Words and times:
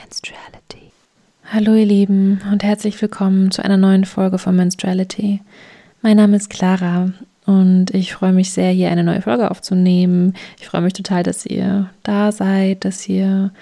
Menstruality. 0.00 0.92
Hallo 1.52 1.74
ihr 1.74 1.84
Lieben 1.84 2.40
und 2.50 2.62
herzlich 2.62 3.00
willkommen 3.02 3.50
zu 3.50 3.62
einer 3.62 3.76
neuen 3.76 4.06
Folge 4.06 4.38
von 4.38 4.56
Menstruality. 4.56 5.40
Mein 6.00 6.16
Name 6.16 6.36
ist 6.36 6.48
Clara 6.48 7.12
und 7.44 7.90
ich 7.92 8.14
freue 8.14 8.32
mich 8.32 8.50
sehr, 8.50 8.70
hier 8.70 8.90
eine 8.90 9.04
neue 9.04 9.20
Folge 9.20 9.50
aufzunehmen. 9.50 10.34
Ich 10.58 10.68
freue 10.68 10.80
mich 10.80 10.94
total, 10.94 11.22
dass 11.22 11.44
ihr 11.44 11.90
da 12.02 12.32
seid, 12.32 12.84
dass 12.86 13.06
ihr 13.08 13.52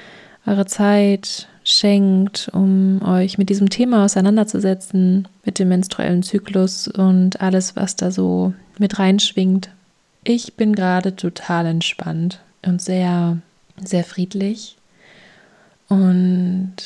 eure 0.47 0.67
Zeit 0.67 1.49
schenkt, 1.65 2.51
um 2.53 3.03
euch 3.03 3.37
mit 3.37 3.51
diesem 3.51 3.69
Thema 3.69 4.05
auseinanderzusetzen, 4.05 5.27
mit 5.45 5.59
dem 5.59 5.69
menstruellen 5.69 6.23
Zyklus 6.23 6.87
und 6.87 7.41
alles, 7.41 7.75
was 7.75 7.97
da 7.97 8.13
so 8.13 8.55
mit 8.79 9.01
reinschwingt. 9.01 9.71
Ich 10.23 10.55
bin 10.55 10.75
gerade 10.75 11.17
total 11.17 11.67
entspannt 11.67 12.41
und 12.65 12.81
sehr, 12.81 13.39
sehr 13.83 14.05
friedlich. 14.05 14.78
Und 15.89 16.77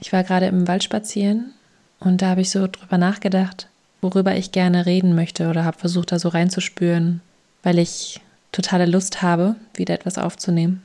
ich 0.00 0.12
war 0.12 0.24
gerade 0.24 0.46
im 0.46 0.66
Wald 0.66 0.82
spazieren 0.82 1.52
und 2.00 2.22
da 2.22 2.30
habe 2.30 2.40
ich 2.40 2.50
so 2.50 2.66
drüber 2.66 2.98
nachgedacht, 2.98 3.68
worüber 4.00 4.34
ich 4.34 4.52
gerne 4.52 4.86
reden 4.86 5.14
möchte 5.14 5.48
oder 5.48 5.64
habe 5.64 5.78
versucht, 5.78 6.12
da 6.12 6.18
so 6.18 6.28
reinzuspüren, 6.28 7.20
weil 7.62 7.78
ich 7.78 8.20
totale 8.50 8.86
Lust 8.86 9.22
habe, 9.22 9.54
wieder 9.74 9.94
etwas 9.94 10.18
aufzunehmen. 10.18 10.82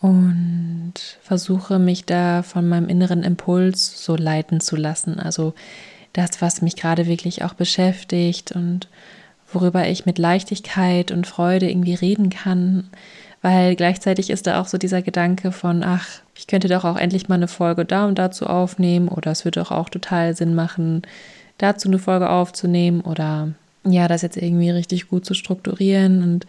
Und 0.00 0.94
versuche 1.22 1.78
mich 1.78 2.04
da 2.04 2.42
von 2.42 2.68
meinem 2.68 2.88
inneren 2.88 3.22
Impuls 3.22 4.04
so 4.04 4.14
leiten 4.14 4.60
zu 4.60 4.76
lassen. 4.76 5.18
Also 5.18 5.54
das, 6.12 6.42
was 6.42 6.62
mich 6.62 6.76
gerade 6.76 7.06
wirklich 7.06 7.44
auch 7.44 7.54
beschäftigt 7.54 8.52
und 8.52 8.88
worüber 9.52 9.88
ich 9.88 10.06
mit 10.06 10.18
Leichtigkeit 10.18 11.12
und 11.12 11.26
Freude 11.26 11.70
irgendwie 11.70 11.94
reden 11.94 12.30
kann, 12.30 12.88
weil 13.42 13.76
gleichzeitig 13.76 14.30
ist 14.30 14.46
da 14.46 14.60
auch 14.60 14.66
so 14.66 14.76
dieser 14.76 15.02
Gedanke 15.02 15.52
von, 15.52 15.82
ach, 15.82 16.20
ich 16.36 16.46
könnte 16.46 16.68
doch 16.68 16.84
auch 16.84 16.96
endlich 16.96 17.28
mal 17.28 17.36
eine 17.36 17.48
Folge 17.48 17.84
da 17.84 18.06
und 18.06 18.18
dazu 18.18 18.46
aufnehmen 18.46 19.08
oder 19.08 19.30
es 19.30 19.44
würde 19.44 19.60
doch 19.60 19.70
auch 19.70 19.88
total 19.88 20.36
Sinn 20.36 20.54
machen, 20.54 21.02
dazu 21.58 21.88
eine 21.88 21.98
Folge 21.98 22.28
aufzunehmen 22.28 23.00
oder 23.00 23.48
ja, 23.84 24.08
das 24.08 24.22
jetzt 24.22 24.36
irgendwie 24.36 24.70
richtig 24.70 25.08
gut 25.08 25.24
zu 25.24 25.34
strukturieren. 25.34 26.22
Und 26.22 26.46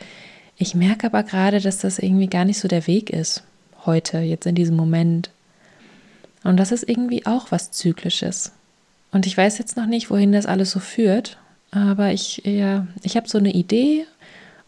ich 0.58 0.76
merke 0.76 1.08
aber 1.08 1.24
gerade, 1.24 1.62
dass 1.62 1.80
das 1.80 2.00
irgendwie 2.00 2.28
gar 2.28 2.46
nicht 2.46 2.60
so 2.60 2.68
der 2.68 2.88
Weg 2.88 3.10
ist, 3.10 3.44
heute, 3.86 4.20
jetzt 4.20 4.46
in 4.46 4.56
diesem 4.56 4.76
Moment. 4.76 5.30
Und 6.44 6.58
das 6.58 6.72
ist 6.72 6.88
irgendwie 6.88 7.26
auch 7.26 7.52
was 7.52 7.72
Zyklisches. 7.72 8.52
Und 9.12 9.26
ich 9.26 9.38
weiß 9.38 9.58
jetzt 9.58 9.78
noch 9.78 9.86
nicht, 9.86 10.10
wohin 10.10 10.34
das 10.34 10.46
alles 10.46 10.72
so 10.72 10.80
führt, 10.80 11.38
aber 11.72 12.12
ich, 12.12 12.42
ja, 12.46 12.88
ich 13.04 13.16
habe 13.16 13.30
so 13.30 13.38
eine 13.38 13.52
Idee 13.52 14.06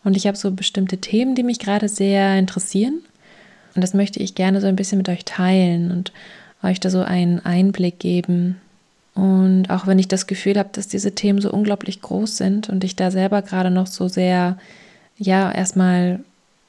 und 0.03 0.15
ich 0.15 0.27
habe 0.27 0.37
so 0.37 0.51
bestimmte 0.51 0.97
Themen, 0.97 1.35
die 1.35 1.43
mich 1.43 1.59
gerade 1.59 1.89
sehr 1.89 2.37
interessieren. 2.37 3.01
Und 3.75 3.81
das 3.81 3.93
möchte 3.93 4.19
ich 4.19 4.35
gerne 4.35 4.61
so 4.61 4.67
ein 4.67 4.75
bisschen 4.75 4.97
mit 4.97 5.09
euch 5.09 5.25
teilen 5.25 5.91
und 5.91 6.11
euch 6.63 6.79
da 6.79 6.89
so 6.89 7.01
einen 7.01 7.39
Einblick 7.39 7.99
geben. 7.99 8.59
Und 9.15 9.69
auch 9.69 9.87
wenn 9.87 9.99
ich 9.99 10.07
das 10.07 10.27
Gefühl 10.27 10.57
habe, 10.57 10.69
dass 10.71 10.87
diese 10.87 11.13
Themen 11.13 11.41
so 11.41 11.51
unglaublich 11.51 12.01
groß 12.01 12.37
sind 12.37 12.69
und 12.69 12.83
ich 12.83 12.95
da 12.95 13.11
selber 13.11 13.41
gerade 13.41 13.71
noch 13.71 13.87
so 13.87 14.07
sehr, 14.07 14.57
ja, 15.17 15.51
erstmal 15.51 16.19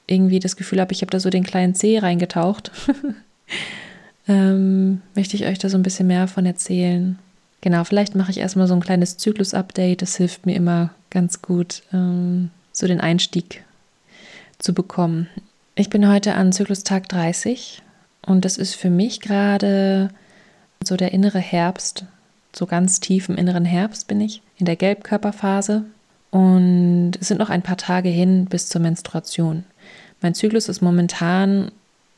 irgendwie 0.06 0.40
das 0.40 0.56
Gefühl 0.56 0.80
habe, 0.80 0.92
ich 0.92 1.02
habe 1.02 1.10
da 1.10 1.20
so 1.20 1.30
den 1.30 1.44
kleinen 1.44 1.74
C 1.74 1.98
reingetaucht, 1.98 2.72
ähm, 4.28 5.02
möchte 5.14 5.36
ich 5.36 5.46
euch 5.46 5.58
da 5.58 5.68
so 5.68 5.78
ein 5.78 5.84
bisschen 5.84 6.08
mehr 6.08 6.26
von 6.26 6.44
erzählen. 6.46 7.18
Genau, 7.60 7.84
vielleicht 7.84 8.14
mache 8.14 8.30
ich 8.30 8.38
erstmal 8.38 8.66
so 8.66 8.74
ein 8.74 8.80
kleines 8.80 9.16
Zyklus-Update. 9.18 10.02
Das 10.02 10.16
hilft 10.16 10.46
mir 10.46 10.56
immer 10.56 10.90
ganz 11.10 11.42
gut, 11.42 11.82
ähm, 11.92 12.50
so 12.72 12.86
den 12.86 13.00
Einstieg 13.00 13.64
zu 14.58 14.72
bekommen. 14.72 15.28
Ich 15.76 15.88
bin 15.88 16.08
heute 16.08 16.34
an 16.34 16.52
Zyklustag 16.52 17.08
30 17.08 17.80
und 18.26 18.44
das 18.44 18.58
ist 18.58 18.74
für 18.74 18.90
mich 18.90 19.20
gerade 19.20 20.10
so 20.82 20.96
der 20.96 21.12
innere 21.12 21.38
Herbst. 21.38 22.04
So 22.52 22.66
ganz 22.66 23.00
tief 23.00 23.28
im 23.28 23.36
inneren 23.36 23.64
Herbst 23.64 24.08
bin 24.08 24.20
ich, 24.20 24.42
in 24.56 24.66
der 24.66 24.76
Gelbkörperphase. 24.76 25.84
Und 26.30 27.12
es 27.20 27.28
sind 27.28 27.38
noch 27.38 27.50
ein 27.50 27.62
paar 27.62 27.76
Tage 27.76 28.08
hin 28.08 28.46
bis 28.46 28.68
zur 28.68 28.80
Menstruation. 28.80 29.64
Mein 30.20 30.34
Zyklus 30.34 30.68
ist 30.68 30.82
momentan 30.82 31.70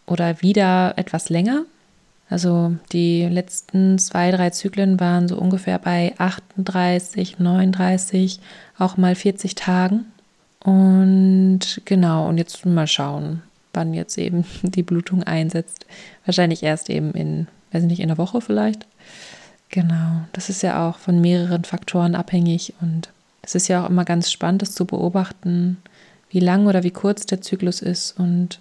oder 0.07 0.43
wieder 0.43 0.95
etwas 0.97 1.29
länger. 1.29 1.65
Also 2.29 2.75
die 2.93 3.27
letzten 3.27 3.99
zwei, 3.99 4.31
drei 4.31 4.51
Zyklen 4.51 4.99
waren 4.99 5.29
so 5.29 5.37
ungefähr 5.37 5.79
bei 5.79 6.15
38, 6.17 7.39
39, 7.39 8.41
auch 8.79 8.97
mal 8.97 9.15
40 9.15 9.55
Tagen. 9.55 10.07
Und 10.65 11.81
genau, 11.85 12.29
und 12.29 12.39
jetzt 12.39 12.65
mal 12.65 12.87
schauen, 12.87 13.43
wann 13.73 13.95
jetzt 13.95 14.19
eben 14.19 14.45
die 14.63 14.83
Blutung 14.83 15.23
einsetzt. 15.23 15.87
Wahrscheinlich 16.25 16.63
erst 16.63 16.91
eben 16.91 17.13
in, 17.13 17.49
weiß 17.73 17.83
nicht, 17.85 18.01
in 18.01 18.11
einer 18.11 18.19
Woche 18.19 18.41
vielleicht. 18.41 18.87
Genau, 19.71 20.23
das 20.33 20.51
ist 20.51 20.63
ja 20.63 20.89
auch 20.89 20.99
von 20.99 21.21
mehreren 21.21 21.65
Faktoren 21.65 22.15
abhängig 22.15 22.75
und 22.83 23.09
es 23.41 23.55
ist 23.55 23.69
ja 23.69 23.83
auch 23.83 23.91
immer 23.91 24.05
ganz 24.05 24.31
spannend, 24.31 24.61
das 24.61 24.73
zu 24.73 24.85
beobachten, 24.85 25.79
wie 26.29 26.41
lang 26.41 26.67
oder 26.67 26.83
wie 26.83 26.91
kurz 26.91 27.25
der 27.25 27.41
Zyklus 27.41 27.81
ist 27.81 28.19
und 28.19 28.61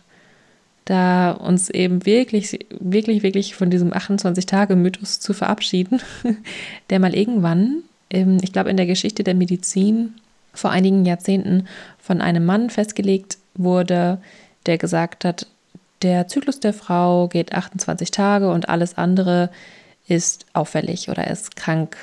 da 0.86 1.32
uns 1.32 1.70
eben 1.70 2.06
wirklich, 2.06 2.66
wirklich, 2.80 3.24
wirklich 3.24 3.56
von 3.56 3.70
diesem 3.70 3.92
28-Tage-Mythos 3.92 5.20
zu 5.20 5.34
verabschieden, 5.34 6.02
der 6.90 7.00
mal 7.00 7.14
irgendwann, 7.14 7.84
ich 8.10 8.52
glaube 8.52 8.70
in 8.70 8.78
der 8.78 8.88
Geschichte 8.88 9.24
der 9.24 9.36
Medizin 9.36 10.16
vor 10.54 10.72
einigen 10.72 11.06
Jahrzehnten 11.06 11.68
von 12.00 12.22
einem 12.22 12.46
Mann 12.46 12.70
festgelegt 12.70 13.38
wurde, 13.56 14.20
der 14.66 14.78
gesagt 14.78 15.26
hat, 15.26 15.48
der 16.02 16.28
Zyklus 16.28 16.60
der 16.60 16.74
Frau 16.74 17.28
geht 17.28 17.54
28 17.54 18.12
Tage 18.12 18.52
und 18.52 18.70
alles 18.70 18.98
andere 18.98 19.50
ist 20.08 20.46
auffällig 20.54 21.10
oder 21.10 21.28
ist 21.28 21.56
krank 21.56 21.96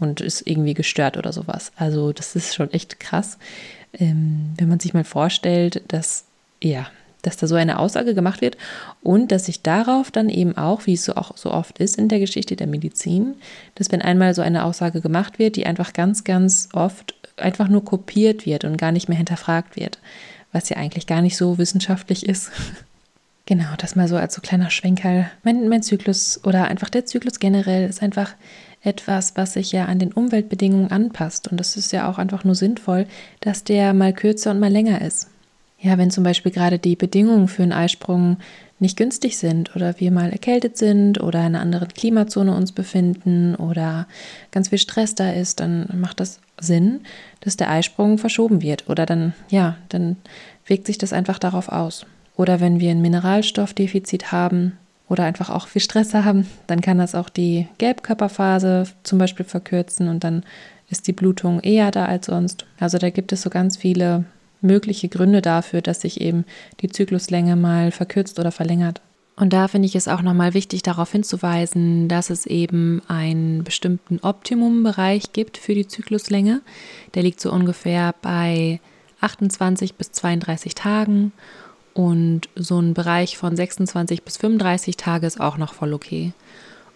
und 0.00 0.20
ist 0.20 0.46
irgendwie 0.46 0.74
gestört 0.74 1.16
oder 1.16 1.32
sowas. 1.32 1.72
Also 1.76 2.12
das 2.12 2.36
ist 2.36 2.54
schon 2.54 2.72
echt 2.72 3.00
krass, 3.00 3.38
ähm, 3.92 4.52
wenn 4.56 4.68
man 4.68 4.80
sich 4.80 4.94
mal 4.94 5.04
vorstellt, 5.04 5.82
dass 5.88 6.24
ja, 6.62 6.86
dass 7.22 7.36
da 7.36 7.46
so 7.46 7.54
eine 7.54 7.78
Aussage 7.78 8.14
gemacht 8.14 8.40
wird 8.40 8.56
und 9.02 9.32
dass 9.32 9.46
sich 9.46 9.62
darauf 9.62 10.10
dann 10.10 10.28
eben 10.28 10.56
auch, 10.56 10.86
wie 10.86 10.94
es 10.94 11.04
so 11.04 11.14
auch 11.14 11.36
so 11.36 11.50
oft 11.50 11.78
ist 11.78 11.98
in 11.98 12.08
der 12.08 12.20
Geschichte 12.20 12.56
der 12.56 12.66
Medizin, 12.66 13.34
dass 13.74 13.90
wenn 13.90 14.02
einmal 14.02 14.34
so 14.34 14.42
eine 14.42 14.64
Aussage 14.64 15.00
gemacht 15.00 15.38
wird, 15.38 15.56
die 15.56 15.66
einfach 15.66 15.92
ganz, 15.92 16.24
ganz 16.24 16.68
oft 16.72 17.14
einfach 17.36 17.68
nur 17.68 17.84
kopiert 17.84 18.46
wird 18.46 18.64
und 18.64 18.76
gar 18.76 18.92
nicht 18.92 19.08
mehr 19.08 19.18
hinterfragt 19.18 19.76
wird, 19.76 19.98
was 20.52 20.68
ja 20.68 20.76
eigentlich 20.76 21.06
gar 21.06 21.22
nicht 21.22 21.36
so 21.36 21.58
wissenschaftlich 21.58 22.26
ist. 22.26 22.50
genau, 23.46 23.74
das 23.78 23.96
mal 23.96 24.08
so 24.08 24.16
als 24.16 24.34
so 24.34 24.40
kleiner 24.40 24.70
Schwenkerl. 24.70 25.30
Mein, 25.42 25.68
mein 25.68 25.82
Zyklus 25.82 26.40
oder 26.44 26.64
einfach 26.64 26.90
der 26.90 27.06
Zyklus 27.06 27.38
generell 27.38 27.88
ist 27.88 28.02
einfach 28.02 28.34
etwas, 28.82 29.36
was 29.36 29.54
sich 29.54 29.72
ja 29.72 29.86
an 29.86 29.98
den 29.98 30.12
Umweltbedingungen 30.12 30.90
anpasst. 30.90 31.48
Und 31.48 31.58
das 31.58 31.76
ist 31.76 31.92
ja 31.92 32.08
auch 32.08 32.18
einfach 32.18 32.44
nur 32.44 32.54
sinnvoll, 32.54 33.06
dass 33.40 33.64
der 33.64 33.94
mal 33.94 34.12
kürzer 34.12 34.50
und 34.50 34.60
mal 34.60 34.70
länger 34.70 35.00
ist. 35.00 35.28
Ja, 35.80 35.98
wenn 35.98 36.10
zum 36.10 36.24
Beispiel 36.24 36.52
gerade 36.52 36.78
die 36.78 36.96
Bedingungen 36.96 37.48
für 37.48 37.62
einen 37.62 37.72
Eisprung 37.72 38.38
nicht 38.80 38.96
günstig 38.96 39.38
sind 39.38 39.74
oder 39.76 39.98
wir 40.00 40.10
mal 40.10 40.30
erkältet 40.30 40.76
sind 40.76 41.20
oder 41.20 41.40
in 41.40 41.46
einer 41.46 41.60
anderen 41.60 41.88
Klimazone 41.88 42.54
uns 42.54 42.72
befinden 42.72 43.54
oder 43.54 44.06
ganz 44.50 44.68
viel 44.68 44.78
Stress 44.78 45.14
da 45.14 45.30
ist, 45.30 45.60
dann 45.60 45.88
macht 45.94 46.20
das 46.20 46.40
Sinn, 46.60 47.00
dass 47.40 47.56
der 47.56 47.70
Eisprung 47.70 48.18
verschoben 48.18 48.62
wird 48.62 48.88
oder 48.88 49.06
dann, 49.06 49.32
ja, 49.48 49.76
dann 49.88 50.16
wirkt 50.66 50.86
sich 50.86 50.98
das 50.98 51.12
einfach 51.12 51.38
darauf 51.38 51.68
aus. 51.68 52.06
Oder 52.36 52.60
wenn 52.60 52.80
wir 52.80 52.90
ein 52.90 53.02
Mineralstoffdefizit 53.02 54.32
haben 54.32 54.76
oder 55.08 55.24
einfach 55.24 55.50
auch 55.50 55.68
viel 55.68 55.82
Stress 55.82 56.14
haben, 56.14 56.46
dann 56.66 56.80
kann 56.80 56.98
das 56.98 57.14
auch 57.14 57.28
die 57.28 57.68
Gelbkörperphase 57.78 58.84
zum 59.04 59.18
Beispiel 59.18 59.46
verkürzen 59.46 60.08
und 60.08 60.24
dann 60.24 60.42
ist 60.90 61.06
die 61.06 61.12
Blutung 61.12 61.60
eher 61.60 61.90
da 61.90 62.06
als 62.06 62.26
sonst. 62.26 62.66
Also 62.78 62.98
da 62.98 63.10
gibt 63.10 63.32
es 63.32 63.42
so 63.42 63.50
ganz 63.50 63.76
viele 63.76 64.24
mögliche 64.64 65.08
Gründe 65.08 65.42
dafür, 65.42 65.82
dass 65.82 66.00
sich 66.00 66.20
eben 66.20 66.44
die 66.80 66.88
Zykluslänge 66.88 67.56
mal 67.56 67.90
verkürzt 67.90 68.38
oder 68.40 68.50
verlängert. 68.50 69.00
Und 69.36 69.52
da 69.52 69.66
finde 69.66 69.86
ich 69.86 69.96
es 69.96 70.06
auch 70.06 70.22
nochmal 70.22 70.54
wichtig, 70.54 70.82
darauf 70.82 71.10
hinzuweisen, 71.10 72.08
dass 72.08 72.30
es 72.30 72.46
eben 72.46 73.02
einen 73.08 73.64
bestimmten 73.64 74.20
Optimumbereich 74.20 75.32
gibt 75.32 75.58
für 75.58 75.74
die 75.74 75.88
Zykluslänge. 75.88 76.62
Der 77.14 77.24
liegt 77.24 77.40
so 77.40 77.52
ungefähr 77.52 78.14
bei 78.22 78.80
28 79.20 79.94
bis 79.94 80.12
32 80.12 80.74
Tagen 80.74 81.32
und 81.94 82.48
so 82.54 82.80
ein 82.80 82.94
Bereich 82.94 83.36
von 83.36 83.56
26 83.56 84.22
bis 84.22 84.36
35 84.36 84.96
Tage 84.96 85.26
ist 85.26 85.40
auch 85.40 85.56
noch 85.56 85.74
voll 85.74 85.94
okay. 85.94 86.32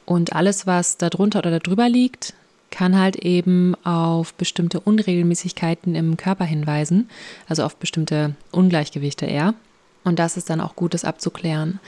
Und 0.05 0.33
alles, 0.33 0.67
was 0.67 0.97
darunter 0.97 1.41
oder 1.41 1.59
darüber 1.59 1.89
liegt, 1.89 2.35
kann 2.71 2.99
halt 2.99 3.17
eben 3.17 3.75
auf 3.85 4.35
bestimmte 4.35 4.81
Unregelmäßigkeiten 4.81 5.95
im 5.95 6.17
Körper 6.17 6.45
hinweisen, 6.45 7.09
also 7.49 7.65
auf 7.65 7.77
bestimmte 7.77 8.35
Ungleichgewichte 8.51 9.27
eher. 9.27 9.55
Und 10.05 10.19
das 10.19 10.37
ist 10.37 10.49
dann 10.49 10.61
auch 10.61 10.77
gut, 10.77 10.95
das 10.95 11.05
abzuklären. 11.05 11.81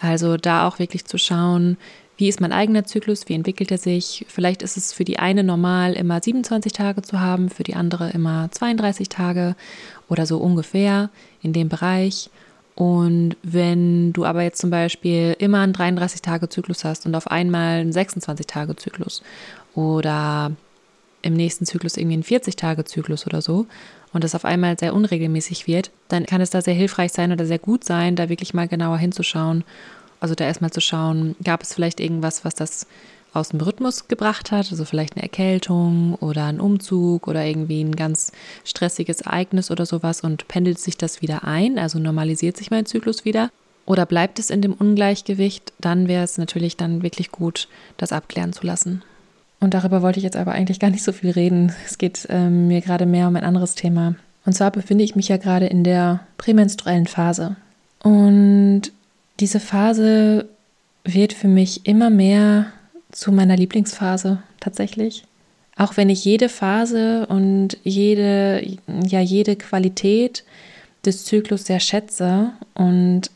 Also 0.00 0.36
da 0.36 0.66
auch 0.66 0.78
wirklich 0.78 1.04
zu 1.04 1.18
schauen, 1.18 1.76
wie 2.16 2.28
ist 2.28 2.40
mein 2.40 2.52
eigener 2.52 2.84
Zyklus, 2.84 3.28
wie 3.28 3.34
entwickelt 3.34 3.70
er 3.70 3.78
sich. 3.78 4.26
Vielleicht 4.28 4.62
ist 4.62 4.76
es 4.76 4.92
für 4.92 5.04
die 5.04 5.20
eine 5.20 5.44
normal, 5.44 5.92
immer 5.92 6.20
27 6.20 6.72
Tage 6.72 7.02
zu 7.02 7.20
haben, 7.20 7.48
für 7.48 7.62
die 7.62 7.76
andere 7.76 8.10
immer 8.10 8.50
32 8.50 9.08
Tage 9.08 9.54
oder 10.08 10.26
so 10.26 10.38
ungefähr 10.38 11.10
in 11.42 11.52
dem 11.52 11.68
Bereich. 11.68 12.28
Und 12.74 13.36
wenn 13.42 14.12
du 14.12 14.24
aber 14.24 14.42
jetzt 14.42 14.60
zum 14.60 14.70
Beispiel 14.70 15.36
immer 15.38 15.60
einen 15.60 15.74
33-Tage-Zyklus 15.74 16.84
hast 16.84 17.06
und 17.06 17.14
auf 17.14 17.28
einmal 17.28 17.80
einen 17.80 17.92
26-Tage-Zyklus 17.92 19.22
oder 19.78 20.50
im 21.22 21.34
nächsten 21.34 21.64
Zyklus 21.64 21.96
irgendwie 21.96 22.14
einen 22.14 22.24
40-Tage-Zyklus 22.24 23.28
oder 23.28 23.40
so 23.40 23.66
und 24.12 24.24
das 24.24 24.34
auf 24.34 24.44
einmal 24.44 24.76
sehr 24.76 24.92
unregelmäßig 24.92 25.68
wird, 25.68 25.92
dann 26.08 26.26
kann 26.26 26.40
es 26.40 26.50
da 26.50 26.62
sehr 26.62 26.74
hilfreich 26.74 27.12
sein 27.12 27.30
oder 27.30 27.46
sehr 27.46 27.60
gut 27.60 27.84
sein, 27.84 28.16
da 28.16 28.28
wirklich 28.28 28.54
mal 28.54 28.66
genauer 28.66 28.98
hinzuschauen. 28.98 29.62
Also 30.18 30.34
da 30.34 30.44
erstmal 30.44 30.72
zu 30.72 30.80
schauen, 30.80 31.36
gab 31.44 31.62
es 31.62 31.74
vielleicht 31.74 32.00
irgendwas, 32.00 32.44
was 32.44 32.56
das 32.56 32.88
aus 33.32 33.50
dem 33.50 33.60
Rhythmus 33.60 34.08
gebracht 34.08 34.50
hat, 34.50 34.68
also 34.72 34.84
vielleicht 34.84 35.14
eine 35.14 35.22
Erkältung 35.22 36.16
oder 36.16 36.46
ein 36.46 36.60
Umzug 36.60 37.28
oder 37.28 37.44
irgendwie 37.44 37.84
ein 37.84 37.94
ganz 37.94 38.32
stressiges 38.64 39.20
Ereignis 39.20 39.70
oder 39.70 39.86
sowas 39.86 40.22
und 40.22 40.48
pendelt 40.48 40.80
sich 40.80 40.96
das 40.96 41.22
wieder 41.22 41.44
ein, 41.44 41.78
also 41.78 42.00
normalisiert 42.00 42.56
sich 42.56 42.72
mein 42.72 42.86
Zyklus 42.86 43.24
wieder. 43.24 43.50
Oder 43.86 44.06
bleibt 44.06 44.40
es 44.40 44.50
in 44.50 44.60
dem 44.60 44.74
Ungleichgewicht, 44.74 45.72
dann 45.78 46.08
wäre 46.08 46.24
es 46.24 46.36
natürlich 46.36 46.76
dann 46.76 47.02
wirklich 47.04 47.30
gut, 47.30 47.68
das 47.96 48.12
abklären 48.12 48.52
zu 48.52 48.66
lassen. 48.66 49.02
Und 49.60 49.74
darüber 49.74 50.02
wollte 50.02 50.18
ich 50.18 50.24
jetzt 50.24 50.36
aber 50.36 50.52
eigentlich 50.52 50.78
gar 50.78 50.90
nicht 50.90 51.02
so 51.02 51.12
viel 51.12 51.30
reden. 51.30 51.72
Es 51.84 51.98
geht 51.98 52.26
ähm, 52.30 52.68
mir 52.68 52.80
gerade 52.80 53.06
mehr 53.06 53.28
um 53.28 53.36
ein 53.36 53.44
anderes 53.44 53.74
Thema. 53.74 54.14
Und 54.44 54.52
zwar 54.52 54.70
befinde 54.70 55.04
ich 55.04 55.16
mich 55.16 55.28
ja 55.28 55.36
gerade 55.36 55.66
in 55.66 55.84
der 55.84 56.20
prämenstruellen 56.36 57.06
Phase. 57.06 57.56
Und 58.02 58.82
diese 59.40 59.60
Phase 59.60 60.48
wird 61.04 61.32
für 61.32 61.48
mich 61.48 61.86
immer 61.86 62.10
mehr 62.10 62.66
zu 63.10 63.32
meiner 63.32 63.56
Lieblingsphase 63.56 64.42
tatsächlich. 64.60 65.24
Auch 65.76 65.96
wenn 65.96 66.10
ich 66.10 66.24
jede 66.24 66.48
Phase 66.48 67.26
und 67.26 67.78
jede, 67.84 68.64
ja, 69.06 69.20
jede 69.20 69.56
Qualität 69.56 70.44
des 71.04 71.24
Zyklus 71.24 71.64
sehr 71.64 71.80
schätze 71.80 72.50
und 72.74 73.30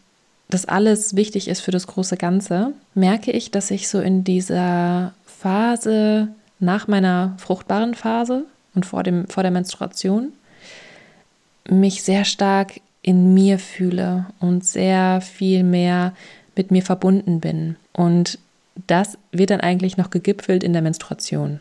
das 0.50 0.66
alles 0.66 1.16
wichtig 1.16 1.48
ist 1.48 1.60
für 1.60 1.70
das 1.70 1.86
große 1.86 2.16
Ganze, 2.16 2.72
merke 2.94 3.30
ich, 3.30 3.50
dass 3.50 3.70
ich 3.70 3.88
so 3.88 4.00
in 4.00 4.24
dieser 4.24 5.14
Phase 5.42 6.28
nach 6.60 6.86
meiner 6.86 7.34
fruchtbaren 7.38 7.94
Phase 7.94 8.44
und 8.74 8.86
vor, 8.86 9.02
dem, 9.02 9.26
vor 9.26 9.42
der 9.42 9.52
Menstruation 9.52 10.32
mich 11.68 12.02
sehr 12.02 12.24
stark 12.24 12.80
in 13.02 13.34
mir 13.34 13.58
fühle 13.58 14.26
und 14.38 14.64
sehr 14.64 15.20
viel 15.20 15.64
mehr 15.64 16.14
mit 16.56 16.70
mir 16.70 16.82
verbunden 16.82 17.40
bin. 17.40 17.76
Und 17.92 18.38
das 18.86 19.18
wird 19.32 19.50
dann 19.50 19.60
eigentlich 19.60 19.96
noch 19.96 20.10
gegipfelt 20.10 20.62
in 20.62 20.72
der 20.72 20.82
Menstruation. 20.82 21.60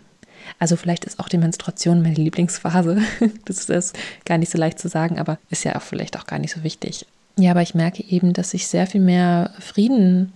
Also 0.60 0.76
vielleicht 0.76 1.06
ist 1.06 1.20
auch 1.20 1.30
die 1.30 1.38
Menstruation 1.38 2.02
meine 2.02 2.16
Lieblingsphase. 2.16 3.02
Das 3.46 3.70
ist 3.70 3.98
gar 4.26 4.38
nicht 4.38 4.52
so 4.52 4.58
leicht 4.58 4.80
zu 4.80 4.88
sagen, 4.88 5.20
aber 5.20 5.40
ist 5.50 5.64
ja 5.64 5.76
auch 5.76 5.82
vielleicht 5.82 6.18
auch 6.18 6.28
gar 6.28 6.40
nicht 6.40 6.54
so 6.54 6.64
wichtig. 6.64 7.06
Ja, 7.38 7.52
aber 7.52 7.62
ich 7.64 7.74
merke 7.74 8.04
eben, 8.04 8.34
dass 8.34 8.54
ich 8.54 8.68
sehr 8.68 8.86
viel 8.86 9.02
mehr 9.02 9.52
Frieden 9.60 10.34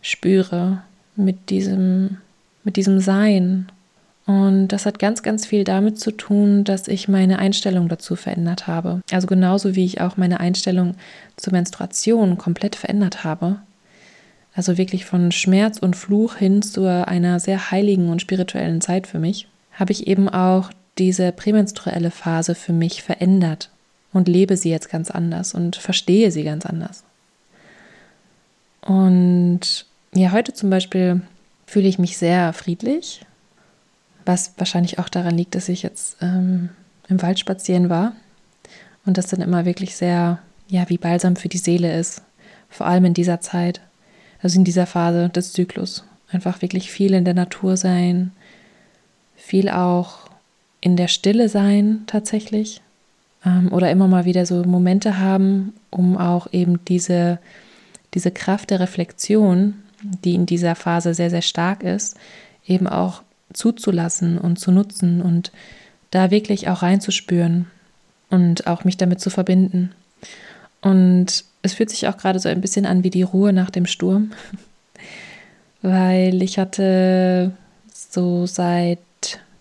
spüre 0.00 0.82
mit 1.16 1.50
diesem, 1.50 2.18
mit 2.64 2.76
diesem 2.76 3.00
Sein. 3.00 3.70
Und 4.26 4.68
das 4.68 4.86
hat 4.86 4.98
ganz, 4.98 5.22
ganz 5.22 5.46
viel 5.46 5.64
damit 5.64 6.00
zu 6.00 6.10
tun, 6.10 6.64
dass 6.64 6.88
ich 6.88 7.08
meine 7.08 7.38
Einstellung 7.38 7.88
dazu 7.88 8.16
verändert 8.16 8.66
habe. 8.66 9.02
Also 9.10 9.26
genauso 9.26 9.76
wie 9.76 9.84
ich 9.84 10.00
auch 10.00 10.16
meine 10.16 10.40
Einstellung 10.40 10.94
zur 11.36 11.52
Menstruation 11.52 12.38
komplett 12.38 12.74
verändert 12.74 13.22
habe 13.22 13.58
also 14.54 14.78
wirklich 14.78 15.04
von 15.04 15.32
Schmerz 15.32 15.78
und 15.78 15.96
Fluch 15.96 16.36
hin 16.36 16.62
zu 16.62 16.86
einer 16.86 17.40
sehr 17.40 17.70
heiligen 17.70 18.08
und 18.08 18.22
spirituellen 18.22 18.80
Zeit 18.80 19.06
für 19.06 19.18
mich, 19.18 19.48
habe 19.72 19.92
ich 19.92 20.06
eben 20.06 20.28
auch 20.28 20.70
diese 20.96 21.32
prämenstruelle 21.32 22.12
Phase 22.12 22.54
für 22.54 22.72
mich 22.72 23.02
verändert 23.02 23.70
und 24.12 24.28
lebe 24.28 24.56
sie 24.56 24.70
jetzt 24.70 24.88
ganz 24.88 25.10
anders 25.10 25.54
und 25.54 25.74
verstehe 25.74 26.30
sie 26.30 26.44
ganz 26.44 26.66
anders. 26.66 27.02
Und 28.82 29.86
ja, 30.14 30.30
heute 30.30 30.52
zum 30.52 30.70
Beispiel 30.70 31.22
fühle 31.66 31.88
ich 31.88 31.98
mich 31.98 32.16
sehr 32.16 32.52
friedlich, 32.52 33.20
was 34.24 34.52
wahrscheinlich 34.56 34.98
auch 34.98 35.08
daran 35.08 35.36
liegt, 35.36 35.54
dass 35.54 35.68
ich 35.68 35.82
jetzt 35.82 36.16
ähm, 36.20 36.70
im 37.08 37.22
Wald 37.22 37.38
spazieren 37.38 37.88
war 37.88 38.12
und 39.06 39.18
das 39.18 39.26
dann 39.26 39.40
immer 39.40 39.64
wirklich 39.64 39.96
sehr, 39.96 40.38
ja, 40.68 40.88
wie 40.88 40.98
Balsam 40.98 41.36
für 41.36 41.48
die 41.48 41.58
Seele 41.58 41.98
ist, 41.98 42.22
vor 42.68 42.86
allem 42.86 43.04
in 43.04 43.14
dieser 43.14 43.40
Zeit 43.40 43.80
also 44.44 44.58
in 44.58 44.64
dieser 44.64 44.86
Phase 44.86 45.30
des 45.30 45.54
Zyklus. 45.54 46.04
Einfach 46.30 46.60
wirklich 46.60 46.90
viel 46.90 47.14
in 47.14 47.24
der 47.24 47.34
Natur 47.34 47.78
sein, 47.78 48.30
viel 49.36 49.70
auch 49.70 50.28
in 50.82 50.96
der 50.96 51.08
Stille 51.08 51.48
sein 51.48 52.02
tatsächlich 52.06 52.82
ähm, 53.44 53.72
oder 53.72 53.90
immer 53.90 54.06
mal 54.06 54.26
wieder 54.26 54.44
so 54.44 54.62
Momente 54.64 55.18
haben, 55.18 55.72
um 55.88 56.18
auch 56.18 56.52
eben 56.52 56.84
diese, 56.84 57.38
diese 58.12 58.30
Kraft 58.30 58.70
der 58.70 58.80
Reflexion, 58.80 59.82
die 60.24 60.34
in 60.34 60.46
dieser 60.46 60.74
Phase 60.74 61.14
sehr, 61.14 61.30
sehr 61.30 61.42
stark 61.42 61.82
ist, 61.82 62.16
eben 62.66 62.86
auch 62.86 63.22
zuzulassen 63.52 64.38
und 64.38 64.58
zu 64.58 64.70
nutzen 64.70 65.22
und 65.22 65.52
da 66.10 66.30
wirklich 66.30 66.68
auch 66.68 66.82
reinzuspüren 66.82 67.66
und 68.30 68.66
auch 68.66 68.84
mich 68.84 68.96
damit 68.96 69.20
zu 69.20 69.30
verbinden. 69.30 69.92
Und 70.80 71.44
es 71.62 71.74
fühlt 71.74 71.90
sich 71.90 72.08
auch 72.08 72.16
gerade 72.16 72.38
so 72.38 72.48
ein 72.48 72.60
bisschen 72.60 72.86
an 72.86 73.04
wie 73.04 73.10
die 73.10 73.22
Ruhe 73.22 73.52
nach 73.52 73.70
dem 73.70 73.86
Sturm, 73.86 74.32
weil 75.82 76.42
ich 76.42 76.58
hatte 76.58 77.52
so 77.92 78.46
seit 78.46 78.98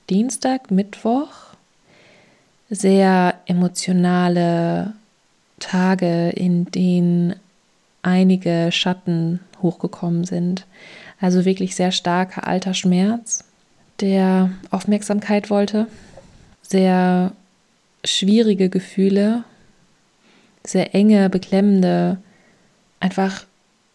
Dienstag, 0.10 0.70
Mittwoch 0.70 1.30
sehr 2.70 3.36
emotionale 3.46 4.94
Tage, 5.60 6.30
in 6.30 6.66
denen 6.66 7.36
einige 8.02 8.72
Schatten 8.72 9.40
hochgekommen 9.64 10.26
sind. 10.26 10.68
Also 11.20 11.46
wirklich 11.46 11.76
sehr 11.76 11.92
starker 11.92 12.48
alter 12.48 12.74
Schmerz, 12.74 13.44
der 14.02 14.52
Aufmerksamkeit 14.70 15.50
wollte, 15.50 15.88
sehr 16.62 17.32
schwierige 18.04 18.70
Gefühle 18.70 19.44
sehr 20.66 20.96
enge, 20.96 21.30
beklemmende, 21.30 22.18
einfach 23.00 23.46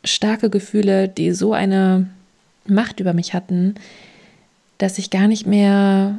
starke 0.05 0.51
Gefühle, 0.51 1.09
die 1.09 1.33
so 1.33 1.53
eine 1.53 2.09
Macht 2.67 3.01
über 3.01 3.15
mich 3.15 3.35
hatten, 3.35 3.75
dass 4.77 4.99
ich 4.99 5.11
gar 5.11 5.27
nicht 5.29 5.47
mehr, 5.47 6.19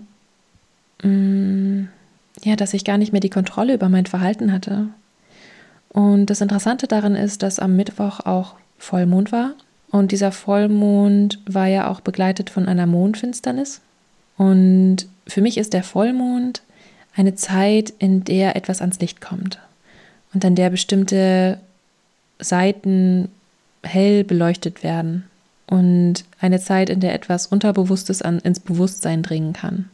mm, 1.03 1.83
ja, 2.43 2.55
dass 2.55 2.73
ich 2.73 2.83
gar 2.83 2.97
nicht 2.97 3.11
mehr 3.11 3.21
die 3.21 3.29
Kontrolle 3.29 3.75
über 3.75 3.89
mein 3.89 4.05
Verhalten 4.05 4.51
hatte. 4.51 4.87
Und 5.89 6.27
das 6.27 6.41
Interessante 6.41 6.87
daran 6.87 7.15
ist, 7.15 7.43
dass 7.43 7.59
am 7.59 7.75
Mittwoch 7.75 8.21
auch 8.21 8.55
Vollmond 8.79 9.31
war. 9.31 9.53
Und 9.91 10.11
dieser 10.11 10.31
Vollmond 10.31 11.39
war 11.45 11.67
ja 11.67 11.87
auch 11.87 12.01
begleitet 12.01 12.49
von 12.49 12.67
einer 12.67 12.85
Mondfinsternis. 12.85 13.81
Und 14.37 15.07
für 15.27 15.41
mich 15.41 15.57
ist 15.57 15.73
der 15.73 15.83
Vollmond 15.83 16.61
eine 17.15 17.35
Zeit, 17.35 17.93
in 17.99 18.23
der 18.23 18.55
etwas 18.55 18.81
ans 18.81 18.99
Licht 18.99 19.21
kommt 19.21 19.59
und 20.33 20.45
an 20.45 20.55
der 20.55 20.69
bestimmte 20.69 21.59
Seiten 22.39 23.29
hell 23.83 24.23
beleuchtet 24.23 24.83
werden 24.83 25.25
und 25.67 26.25
eine 26.39 26.59
Zeit, 26.59 26.89
in 26.89 26.99
der 26.99 27.13
etwas 27.13 27.47
Unterbewusstes 27.47 28.21
an, 28.21 28.39
ins 28.39 28.59
Bewusstsein 28.59 29.23
dringen 29.23 29.53
kann. 29.53 29.89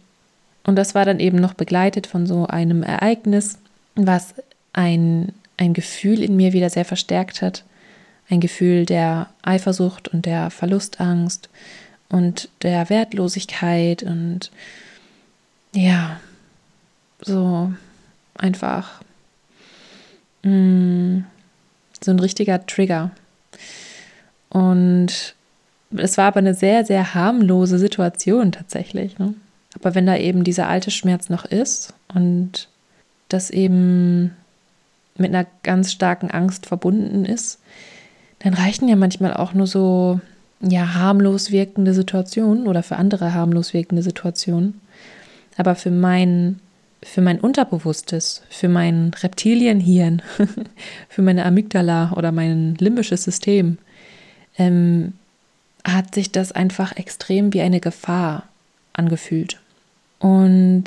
Und 0.64 0.76
das 0.76 0.96
war 0.96 1.06
dann 1.06 1.20
eben 1.20 1.38
noch 1.38 1.54
begleitet 1.54 2.08
von 2.08 2.26
so 2.26 2.48
einem 2.48 2.82
Ereignis, 2.82 3.58
was 3.96 4.34
ein, 4.74 5.32
ein 5.58 5.74
Gefühl 5.74 6.24
in 6.24 6.36
mir 6.36 6.54
wieder 6.54 6.70
sehr 6.70 6.86
verstärkt 6.86 7.42
hat. 7.42 7.64
Ein 8.30 8.40
Gefühl 8.40 8.86
der 8.86 9.30
Eifersucht 9.44 10.08
und 10.08 10.26
der 10.26 10.50
Verlustangst 10.50 11.50
und 12.10 12.50
der 12.62 12.90
Wertlosigkeit 12.90 14.04
und 14.04 14.52
ja, 15.74 16.20
so 17.22 17.72
einfach 18.36 19.02
Mm, 20.46 21.26
so 22.02 22.12
ein 22.12 22.20
richtiger 22.20 22.66
Trigger. 22.68 23.12
Und 24.50 25.36
es 25.98 26.18
war 26.18 26.28
aber 26.28 26.38
eine 26.38 26.54
sehr, 26.54 26.86
sehr 26.86 27.16
harmlose 27.16 27.80
Situation 27.80 28.52
tatsächlich. 28.52 29.18
Ne? 29.18 29.34
Aber 29.74 29.96
wenn 29.96 30.06
da 30.06 30.16
eben 30.16 30.44
dieser 30.44 30.70
alte 30.70 30.92
Schmerz 30.92 31.30
noch 31.30 31.46
ist 31.46 31.94
und 32.14 32.70
das 33.28 33.50
eben 33.50 34.36
mit 35.18 35.34
einer 35.34 35.48
ganz 35.64 35.92
starken 35.92 36.30
Angst 36.30 36.68
verbunden 36.68 37.26
ist, 37.26 37.60
dann 38.40 38.54
reichen 38.54 38.88
ja 38.88 38.96
manchmal 38.96 39.34
auch 39.34 39.54
nur 39.54 39.68
so 39.68 40.20
ja 40.62 40.94
harmlos 40.94 41.52
wirkende 41.52 41.94
Situationen 41.94 42.68
oder 42.68 42.84
für 42.84 42.96
andere 42.96 43.34
harmlos 43.34 43.74
wirkende 43.74 44.04
Situationen. 44.04 44.82
Aber 45.58 45.76
für 45.76 45.92
meinen 45.92 46.60
für 47.06 47.22
mein 47.22 47.40
Unterbewusstes, 47.40 48.42
für 48.50 48.68
mein 48.68 49.12
Reptilienhirn, 49.22 50.24
für 51.10 51.22
meine 51.22 51.46
Amygdala 51.46 52.14
oder 52.14 52.32
mein 52.32 52.74
limbisches 52.76 53.24
System, 53.24 53.78
ähm, 54.58 55.14
hat 55.84 56.16
sich 56.16 56.32
das 56.32 56.52
einfach 56.52 56.98
extrem 56.98 57.54
wie 57.54 57.62
eine 57.62 57.80
Gefahr 57.80 58.50
angefühlt. 58.94 59.60
Und 60.18 60.86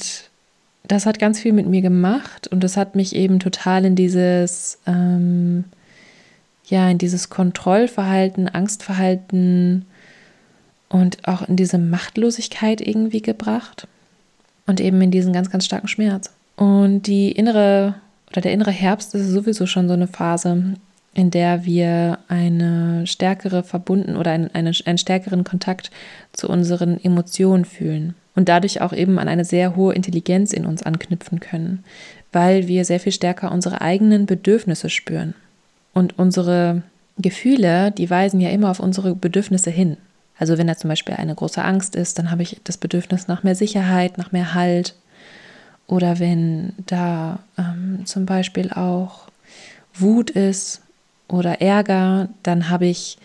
das 0.89 1.07
hat 1.07 1.21
ganz 1.21 1.39
viel 1.39 1.53
mit 1.53 1.69
mir 1.69 1.83
gemacht 1.83 2.49
und 2.49 2.65
das 2.65 2.77
hat 2.77 2.97
mich 2.97 3.15
eben 3.15 3.39
total 3.39 3.85
in 3.85 3.95
dieses, 3.95 4.79
ähm, 4.87 5.65
ja, 6.69 6.89
in 6.89 6.99
dieses 6.99 7.31
Kontrollverhalten, 7.31 8.49
Angstverhalten 8.49 9.87
und 10.89 11.27
auch 11.27 11.47
in 11.49 11.57
diese 11.57 11.79
Machtlosigkeit 11.79 12.81
irgendwie 12.81 13.23
gebracht 13.23 13.87
und 14.67 14.81
eben 14.81 15.01
in 15.01 15.11
diesen 15.11 15.33
ganz, 15.33 15.51
ganz 15.51 15.65
starken 15.65 15.89
Schmerz. 15.89 16.31
Und 16.57 17.03
die 17.03 17.33
innere 17.33 17.95
oder 18.31 18.43
der 18.43 18.53
innere 18.53 18.71
Herbst 18.71 19.15
ist 19.15 19.29
sowieso 19.29 19.67
schon 19.67 19.89
so 19.89 19.95
eine 19.95 20.07
Phase, 20.07 20.75
in 21.15 21.31
der 21.31 21.65
wir 21.65 22.19
eine 22.29 23.07
stärkere 23.07 23.63
verbunden 23.63 24.17
oder 24.17 24.33
einen, 24.33 24.55
einen, 24.55 24.75
einen 24.85 24.99
stärkeren 24.99 25.45
Kontakt 25.45 25.91
zu 26.33 26.49
unseren 26.49 27.03
Emotionen 27.03 27.65
fühlen 27.65 28.15
und 28.35 28.49
dadurch 28.49 28.83
auch 28.83 28.93
eben 28.93 29.19
an 29.19 29.29
eine 29.29 29.45
sehr 29.45 29.75
hohe 29.75 29.95
Intelligenz 29.95 30.53
in 30.53 30.67
uns 30.67 30.83
anknüpfen 30.83 31.41
können, 31.41 31.85
weil 32.33 32.69
wir 32.69 32.85
sehr 32.85 33.01
viel 33.01 33.13
stärker 33.13 33.51
unsere 33.51 33.81
eigenen 33.81 34.27
Bedürfnisse 34.27 34.91
spüren. 34.91 35.35
Und 35.93 36.19
unsere 36.19 36.83
Gefühle, 37.19 37.91
die 37.91 38.09
weisen 38.09 38.41
ja 38.41 38.51
immer 38.51 38.71
auf 38.71 38.81
unsere 38.81 39.15
Bedürfnisse 39.15 39.71
hin. 39.71 39.97
Also 40.39 40.57
wenn 40.57 40.69
da 40.69 40.77
zum 40.77 40.89
Beispiel 40.89 41.17
eine 41.17 41.35
große 41.35 41.63
Angst 41.63 41.97
ist, 41.97 42.19
dann 42.19 42.31
habe 42.31 42.43
ich 42.43 42.61
das 42.63 42.77
Bedürfnis 42.77 43.27
nach 43.27 43.43
mehr 43.43 43.57
Sicherheit, 43.57 44.19
nach 44.19 44.31
mehr 44.31 44.55
Halt. 44.55 44.95
Oder 45.89 46.21
wenn 46.21 46.75
da 46.87 47.41
ähm, 47.57 48.03
zum 48.05 48.25
Beispiel 48.25 48.71
auch 48.73 49.29
Wut 49.95 50.31
ist 50.31 50.83
oder 51.27 51.61
Ärger, 51.61 52.29
dann 52.43 52.71
habe 52.71 52.87
ich 52.87 53.19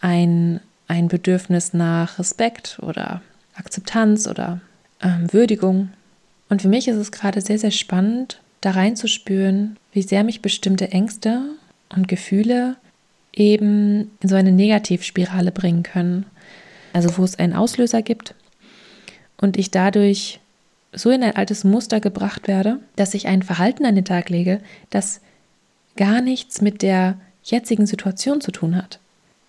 ein, 0.00 0.60
ein 0.88 1.08
Bedürfnis 1.08 1.72
nach 1.72 2.18
Respekt 2.18 2.78
oder 2.82 3.22
Akzeptanz 3.54 4.26
oder 4.26 4.60
ähm, 5.02 5.32
Würdigung. 5.32 5.90
Und 6.50 6.62
für 6.62 6.68
mich 6.68 6.88
ist 6.88 6.96
es 6.96 7.12
gerade 7.12 7.40
sehr, 7.40 7.58
sehr 7.58 7.70
spannend, 7.70 8.40
da 8.60 8.72
reinzuspüren, 8.72 9.76
wie 9.92 10.02
sehr 10.02 10.24
mich 10.24 10.42
bestimmte 10.42 10.90
Ängste 10.90 11.42
und 11.94 12.08
Gefühle 12.08 12.76
eben 13.32 14.10
in 14.20 14.28
so 14.28 14.36
eine 14.36 14.52
Negativspirale 14.52 15.52
bringen 15.52 15.82
können. 15.82 16.26
Also 16.92 17.16
wo 17.18 17.24
es 17.24 17.38
einen 17.38 17.52
Auslöser 17.52 18.02
gibt 18.02 18.34
und 19.40 19.56
ich 19.56 19.70
dadurch 19.70 20.40
so 20.92 21.10
in 21.10 21.22
ein 21.22 21.36
altes 21.36 21.64
Muster 21.64 22.00
gebracht 22.00 22.48
werde, 22.48 22.80
dass 22.96 23.14
ich 23.14 23.26
ein 23.26 23.42
Verhalten 23.42 23.84
an 23.84 23.94
den 23.94 24.04
Tag 24.04 24.30
lege, 24.30 24.60
das 24.90 25.20
gar 25.96 26.20
nichts 26.20 26.60
mit 26.60 26.82
der 26.82 27.18
jetzigen 27.42 27.86
Situation 27.86 28.40
zu 28.40 28.52
tun 28.52 28.76
hat, 28.76 28.98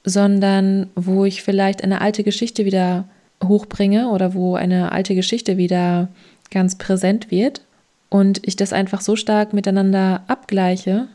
sondern 0.04 0.90
wo 0.96 1.26
ich 1.26 1.44
vielleicht 1.44 1.84
eine 1.84 2.02
alte 2.02 2.24
Geschichte 2.24 2.66
wieder 2.66 3.06
hochbringe 3.44 4.10
oder 4.10 4.34
wo 4.34 4.56
eine 4.56 4.92
alte 4.92 5.16
Geschichte 5.16 5.58
wieder 5.58 6.10
ganz 6.52 6.78
präsent 6.78 7.32
wird 7.32 7.62
und 8.10 8.42
ich 8.46 8.56
das 8.56 8.74
einfach 8.74 9.02
so 9.02 9.16
stark 9.16 9.54
miteinander 9.54 10.24
abgleiche, 10.28 11.08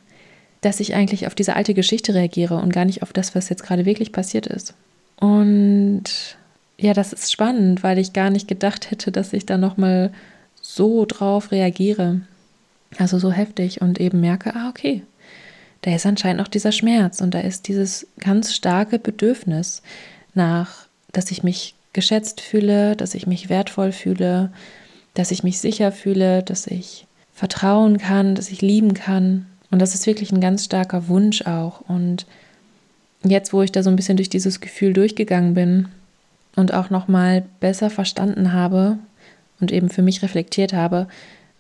dass 0.65 0.81
ich 0.81 0.95
eigentlich 0.95 1.27
auf 1.27 1.35
diese 1.35 1.57
alte 1.57 1.75
Geschichte 1.75 2.15
reagiere 2.15 2.57
und 2.57 2.73
gar 2.73 2.85
nicht 2.85 3.03
auf 3.03 3.13
das, 3.13 3.35
was 3.35 3.49
jetzt 3.49 3.63
gerade 3.63 3.85
wirklich 3.85 4.13
passiert 4.13 4.47
ist. 4.47 4.75
Und 5.17 6.37
ja, 6.79 6.93
das 6.93 7.13
ist 7.13 7.33
spannend, 7.33 7.83
weil 7.83 7.99
ich 7.99 8.13
gar 8.13 8.31
nicht 8.31 8.49
gedacht 8.49 8.91
hätte, 8.91 9.13
dass 9.13 9.33
ich 9.33 9.47
da 9.47 9.59
nochmal 9.59 10.13
so 10.61 11.05
drauf 11.05 11.53
reagiere. 11.53 12.23
Also 12.99 13.19
so 13.19 13.33
heftig 13.33 13.81
und 13.81 14.01
eben 14.01 14.21
merke, 14.21 14.55
ah, 14.55 14.69
okay, 14.69 15.03
da 15.83 15.95
ist 15.95 16.07
anscheinend 16.07 16.41
auch 16.41 16.49
dieser 16.49 16.73
Schmerz 16.73 17.21
und 17.21 17.35
da 17.35 17.41
ist 17.41 17.69
dieses 17.69 18.07
ganz 18.19 18.55
starke 18.55 18.99
Bedürfnis 18.99 19.83
nach, 20.33 20.87
dass 21.13 21.31
ich 21.31 21.43
mich 21.43 21.75
geschätzt 21.93 22.41
fühle, 22.41 22.97
dass 22.97 23.15
ich 23.15 23.27
mich 23.27 23.49
wertvoll 23.49 23.93
fühle, 23.93 24.51
dass 25.15 25.31
ich 25.31 25.43
mich 25.43 25.59
sicher 25.59 25.93
fühle, 25.93 26.43
dass 26.43 26.67
ich 26.67 27.07
vertrauen 27.33 27.99
kann, 27.99 28.35
dass 28.35 28.51
ich 28.51 28.63
lieben 28.63 28.95
kann. 28.95 29.47
Und 29.75 29.81
das 29.81 29.97
ist 29.97 30.07
wirklich 30.07 30.31
ein 30.31 30.41
ganz 30.41 30.67
starker 30.67 31.09
Wunsch 31.09 31.43
auch. 31.47 31.81
Und 31.89 32.27
jetzt, 33.25 33.53
wo 33.53 33.61
ich 33.61 33.73
da 33.73 33.83
so 33.83 33.91
ein 33.91 33.97
bisschen 33.97 34.17
durch 34.17 34.29
dieses 34.29 34.61
Gefühl 34.61 34.93
durchgegangen 34.93 35.55
bin 35.55 35.89
und 36.55 36.73
auch 36.73 36.91
nochmal 36.91 37.45
besser 37.59 37.91
verstanden 37.91 38.53
habe 38.53 38.99
und 39.59 39.73
eben 39.73 39.89
für 39.89 40.03
mich 40.03 40.23
reflektiert 40.23 40.75
habe, 40.75 41.09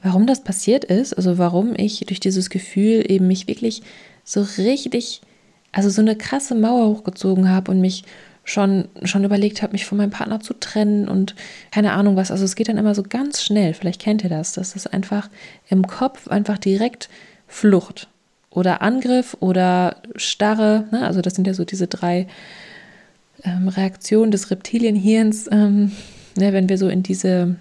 warum 0.00 0.28
das 0.28 0.44
passiert 0.44 0.84
ist, 0.84 1.14
also 1.14 1.38
warum 1.38 1.74
ich 1.76 2.04
durch 2.06 2.20
dieses 2.20 2.50
Gefühl 2.50 3.04
eben 3.10 3.26
mich 3.26 3.48
wirklich 3.48 3.82
so 4.22 4.46
richtig, 4.58 5.20
also 5.72 5.90
so 5.90 6.00
eine 6.00 6.14
krasse 6.14 6.54
Mauer 6.54 6.86
hochgezogen 6.86 7.50
habe 7.50 7.72
und 7.72 7.80
mich 7.80 8.04
schon, 8.44 8.86
schon 9.02 9.24
überlegt 9.24 9.60
habe, 9.60 9.72
mich 9.72 9.86
von 9.86 9.98
meinem 9.98 10.10
Partner 10.10 10.38
zu 10.38 10.54
trennen 10.54 11.08
und 11.08 11.34
keine 11.72 11.94
Ahnung 11.94 12.14
was. 12.14 12.30
Also 12.30 12.44
es 12.44 12.54
geht 12.54 12.68
dann 12.68 12.78
immer 12.78 12.94
so 12.94 13.02
ganz 13.02 13.42
schnell. 13.42 13.74
Vielleicht 13.74 14.00
kennt 14.00 14.22
ihr 14.22 14.30
das, 14.30 14.52
dass 14.52 14.74
das 14.74 14.86
einfach 14.86 15.28
im 15.68 15.84
Kopf 15.84 16.28
einfach 16.28 16.58
direkt 16.58 17.08
Flucht 17.46 18.08
oder 18.50 18.82
Angriff 18.82 19.36
oder 19.40 19.96
Starre. 20.16 20.86
Ne? 20.90 21.04
Also 21.06 21.20
das 21.20 21.34
sind 21.34 21.46
ja 21.46 21.54
so 21.54 21.64
diese 21.64 21.86
drei 21.86 22.26
ähm, 23.42 23.68
Reaktionen 23.68 24.30
des 24.30 24.50
Reptilienhirns, 24.50 25.48
ähm, 25.50 25.92
ne? 26.36 26.52
wenn 26.52 26.68
wir 26.68 26.78
so 26.78 26.88
in 26.88 27.02
diese 27.02 27.56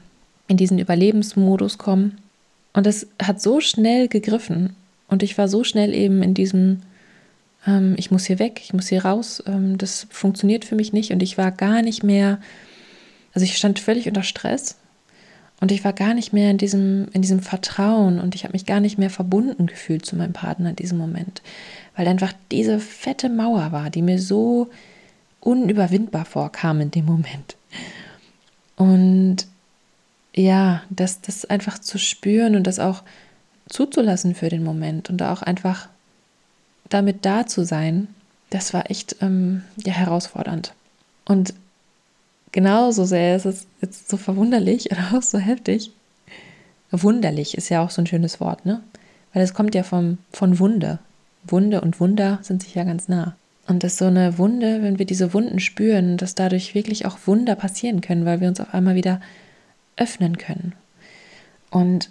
in 0.48 0.58
diesen 0.58 0.78
Überlebensmodus 0.78 1.78
kommen. 1.78 2.18
Und 2.74 2.86
das 2.86 3.08
hat 3.22 3.42
so 3.42 3.60
schnell 3.60 4.08
gegriffen 4.08 4.76
und 5.08 5.24
ich 5.24 5.38
war 5.38 5.48
so 5.48 5.64
schnell 5.64 5.94
eben 5.94 6.22
in 6.22 6.34
diesem 6.34 6.82
ähm, 7.66 7.96
ich 7.98 8.12
muss 8.12 8.26
hier 8.26 8.40
weg, 8.40 8.62
ich 8.64 8.74
muss 8.74 8.88
hier 8.88 9.06
raus, 9.06 9.44
ähm, 9.48 9.78
das 9.78 10.08
funktioniert 10.10 10.66
für 10.66 10.76
mich 10.76 10.94
nicht 10.94 11.12
und 11.12 11.24
ich 11.24 11.38
war 11.38 11.52
gar 11.52 11.82
nicht 11.82 12.04
mehr, 12.04 12.40
also 13.34 13.46
ich 13.46 13.58
stand 13.58 13.80
völlig 13.80 14.08
unter 14.08 14.24
Stress 14.24 14.78
und 15.60 15.72
ich 15.72 15.84
war 15.84 15.94
gar 15.94 16.14
nicht 16.14 16.34
mehr 16.34 16.52
in 16.52 16.58
diesem, 16.58 17.08
in 17.14 17.22
diesem 17.22 17.40
Vertrauen 17.40 18.20
und 18.20 18.36
ich 18.36 18.44
habe 18.44 18.54
mich 18.54 18.66
gar 18.66 18.80
nicht 18.80 18.98
mehr 18.98 19.10
verbunden 19.10 19.68
gefühlt 19.68 20.06
zu 20.06 20.16
meinem 20.16 20.34
Partner 20.34 20.72
in 20.72 20.76
diesem 20.76 20.98
Moment, 20.98 21.42
weil 21.96 22.08
einfach 22.08 22.34
diese 22.52 22.80
fette 22.80 23.30
Mauer 23.30 23.72
war, 23.72 23.90
die 23.90 24.02
mir 24.02 24.20
so 24.20 24.70
unüberwindbar 25.40 26.26
vorkam 26.26 26.82
in 26.82 26.92
dem 26.92 27.06
Moment. 27.06 27.56
Und 28.76 29.48
ja, 30.36 30.84
das, 30.90 31.22
das 31.22 31.46
einfach 31.46 31.80
zu 31.80 31.98
spüren 31.98 32.56
und 32.56 32.66
das 32.66 32.80
auch 32.80 33.04
zuzulassen 33.70 34.36
für 34.36 34.50
den 34.50 34.64
Moment 34.64 35.10
und 35.10 35.22
auch 35.22 35.42
einfach 35.42 35.88
damit 36.90 37.26
da 37.26 37.46
zu 37.48 37.66
sein, 37.66 38.08
das 38.50 38.74
war 38.74 38.90
echt 38.90 39.18
ähm, 39.22 39.64
ja, 39.78 39.94
herausfordernd. 39.94 40.74
Und 41.26 41.54
genauso 42.54 43.04
sehr 43.04 43.36
ist 43.36 43.46
es 43.46 43.68
jetzt 43.82 44.10
so 44.10 44.16
verwunderlich 44.16 44.90
oder 44.92 45.18
auch 45.18 45.22
so 45.22 45.38
heftig. 45.38 45.92
Wunderlich 46.92 47.58
ist 47.58 47.70
ja 47.70 47.84
auch 47.84 47.90
so 47.90 48.02
ein 48.02 48.08
schönes 48.08 48.40
Wort, 48.40 48.66
ne? 48.66 48.82
Weil 49.34 49.44
es 49.44 49.54
kommt 49.54 49.76
ja 49.76 49.84
vom, 49.84 50.20
von 50.32 50.60
Wunde. 50.60 51.00
Wunde 51.44 51.82
und 51.82 52.00
Wunder 52.00 52.40
sind 52.44 52.62
sich 52.64 52.76
ja 52.76 52.84
ganz 52.84 53.10
nah. 53.10 53.36
Und 53.68 53.84
dass 53.84 53.98
so 53.98 54.06
eine 54.06 54.38
Wunde, 54.38 54.84
wenn 54.84 55.00
wir 55.00 55.06
diese 55.06 55.34
Wunden 55.34 55.60
spüren, 55.60 56.18
dass 56.18 56.36
dadurch 56.36 56.76
wirklich 56.76 57.06
auch 57.06 57.18
Wunder 57.26 57.56
passieren 57.56 58.02
können, 58.02 58.26
weil 58.26 58.42
wir 58.42 58.48
uns 58.48 58.60
auf 58.60 58.74
einmal 58.74 58.96
wieder 58.96 59.22
öffnen 59.98 60.38
können. 60.38 60.74
Und 61.72 62.10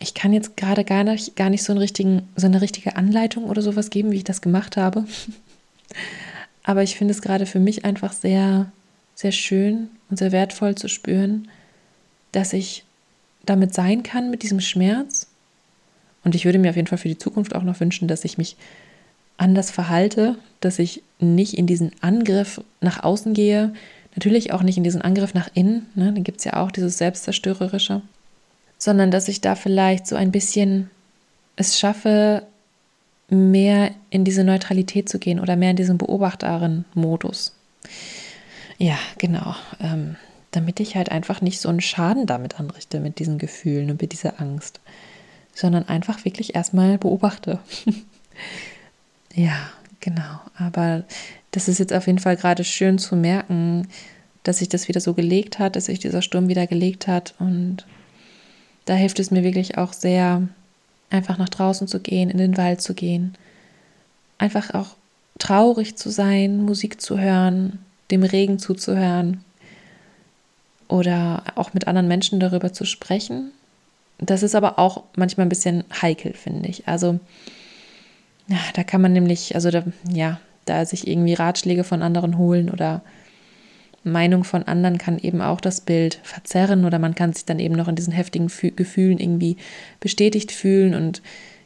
ich 0.00 0.14
kann 0.14 0.32
jetzt 0.32 0.56
gerade 0.56 0.84
gar 0.84 1.04
nicht, 1.04 1.36
gar 1.36 1.50
nicht 1.50 1.62
so, 1.62 1.74
so 1.74 2.46
eine 2.46 2.60
richtige 2.60 2.96
Anleitung 2.96 3.44
oder 3.44 3.62
sowas 3.62 3.90
geben, 3.90 4.10
wie 4.10 4.16
ich 4.16 4.24
das 4.24 4.40
gemacht 4.40 4.76
habe. 4.76 5.04
Aber 6.64 6.82
ich 6.82 6.96
finde 6.96 7.12
es 7.12 7.22
gerade 7.22 7.46
für 7.46 7.60
mich 7.60 7.84
einfach 7.84 8.12
sehr, 8.12 8.72
sehr 9.20 9.32
schön 9.32 9.88
und 10.08 10.16
sehr 10.16 10.32
wertvoll 10.32 10.76
zu 10.76 10.88
spüren, 10.88 11.48
dass 12.32 12.54
ich 12.54 12.84
damit 13.44 13.74
sein 13.74 14.02
kann, 14.02 14.30
mit 14.30 14.42
diesem 14.42 14.60
Schmerz. 14.60 15.26
Und 16.24 16.34
ich 16.34 16.46
würde 16.46 16.58
mir 16.58 16.70
auf 16.70 16.76
jeden 16.76 16.88
Fall 16.88 16.96
für 16.96 17.08
die 17.08 17.18
Zukunft 17.18 17.54
auch 17.54 17.62
noch 17.62 17.80
wünschen, 17.80 18.08
dass 18.08 18.24
ich 18.24 18.38
mich 18.38 18.56
anders 19.36 19.70
verhalte, 19.70 20.36
dass 20.60 20.78
ich 20.78 21.02
nicht 21.18 21.52
in 21.54 21.66
diesen 21.66 21.92
Angriff 22.00 22.62
nach 22.80 23.02
außen 23.02 23.34
gehe, 23.34 23.74
natürlich 24.14 24.54
auch 24.54 24.62
nicht 24.62 24.78
in 24.78 24.84
diesen 24.84 25.02
Angriff 25.02 25.34
nach 25.34 25.50
innen, 25.52 25.86
ne? 25.94 26.12
da 26.14 26.20
gibt 26.22 26.38
es 26.38 26.44
ja 26.44 26.54
auch 26.54 26.70
dieses 26.70 26.96
Selbstzerstörerische, 26.96 28.00
sondern 28.78 29.10
dass 29.10 29.28
ich 29.28 29.42
da 29.42 29.54
vielleicht 29.54 30.06
so 30.06 30.16
ein 30.16 30.32
bisschen 30.32 30.88
es 31.56 31.78
schaffe, 31.78 32.46
mehr 33.28 33.90
in 34.08 34.24
diese 34.24 34.44
Neutralität 34.44 35.10
zu 35.10 35.18
gehen 35.18 35.40
oder 35.40 35.56
mehr 35.56 35.70
in 35.70 35.76
diesen 35.76 35.98
Beobachterin-Modus. 35.98 37.52
Ja, 38.80 38.98
genau. 39.18 39.54
Ähm, 39.78 40.16
damit 40.52 40.80
ich 40.80 40.96
halt 40.96 41.12
einfach 41.12 41.42
nicht 41.42 41.60
so 41.60 41.68
einen 41.68 41.82
Schaden 41.82 42.26
damit 42.26 42.58
anrichte, 42.58 42.98
mit 42.98 43.18
diesen 43.18 43.38
Gefühlen 43.38 43.90
und 43.90 44.00
mit 44.00 44.12
dieser 44.12 44.40
Angst, 44.40 44.80
sondern 45.54 45.86
einfach 45.86 46.24
wirklich 46.24 46.54
erstmal 46.54 46.96
beobachte. 46.96 47.60
ja, 49.34 49.54
genau. 50.00 50.40
Aber 50.56 51.04
das 51.50 51.68
ist 51.68 51.78
jetzt 51.78 51.92
auf 51.92 52.06
jeden 52.06 52.18
Fall 52.18 52.36
gerade 52.36 52.64
schön 52.64 52.98
zu 52.98 53.16
merken, 53.16 53.86
dass 54.44 54.58
sich 54.58 54.70
das 54.70 54.88
wieder 54.88 55.00
so 55.00 55.12
gelegt 55.12 55.58
hat, 55.58 55.76
dass 55.76 55.84
sich 55.84 55.98
dieser 55.98 56.22
Sturm 56.22 56.48
wieder 56.48 56.66
gelegt 56.66 57.06
hat 57.06 57.34
und 57.38 57.84
da 58.86 58.94
hilft 58.94 59.20
es 59.20 59.30
mir 59.30 59.44
wirklich 59.44 59.76
auch 59.76 59.92
sehr, 59.92 60.48
einfach 61.10 61.36
nach 61.36 61.50
draußen 61.50 61.86
zu 61.86 62.00
gehen, 62.00 62.30
in 62.30 62.38
den 62.38 62.56
Wald 62.56 62.80
zu 62.80 62.94
gehen, 62.94 63.36
einfach 64.38 64.72
auch 64.72 64.96
traurig 65.38 65.96
zu 65.96 66.08
sein, 66.08 66.64
Musik 66.64 67.00
zu 67.00 67.18
hören, 67.18 67.78
dem 68.10 68.22
Regen 68.22 68.58
zuzuhören 68.58 69.44
oder 70.88 71.44
auch 71.54 71.72
mit 71.72 71.86
anderen 71.86 72.08
Menschen 72.08 72.40
darüber 72.40 72.72
zu 72.72 72.84
sprechen. 72.84 73.52
Das 74.18 74.42
ist 74.42 74.54
aber 74.54 74.78
auch 74.78 75.04
manchmal 75.16 75.46
ein 75.46 75.50
bisschen 75.50 75.84
heikel, 76.02 76.34
finde 76.34 76.68
ich. 76.68 76.86
Also 76.86 77.20
da 78.74 78.82
kann 78.82 79.00
man 79.00 79.12
nämlich, 79.12 79.54
also 79.54 79.70
da, 79.70 79.84
ja, 80.12 80.40
da 80.64 80.84
sich 80.84 81.06
irgendwie 81.06 81.34
Ratschläge 81.34 81.84
von 81.84 82.02
anderen 82.02 82.36
holen 82.36 82.70
oder 82.70 83.02
Meinung 84.02 84.44
von 84.44 84.62
anderen 84.64 84.98
kann 84.98 85.18
eben 85.18 85.42
auch 85.42 85.60
das 85.60 85.82
Bild 85.82 86.20
verzerren 86.22 86.84
oder 86.84 86.98
man 86.98 87.14
kann 87.14 87.32
sich 87.32 87.44
dann 87.44 87.58
eben 87.58 87.74
noch 87.74 87.88
in 87.88 87.96
diesen 87.96 88.12
heftigen 88.12 88.48
Fü 88.48 88.70
Gefühlen 88.70 89.18
irgendwie 89.18 89.56
bestätigt 90.00 90.52
fühlen 90.52 90.94
und 90.94 91.20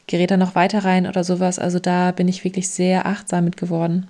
gerät 0.06 0.30
dann 0.30 0.40
noch 0.40 0.54
weiter 0.54 0.84
rein 0.84 1.06
oder 1.06 1.22
sowas. 1.24 1.58
Also 1.58 1.78
da 1.78 2.10
bin 2.10 2.28
ich 2.28 2.44
wirklich 2.44 2.68
sehr 2.68 3.06
achtsam 3.06 3.44
mit 3.44 3.56
geworden. 3.56 4.08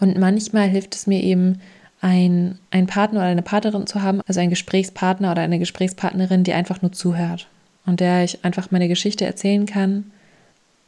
Und 0.00 0.18
manchmal 0.18 0.68
hilft 0.68 0.94
es 0.94 1.06
mir 1.06 1.22
eben, 1.22 1.60
ein, 2.00 2.58
ein 2.70 2.86
Partner 2.86 3.20
oder 3.20 3.28
eine 3.28 3.42
Partnerin 3.42 3.86
zu 3.86 4.02
haben, 4.02 4.20
also 4.26 4.40
ein 4.40 4.50
Gesprächspartner 4.50 5.32
oder 5.32 5.42
eine 5.42 5.58
Gesprächspartnerin, 5.58 6.44
die 6.44 6.54
einfach 6.54 6.82
nur 6.82 6.92
zuhört 6.92 7.46
und 7.86 8.00
der 8.00 8.24
ich 8.24 8.44
einfach 8.44 8.70
meine 8.70 8.88
Geschichte 8.88 9.26
erzählen 9.26 9.66
kann 9.66 10.10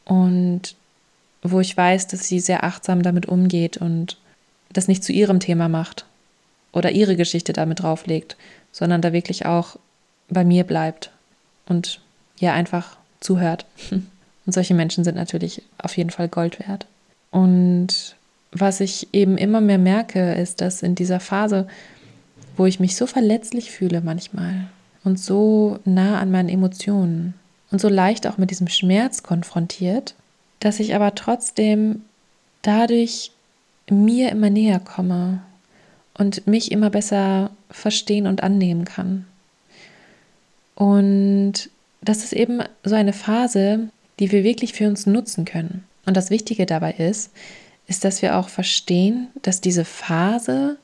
und 0.04 0.74
wo 1.42 1.60
ich 1.60 1.76
weiß, 1.76 2.06
dass 2.06 2.28
sie 2.28 2.40
sehr 2.40 2.64
achtsam 2.64 3.02
damit 3.02 3.26
umgeht 3.26 3.76
und 3.76 4.16
das 4.72 4.88
nicht 4.88 5.04
zu 5.04 5.12
ihrem 5.12 5.40
Thema 5.40 5.68
macht 5.68 6.06
oder 6.72 6.92
ihre 6.92 7.16
Geschichte 7.16 7.52
damit 7.52 7.82
drauflegt, 7.82 8.36
sondern 8.70 9.02
da 9.02 9.12
wirklich 9.12 9.44
auch 9.44 9.76
bei 10.30 10.44
mir 10.44 10.64
bleibt 10.64 11.10
und 11.66 12.00
ja 12.38 12.54
einfach 12.54 12.96
zuhört. 13.20 13.66
Und 14.44 14.52
solche 14.52 14.74
Menschen 14.74 15.04
sind 15.04 15.14
natürlich 15.14 15.62
auf 15.78 15.96
jeden 15.96 16.10
Fall 16.10 16.26
Gold 16.26 16.58
wert. 16.58 16.86
Und 17.30 18.16
was 18.52 18.80
ich 18.80 19.08
eben 19.12 19.38
immer 19.38 19.60
mehr 19.60 19.78
merke, 19.78 20.34
ist, 20.34 20.60
dass 20.60 20.82
in 20.82 20.94
dieser 20.94 21.20
Phase, 21.20 21.66
wo 22.56 22.66
ich 22.66 22.80
mich 22.80 22.96
so 22.96 23.06
verletzlich 23.06 23.70
fühle 23.70 24.02
manchmal 24.02 24.68
und 25.04 25.18
so 25.18 25.78
nah 25.84 26.20
an 26.20 26.30
meinen 26.30 26.50
Emotionen 26.50 27.34
und 27.70 27.80
so 27.80 27.88
leicht 27.88 28.26
auch 28.26 28.36
mit 28.36 28.50
diesem 28.50 28.68
Schmerz 28.68 29.22
konfrontiert, 29.22 30.14
dass 30.60 30.80
ich 30.80 30.94
aber 30.94 31.14
trotzdem 31.14 32.02
dadurch 32.60 33.32
mir 33.90 34.30
immer 34.30 34.50
näher 34.50 34.78
komme 34.78 35.40
und 36.14 36.46
mich 36.46 36.70
immer 36.70 36.90
besser 36.90 37.50
verstehen 37.70 38.26
und 38.26 38.42
annehmen 38.42 38.84
kann. 38.84 39.24
Und 40.74 41.70
das 42.02 42.22
ist 42.22 42.32
eben 42.32 42.62
so 42.84 42.94
eine 42.94 43.12
Phase, 43.12 43.88
die 44.18 44.30
wir 44.30 44.44
wirklich 44.44 44.74
für 44.74 44.86
uns 44.88 45.06
nutzen 45.06 45.44
können. 45.44 45.84
Und 46.04 46.16
das 46.16 46.30
Wichtige 46.30 46.66
dabei 46.66 46.92
ist, 46.92 47.30
ist, 47.86 48.04
dass 48.04 48.22
wir 48.22 48.36
auch 48.36 48.48
verstehen, 48.48 49.28
dass 49.42 49.60
diese 49.60 49.84
Phase 49.84 50.78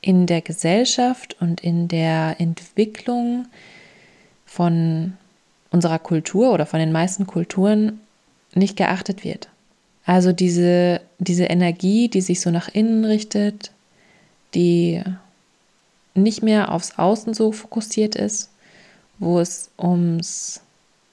in 0.00 0.26
der 0.26 0.40
Gesellschaft 0.40 1.36
und 1.40 1.60
in 1.60 1.88
der 1.88 2.36
Entwicklung 2.38 3.46
von 4.46 5.14
unserer 5.70 5.98
Kultur 5.98 6.52
oder 6.52 6.66
von 6.66 6.80
den 6.80 6.92
meisten 6.92 7.26
Kulturen 7.26 8.00
nicht 8.54 8.76
geachtet 8.76 9.24
wird. 9.24 9.48
Also 10.04 10.32
diese, 10.32 11.02
diese 11.18 11.44
Energie, 11.44 12.08
die 12.08 12.22
sich 12.22 12.40
so 12.40 12.50
nach 12.50 12.68
innen 12.68 13.04
richtet, 13.04 13.72
die 14.54 15.02
nicht 16.14 16.42
mehr 16.42 16.72
aufs 16.72 16.98
Außen 16.98 17.34
so 17.34 17.52
fokussiert 17.52 18.16
ist, 18.16 18.50
wo 19.18 19.38
es 19.40 19.70
ums, 19.78 20.62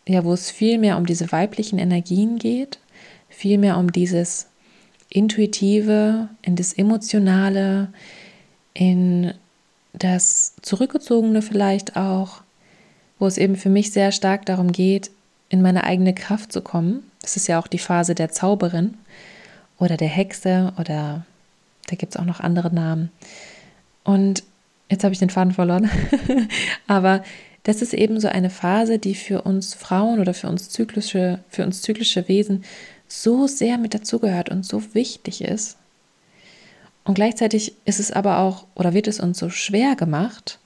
ja, 0.07 0.23
wo 0.23 0.33
es 0.33 0.49
viel 0.49 0.77
mehr 0.77 0.97
um 0.97 1.05
diese 1.05 1.31
weiblichen 1.31 1.79
Energien 1.79 2.39
geht, 2.39 2.79
viel 3.27 3.57
mehr 3.57 3.77
um 3.77 3.91
dieses 3.91 4.47
Intuitive, 5.15 6.27
in 6.41 6.57
das 6.57 6.73
Emotionale, 6.73 7.87
in 8.73 9.33
das 9.93 10.55
Zurückgezogene 10.61 11.41
vielleicht 11.41 11.95
auch, 11.95 12.41
wo 13.17 13.25
es 13.25 13.37
eben 13.37 13.55
für 13.55 13.69
mich 13.69 13.93
sehr 13.93 14.11
stark 14.11 14.45
darum 14.45 14.73
geht, 14.73 15.11
in 15.47 15.61
meine 15.61 15.85
eigene 15.85 16.13
Kraft 16.13 16.51
zu 16.51 16.61
kommen. 16.61 17.09
Das 17.21 17.37
ist 17.37 17.47
ja 17.47 17.59
auch 17.59 17.67
die 17.67 17.79
Phase 17.79 18.13
der 18.13 18.29
Zauberin 18.31 18.95
oder 19.79 19.95
der 19.95 20.09
Hexe 20.09 20.73
oder 20.77 21.25
da 21.87 21.95
gibt 21.95 22.13
es 22.13 22.19
auch 22.19 22.25
noch 22.25 22.41
andere 22.41 22.73
Namen. 22.73 23.09
Und 24.03 24.43
jetzt 24.89 25.05
habe 25.05 25.13
ich 25.13 25.19
den 25.19 25.29
Faden 25.29 25.53
verloren. 25.53 25.89
Aber 26.87 27.23
das 27.63 27.81
ist 27.81 27.93
eben 27.93 28.19
so 28.19 28.27
eine 28.27 28.49
Phase, 28.49 28.99
die 28.99 29.15
für 29.15 29.43
uns 29.43 29.75
Frauen 29.75 30.19
oder 30.19 30.33
für 30.33 30.49
uns 30.49 30.69
zyklische, 30.69 31.39
für 31.47 31.63
uns 31.63 31.81
zyklische 31.81 32.27
Wesen 32.27 32.65
so 33.07 33.47
sehr 33.47 33.77
mit 33.77 33.93
dazugehört 33.93 34.49
und 34.49 34.65
so 34.65 34.93
wichtig 34.93 35.41
ist. 35.43 35.77
Und 37.03 37.13
gleichzeitig 37.13 37.73
ist 37.85 37.99
es 37.99 38.11
aber 38.11 38.39
auch 38.39 38.65
oder 38.75 38.93
wird 38.93 39.07
es 39.07 39.19
uns 39.19 39.37
so 39.37 39.49
schwer 39.49 39.95
gemacht, 39.95 40.59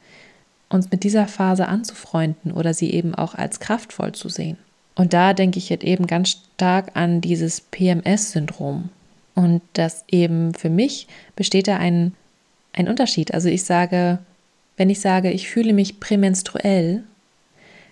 uns 0.69 0.89
mit 0.89 1.03
dieser 1.03 1.27
Phase 1.27 1.67
anzufreunden 1.67 2.51
oder 2.51 2.73
sie 2.73 2.91
eben 2.91 3.13
auch 3.13 3.35
als 3.35 3.59
kraftvoll 3.59 4.13
zu 4.13 4.29
sehen. 4.29 4.57
Und 4.95 5.13
da 5.13 5.33
denke 5.33 5.59
ich 5.59 5.69
jetzt 5.69 5.83
eben 5.83 6.07
ganz 6.07 6.29
stark 6.29 6.95
an 6.95 7.21
dieses 7.21 7.61
PMS-Syndrom. 7.61 8.89
Und 9.35 9.61
das 9.73 10.03
eben 10.09 10.53
für 10.53 10.69
mich 10.69 11.07
besteht 11.35 11.67
da 11.67 11.77
ein, 11.77 12.13
ein 12.73 12.87
Unterschied. 12.87 13.33
Also 13.33 13.49
ich 13.49 13.63
sage, 13.63 14.19
wenn 14.77 14.89
ich 14.89 14.99
sage, 14.99 15.31
ich 15.31 15.49
fühle 15.49 15.73
mich 15.73 15.99
prämenstruell, 15.99 17.03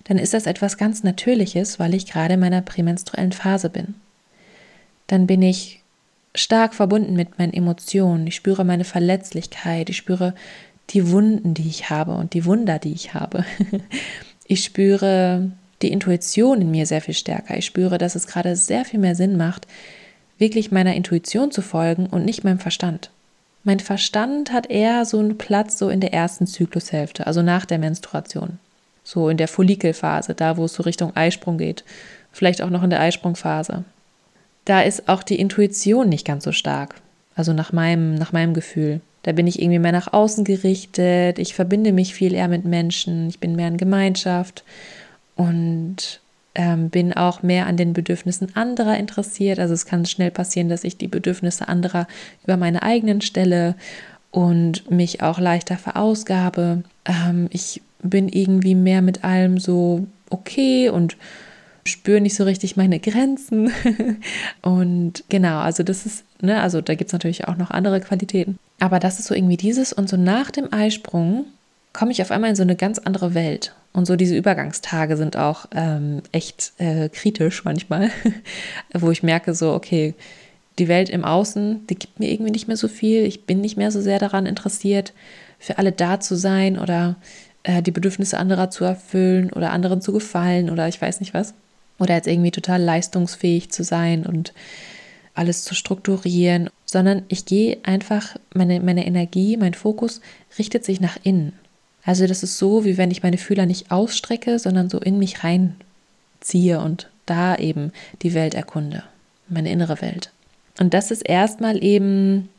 dann 0.05 0.17
ist 0.17 0.33
das 0.33 0.45
etwas 0.45 0.77
ganz 0.77 1.03
Natürliches, 1.03 1.79
weil 1.79 1.93
ich 1.93 2.05
gerade 2.05 2.35
in 2.35 2.39
meiner 2.39 2.61
prämenstruellen 2.61 3.33
Phase 3.33 3.69
bin 3.69 3.95
dann 5.07 5.27
bin 5.27 5.41
ich 5.41 5.81
stark 6.35 6.75
verbunden 6.75 7.15
mit 7.15 7.39
meinen 7.39 7.53
Emotionen. 7.53 8.27
Ich 8.27 8.35
spüre 8.35 8.63
meine 8.63 8.83
Verletzlichkeit, 8.83 9.89
ich 9.89 9.97
spüre 9.97 10.33
die 10.91 11.09
Wunden, 11.11 11.53
die 11.53 11.67
ich 11.67 11.89
habe 11.89 12.13
und 12.13 12.33
die 12.33 12.45
Wunder, 12.45 12.79
die 12.79 12.93
ich 12.93 13.13
habe. 13.13 13.43
Ich 14.49 14.63
spüre 14.63 15.51
die 15.81 15.91
Intuition 15.91 16.61
in 16.61 16.71
mir 16.71 16.85
sehr 16.85 17.01
viel 17.01 17.13
stärker. 17.13 17.57
Ich 17.57 17.65
spüre, 17.65 17.97
dass 17.97 18.15
es 18.15 18.27
gerade 18.27 18.55
sehr 18.55 18.85
viel 18.85 18.97
mehr 18.97 19.13
Sinn 19.13 19.35
macht, 19.35 19.67
wirklich 20.37 20.71
meiner 20.71 20.95
Intuition 20.95 21.51
zu 21.51 21.61
folgen 21.61 22.07
und 22.07 22.23
nicht 22.23 22.45
meinem 22.45 22.59
Verstand. 22.59 23.11
Mein 23.65 23.81
Verstand 23.81 24.53
hat 24.53 24.69
eher 24.69 25.03
so 25.03 25.19
einen 25.19 25.37
Platz 25.37 25.77
so 25.77 25.89
in 25.89 25.99
der 25.99 26.13
ersten 26.13 26.47
Zyklushälfte, 26.47 27.27
also 27.27 27.41
nach 27.41 27.65
der 27.65 27.77
Menstruation. 27.77 28.59
So 29.03 29.27
in 29.27 29.35
der 29.35 29.49
Follikelphase, 29.49 30.33
da 30.33 30.55
wo 30.55 30.63
es 30.63 30.75
so 30.75 30.83
Richtung 30.83 31.13
Eisprung 31.17 31.57
geht. 31.57 31.83
Vielleicht 32.31 32.61
auch 32.61 32.69
noch 32.69 32.83
in 32.83 32.89
der 32.89 33.01
Eisprungphase 33.01 33.83
da 34.67 34.81
ist 34.81 35.07
auch 35.07 35.23
die 35.23 35.39
Intuition 35.39 36.09
nicht 36.09 36.25
ganz 36.25 36.43
so 36.43 36.51
stark. 36.51 36.95
Also 37.35 37.53
nach 37.53 37.71
meinem, 37.71 38.15
nach 38.15 38.33
meinem 38.33 38.53
Gefühl. 38.53 38.99
Da 39.23 39.31
bin 39.31 39.47
ich 39.47 39.61
irgendwie 39.61 39.79
mehr 39.79 39.91
nach 39.91 40.13
außen 40.13 40.43
gerichtet, 40.43 41.39
ich 41.39 41.53
verbinde 41.53 41.91
mich 41.91 42.13
viel 42.13 42.33
eher 42.33 42.47
mit 42.47 42.65
Menschen, 42.65 43.29
ich 43.29 43.39
bin 43.39 43.55
mehr 43.55 43.67
in 43.67 43.77
Gemeinschaft 43.77 44.63
und 45.35 46.21
ähm, 46.55 46.89
bin 46.89 47.13
auch 47.13 47.43
mehr 47.43 47.67
an 47.67 47.77
den 47.77 47.93
Bedürfnissen 47.93 48.55
anderer 48.55 48.97
interessiert. 48.97 49.59
Also 49.59 49.73
es 49.73 49.85
kann 49.85 50.05
schnell 50.05 50.31
passieren, 50.31 50.69
dass 50.69 50.83
ich 50.83 50.97
die 50.97 51.07
Bedürfnisse 51.07 51.67
anderer 51.67 52.07
über 52.43 52.57
meine 52.57 52.83
eigenen 52.83 53.21
stelle 53.21 53.75
und 54.31 54.89
mich 54.89 55.21
auch 55.21 55.39
leichter 55.39 55.77
verausgabe. 55.77 56.83
Ähm, 57.05 57.47
ich 57.51 57.81
bin 58.01 58.27
irgendwie 58.27 58.75
mehr 58.75 59.01
mit 59.01 59.23
allem 59.23 59.59
so 59.59 60.07
okay 60.29 60.89
und 60.89 61.15
spüre 61.87 62.21
nicht 62.21 62.35
so 62.35 62.43
richtig 62.43 62.77
meine 62.77 62.99
Grenzen. 62.99 63.71
und 64.61 65.23
genau, 65.29 65.59
also 65.59 65.83
das 65.83 66.05
ist, 66.05 66.25
ne, 66.41 66.61
also 66.61 66.81
da 66.81 66.95
gibt 66.95 67.09
es 67.09 67.13
natürlich 67.13 67.47
auch 67.47 67.57
noch 67.57 67.71
andere 67.71 67.99
Qualitäten. 68.01 68.57
Aber 68.79 68.99
das 68.99 69.19
ist 69.19 69.27
so 69.27 69.35
irgendwie 69.35 69.57
dieses 69.57 69.93
und 69.93 70.09
so 70.09 70.17
nach 70.17 70.51
dem 70.51 70.71
Eisprung 70.71 71.45
komme 71.93 72.11
ich 72.11 72.21
auf 72.21 72.31
einmal 72.31 72.51
in 72.51 72.55
so 72.55 72.63
eine 72.63 72.75
ganz 72.75 72.99
andere 72.99 73.33
Welt. 73.33 73.73
Und 73.93 74.05
so 74.05 74.15
diese 74.15 74.35
Übergangstage 74.35 75.17
sind 75.17 75.37
auch 75.37 75.65
ähm, 75.73 76.21
echt 76.31 76.73
äh, 76.77 77.09
kritisch 77.09 77.65
manchmal, 77.65 78.11
wo 78.93 79.09
ich 79.09 79.23
merke 79.23 79.55
so, 79.55 79.73
okay, 79.73 80.13
die 80.77 80.87
Welt 80.87 81.09
im 81.09 81.25
Außen, 81.25 81.87
die 81.87 81.95
gibt 81.95 82.19
mir 82.19 82.29
irgendwie 82.29 82.51
nicht 82.51 82.67
mehr 82.67 82.77
so 82.77 82.87
viel. 82.87 83.23
Ich 83.25 83.45
bin 83.45 83.61
nicht 83.61 83.77
mehr 83.77 83.89
so 83.89 83.99
sehr 83.99 84.19
daran 84.19 84.45
interessiert, 84.45 85.13
für 85.57 85.79
alle 85.79 85.91
da 85.91 86.19
zu 86.19 86.35
sein 86.35 86.77
oder 86.77 87.15
äh, 87.63 87.81
die 87.81 87.89
Bedürfnisse 87.89 88.37
anderer 88.37 88.69
zu 88.69 88.83
erfüllen 88.83 89.51
oder 89.51 89.71
anderen 89.71 90.01
zu 90.01 90.13
gefallen 90.13 90.69
oder 90.69 90.87
ich 90.87 91.01
weiß 91.01 91.19
nicht 91.19 91.33
was 91.33 91.55
oder 91.99 92.15
jetzt 92.15 92.27
irgendwie 92.27 92.51
total 92.51 92.81
leistungsfähig 92.81 93.71
zu 93.71 93.83
sein 93.83 94.25
und 94.25 94.53
alles 95.33 95.63
zu 95.63 95.75
strukturieren, 95.75 96.69
sondern 96.85 97.23
ich 97.27 97.45
gehe 97.45 97.77
einfach, 97.83 98.35
meine, 98.53 98.79
meine 98.79 99.05
Energie, 99.05 99.57
mein 99.57 99.73
Fokus 99.73 100.21
richtet 100.57 100.83
sich 100.83 100.99
nach 100.99 101.17
innen. 101.23 101.53
Also 102.03 102.25
das 102.25 102.43
ist 102.43 102.57
so, 102.57 102.85
wie 102.85 102.97
wenn 102.97 103.11
ich 103.11 103.23
meine 103.23 103.37
Fühler 103.37 103.65
nicht 103.65 103.91
ausstrecke, 103.91 104.59
sondern 104.59 104.89
so 104.89 104.99
in 104.99 105.19
mich 105.19 105.43
reinziehe 105.43 106.79
und 106.79 107.09
da 107.25 107.55
eben 107.55 107.91
die 108.21 108.33
Welt 108.33 108.53
erkunde, 108.53 109.03
meine 109.49 109.69
innere 109.71 110.01
Welt. 110.01 110.31
Und 110.79 110.93
das 110.93 111.11
ist 111.11 111.21
erstmal 111.21 111.83
eben 111.83 112.49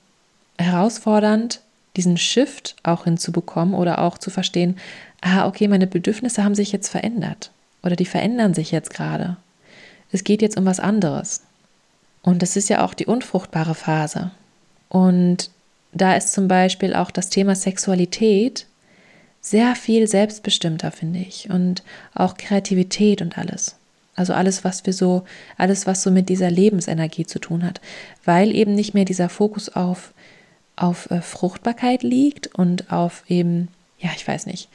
herausfordernd, 0.58 1.62
diesen 1.96 2.16
Shift 2.16 2.76
auch 2.82 3.04
hinzubekommen 3.04 3.74
oder 3.74 4.00
auch 4.00 4.18
zu 4.18 4.30
verstehen, 4.30 4.76
ah, 5.20 5.48
okay, 5.48 5.66
meine 5.66 5.86
Bedürfnisse 5.86 6.44
haben 6.44 6.54
sich 6.54 6.70
jetzt 6.70 6.88
verändert 6.88 7.50
oder 7.82 7.96
die 7.96 8.04
verändern 8.04 8.54
sich 8.54 8.70
jetzt 8.70 8.92
gerade. 8.92 9.36
Es 10.10 10.24
geht 10.24 10.42
jetzt 10.42 10.56
um 10.56 10.64
was 10.64 10.80
anderes. 10.80 11.42
Und 12.22 12.42
das 12.42 12.56
ist 12.56 12.68
ja 12.68 12.84
auch 12.84 12.94
die 12.94 13.06
unfruchtbare 13.06 13.74
Phase. 13.74 14.30
Und 14.88 15.50
da 15.92 16.14
ist 16.14 16.32
zum 16.32 16.48
Beispiel 16.48 16.94
auch 16.94 17.10
das 17.10 17.30
Thema 17.30 17.54
Sexualität 17.54 18.66
sehr 19.40 19.74
viel 19.76 20.06
selbstbestimmter, 20.06 20.90
finde 20.90 21.20
ich. 21.20 21.48
Und 21.50 21.82
auch 22.14 22.36
Kreativität 22.36 23.22
und 23.22 23.38
alles. 23.38 23.76
Also 24.18 24.32
alles, 24.32 24.64
was 24.64 24.84
wir 24.84 24.92
so, 24.92 25.24
alles, 25.56 25.86
was 25.86 26.02
so 26.02 26.10
mit 26.10 26.28
dieser 26.28 26.50
Lebensenergie 26.50 27.24
zu 27.24 27.38
tun 27.38 27.64
hat, 27.64 27.80
weil 28.24 28.54
eben 28.54 28.74
nicht 28.74 28.92
mehr 28.92 29.04
dieser 29.04 29.28
Fokus 29.28 29.68
auf, 29.68 30.12
auf 30.74 31.08
äh, 31.12 31.20
Fruchtbarkeit 31.20 32.02
liegt 32.02 32.48
und 32.48 32.92
auf 32.92 33.22
eben, 33.28 33.68
ja, 34.00 34.10
ich 34.16 34.26
weiß 34.26 34.46
nicht, 34.46 34.68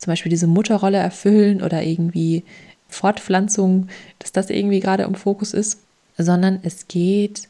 zum 0.00 0.10
Beispiel 0.10 0.30
diese 0.30 0.46
Mutterrolle 0.46 0.98
erfüllen 0.98 1.62
oder 1.62 1.82
irgendwie 1.82 2.42
Fortpflanzung, 2.88 3.88
dass 4.18 4.32
das 4.32 4.50
irgendwie 4.50 4.80
gerade 4.80 5.04
im 5.04 5.14
Fokus 5.14 5.54
ist, 5.54 5.80
sondern 6.18 6.58
es 6.62 6.88
geht 6.88 7.48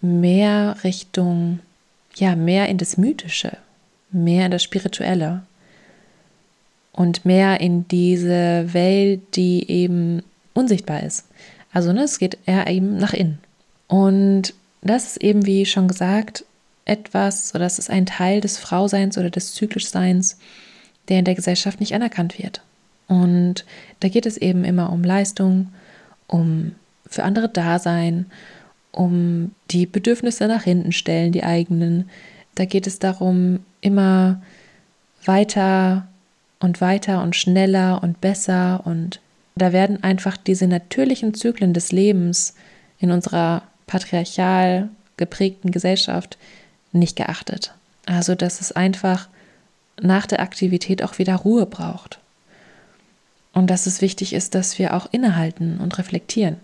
mehr 0.00 0.76
Richtung, 0.82 1.60
ja, 2.16 2.34
mehr 2.34 2.68
in 2.68 2.78
das 2.78 2.96
Mythische, 2.96 3.56
mehr 4.10 4.46
in 4.46 4.50
das 4.50 4.62
Spirituelle 4.62 5.42
und 6.92 7.24
mehr 7.24 7.60
in 7.60 7.86
diese 7.86 8.72
Welt, 8.72 9.20
die 9.36 9.70
eben 9.70 10.22
unsichtbar 10.54 11.02
ist. 11.02 11.26
Also 11.72 11.92
ne, 11.92 12.02
es 12.02 12.18
geht 12.18 12.38
eher 12.46 12.66
eben 12.66 12.96
nach 12.96 13.12
innen. 13.12 13.38
Und 13.86 14.54
das 14.82 15.04
ist 15.04 15.16
eben, 15.18 15.46
wie 15.46 15.66
schon 15.66 15.86
gesagt, 15.86 16.44
etwas 16.86 17.54
oder 17.54 17.64
das 17.64 17.78
ist 17.78 17.90
ein 17.90 18.06
Teil 18.06 18.40
des 18.40 18.58
Frauseins 18.58 19.18
oder 19.18 19.30
des 19.30 19.52
Zyklischseins, 19.54 20.38
der 21.08 21.18
in 21.18 21.24
der 21.24 21.34
Gesellschaft 21.34 21.80
nicht 21.80 21.94
anerkannt 21.94 22.38
wird. 22.38 22.62
Und 23.08 23.64
da 24.00 24.08
geht 24.08 24.26
es 24.26 24.36
eben 24.36 24.64
immer 24.64 24.92
um 24.92 25.02
Leistung, 25.02 25.72
um 26.26 26.72
für 27.08 27.24
andere 27.24 27.48
Dasein, 27.48 28.26
um 28.92 29.52
die 29.70 29.86
Bedürfnisse 29.86 30.46
nach 30.46 30.62
hinten 30.62 30.92
stellen, 30.92 31.32
die 31.32 31.42
eigenen. 31.42 32.08
Da 32.54 32.64
geht 32.64 32.86
es 32.86 32.98
darum, 32.98 33.60
immer 33.80 34.40
weiter 35.24 36.06
und 36.60 36.80
weiter 36.80 37.22
und 37.22 37.34
schneller 37.34 38.02
und 38.02 38.20
besser 38.20 38.82
und 38.84 39.20
da 39.56 39.72
werden 39.72 40.02
einfach 40.02 40.36
diese 40.36 40.66
natürlichen 40.66 41.34
Zyklen 41.34 41.74
des 41.74 41.92
Lebens 41.92 42.54
in 42.98 43.10
unserer 43.10 43.62
patriarchal 43.86 44.88
geprägten 45.16 45.70
Gesellschaft 45.70 46.38
nicht 46.92 47.16
geachtet. 47.16 47.74
Also, 48.06 48.34
dass 48.34 48.60
es 48.60 48.72
einfach 48.72 49.28
nach 50.02 50.26
der 50.26 50.40
Aktivität 50.40 51.02
auch 51.02 51.18
wieder 51.18 51.36
Ruhe 51.36 51.66
braucht. 51.66 52.18
Und 53.52 53.68
dass 53.68 53.86
es 53.86 54.00
wichtig 54.00 54.32
ist, 54.32 54.54
dass 54.54 54.78
wir 54.78 54.94
auch 54.94 55.08
innehalten 55.12 55.78
und 55.78 55.98
reflektieren. 55.98 56.56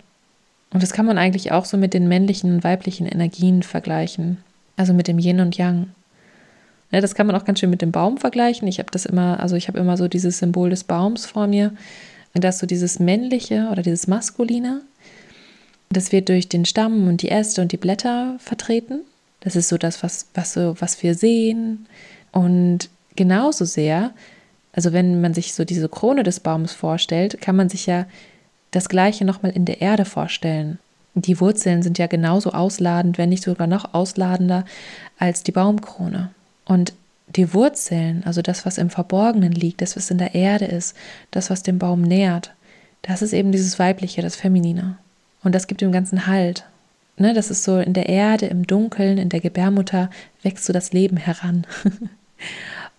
Und 0.70 0.82
das 0.82 0.92
kann 0.92 1.06
man 1.06 1.18
eigentlich 1.18 1.52
auch 1.52 1.64
so 1.64 1.76
mit 1.76 1.94
den 1.94 2.08
männlichen 2.08 2.54
und 2.54 2.64
weiblichen 2.64 3.06
Energien 3.06 3.62
vergleichen. 3.62 4.38
Also 4.76 4.92
mit 4.92 5.08
dem 5.08 5.18
Yin 5.18 5.40
und 5.40 5.56
Yang. 5.56 5.88
Ja, 6.92 7.00
das 7.00 7.14
kann 7.14 7.26
man 7.26 7.34
auch 7.34 7.44
ganz 7.44 7.60
schön 7.60 7.70
mit 7.70 7.82
dem 7.82 7.92
Baum 7.92 8.18
vergleichen. 8.18 8.68
Ich 8.68 8.78
habe 8.78 8.90
das 8.90 9.06
immer, 9.06 9.40
also 9.40 9.56
ich 9.56 9.68
habe 9.68 9.78
immer 9.78 9.96
so 9.96 10.06
dieses 10.06 10.38
Symbol 10.38 10.70
des 10.70 10.84
Baums 10.84 11.26
vor 11.26 11.46
mir, 11.46 11.72
dass 12.34 12.58
so 12.58 12.66
dieses 12.66 12.98
männliche 13.00 13.68
oder 13.72 13.82
dieses 13.82 14.06
maskuline, 14.06 14.82
das 15.90 16.12
wird 16.12 16.28
durch 16.28 16.48
den 16.48 16.64
Stamm 16.64 17.08
und 17.08 17.22
die 17.22 17.30
Äste 17.30 17.62
und 17.62 17.72
die 17.72 17.76
Blätter 17.76 18.36
vertreten. 18.38 19.00
Das 19.40 19.56
ist 19.56 19.68
so 19.68 19.78
das, 19.78 20.02
was, 20.02 20.28
was, 20.34 20.52
so, 20.52 20.74
was 20.80 21.02
wir 21.02 21.14
sehen. 21.14 21.86
Und 22.32 22.90
genauso 23.16 23.64
sehr, 23.64 24.12
also 24.72 24.92
wenn 24.92 25.20
man 25.20 25.34
sich 25.34 25.54
so 25.54 25.64
diese 25.64 25.88
Krone 25.88 26.22
des 26.22 26.40
Baums 26.40 26.72
vorstellt, 26.72 27.40
kann 27.40 27.56
man 27.56 27.68
sich 27.68 27.86
ja 27.86 28.06
das 28.70 28.88
Gleiche 28.88 29.24
nochmal 29.24 29.52
in 29.52 29.64
der 29.64 29.80
Erde 29.80 30.04
vorstellen. 30.04 30.78
Die 31.14 31.40
Wurzeln 31.40 31.82
sind 31.82 31.96
ja 31.96 32.06
genauso 32.06 32.52
ausladend, 32.52 33.16
wenn 33.16 33.30
nicht 33.30 33.42
sogar 33.42 33.66
noch 33.66 33.94
ausladender 33.94 34.66
als 35.18 35.42
die 35.42 35.52
Baumkrone. 35.52 36.30
Und 36.66 36.92
die 37.34 37.54
Wurzeln, 37.54 38.22
also 38.26 38.42
das, 38.42 38.66
was 38.66 38.76
im 38.76 38.90
Verborgenen 38.90 39.52
liegt, 39.52 39.80
das, 39.80 39.96
was 39.96 40.10
in 40.10 40.18
der 40.18 40.34
Erde 40.34 40.66
ist, 40.66 40.94
das, 41.30 41.48
was 41.48 41.62
den 41.62 41.78
Baum 41.78 42.02
nährt, 42.02 42.52
das 43.02 43.22
ist 43.22 43.32
eben 43.32 43.52
dieses 43.52 43.78
Weibliche, 43.78 44.20
das 44.20 44.36
Feminine. 44.36 44.98
Und 45.42 45.54
das 45.54 45.66
gibt 45.66 45.80
dem 45.80 45.92
Ganzen 45.92 46.26
Halt. 46.26 46.64
Ne, 47.18 47.32
das 47.32 47.50
ist 47.50 47.64
so 47.64 47.78
in 47.78 47.94
der 47.94 48.10
Erde, 48.10 48.46
im 48.46 48.66
Dunkeln, 48.66 49.16
in 49.16 49.30
der 49.30 49.40
Gebärmutter 49.40 50.10
wächst 50.42 50.66
so 50.66 50.74
das 50.74 50.92
Leben 50.92 51.16
heran. 51.16 51.66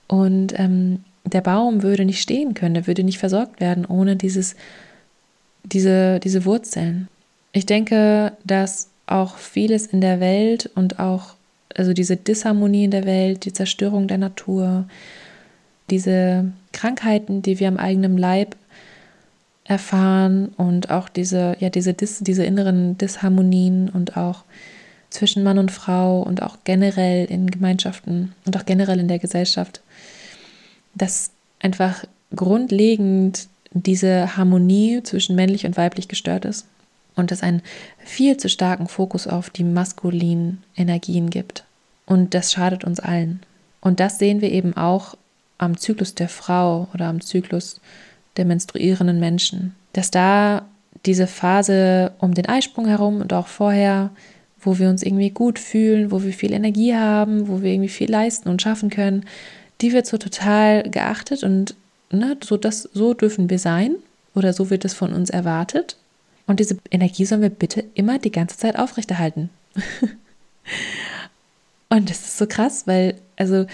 Und 0.07 0.57
ähm, 0.57 1.03
der 1.25 1.41
Baum 1.41 1.83
würde 1.83 2.05
nicht 2.05 2.21
stehen 2.21 2.53
können, 2.53 2.73
der 2.73 2.87
würde 2.87 3.03
nicht 3.03 3.17
versorgt 3.17 3.59
werden 3.59 3.85
ohne 3.85 4.15
dieses, 4.15 4.55
diese, 5.63 6.19
diese 6.19 6.45
Wurzeln. 6.45 7.07
Ich 7.51 7.65
denke, 7.65 8.33
dass 8.43 8.89
auch 9.07 9.37
vieles 9.37 9.87
in 9.87 10.01
der 10.01 10.19
Welt 10.19 10.69
und 10.75 10.99
auch 10.99 11.35
also 11.75 11.93
diese 11.93 12.17
Disharmonie 12.17 12.85
in 12.85 12.91
der 12.91 13.05
Welt, 13.05 13.45
die 13.45 13.53
Zerstörung 13.53 14.07
der 14.07 14.17
Natur, 14.17 14.85
diese 15.89 16.51
Krankheiten, 16.71 17.41
die 17.41 17.59
wir 17.59 17.67
am 17.67 17.77
eigenen 17.77 18.17
Leib 18.17 18.55
erfahren 19.63 20.49
und 20.57 20.89
auch 20.89 21.09
diese, 21.09 21.55
ja, 21.59 21.69
diese, 21.69 21.93
Dis, 21.93 22.19
diese 22.19 22.43
inneren 22.43 22.97
Disharmonien 22.97 23.89
und 23.89 24.17
auch 24.17 24.43
zwischen 25.09 25.43
Mann 25.43 25.57
und 25.57 25.71
Frau 25.71 26.21
und 26.21 26.41
auch 26.41 26.57
generell 26.63 27.25
in 27.25 27.49
Gemeinschaften 27.49 28.33
und 28.45 28.57
auch 28.57 28.65
generell 28.65 28.99
in 28.99 29.07
der 29.07 29.19
Gesellschaft, 29.19 29.81
dass 30.97 31.31
einfach 31.59 32.03
grundlegend 32.35 33.47
diese 33.71 34.37
Harmonie 34.37 35.01
zwischen 35.03 35.35
männlich 35.35 35.65
und 35.65 35.77
weiblich 35.77 36.07
gestört 36.07 36.45
ist 36.45 36.65
und 37.15 37.31
es 37.31 37.43
einen 37.43 37.61
viel 37.97 38.37
zu 38.37 38.49
starken 38.49 38.87
Fokus 38.87 39.27
auf 39.27 39.49
die 39.49 39.63
maskulinen 39.63 40.63
Energien 40.75 41.29
gibt. 41.29 41.63
Und 42.05 42.33
das 42.33 42.53
schadet 42.53 42.83
uns 42.83 42.99
allen. 42.99 43.41
Und 43.81 43.99
das 43.99 44.19
sehen 44.19 44.41
wir 44.41 44.51
eben 44.51 44.75
auch 44.75 45.15
am 45.57 45.77
Zyklus 45.77 46.15
der 46.15 46.29
Frau 46.29 46.87
oder 46.93 47.07
am 47.07 47.21
Zyklus 47.21 47.81
der 48.37 48.45
menstruierenden 48.45 49.19
Menschen, 49.19 49.75
dass 49.93 50.11
da 50.11 50.65
diese 51.05 51.27
Phase 51.27 52.11
um 52.19 52.33
den 52.33 52.47
Eisprung 52.47 52.87
herum 52.87 53.21
und 53.21 53.33
auch 53.33 53.47
vorher, 53.47 54.11
wo 54.59 54.77
wir 54.79 54.89
uns 54.89 55.03
irgendwie 55.03 55.29
gut 55.29 55.59
fühlen, 55.59 56.11
wo 56.11 56.23
wir 56.23 56.33
viel 56.33 56.53
Energie 56.53 56.95
haben, 56.95 57.47
wo 57.47 57.61
wir 57.61 57.71
irgendwie 57.71 57.89
viel 57.89 58.09
leisten 58.09 58.49
und 58.49 58.61
schaffen 58.61 58.89
können, 58.89 59.25
die 59.81 59.93
wird 59.93 60.07
so 60.07 60.17
total 60.17 60.83
geachtet 60.89 61.43
und 61.43 61.75
ne, 62.11 62.37
so, 62.43 62.57
das, 62.57 62.83
so 62.93 63.13
dürfen 63.13 63.49
wir 63.49 63.59
sein 63.59 63.95
oder 64.35 64.53
so 64.53 64.69
wird 64.69 64.85
es 64.85 64.93
von 64.93 65.13
uns 65.13 65.29
erwartet. 65.29 65.97
Und 66.45 66.59
diese 66.59 66.77
Energie 66.91 67.25
sollen 67.25 67.41
wir 67.41 67.49
bitte 67.49 67.83
immer 67.93 68.19
die 68.19 68.31
ganze 68.31 68.57
Zeit 68.57 68.79
aufrechterhalten. 68.79 69.49
Und 71.89 72.09
das 72.09 72.19
ist 72.19 72.37
so 72.37 72.47
krass, 72.47 72.83
weil, 72.85 73.15
also 73.37 73.65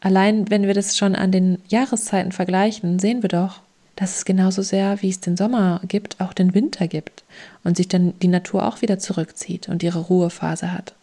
allein 0.00 0.50
wenn 0.50 0.66
wir 0.66 0.74
das 0.74 0.96
schon 0.96 1.14
an 1.14 1.32
den 1.32 1.58
Jahreszeiten 1.68 2.32
vergleichen, 2.32 2.98
sehen 2.98 3.22
wir 3.22 3.28
doch, 3.28 3.60
dass 3.96 4.16
es 4.16 4.24
genauso 4.24 4.62
sehr, 4.62 5.02
wie 5.02 5.10
es 5.10 5.20
den 5.20 5.36
Sommer 5.36 5.80
gibt, 5.86 6.20
auch 6.20 6.32
den 6.32 6.54
Winter 6.54 6.88
gibt 6.88 7.22
und 7.64 7.76
sich 7.76 7.88
dann 7.88 8.18
die 8.20 8.28
Natur 8.28 8.66
auch 8.66 8.80
wieder 8.80 8.98
zurückzieht 8.98 9.68
und 9.68 9.82
ihre 9.82 9.98
Ruhephase 9.98 10.72
hat. 10.72 10.94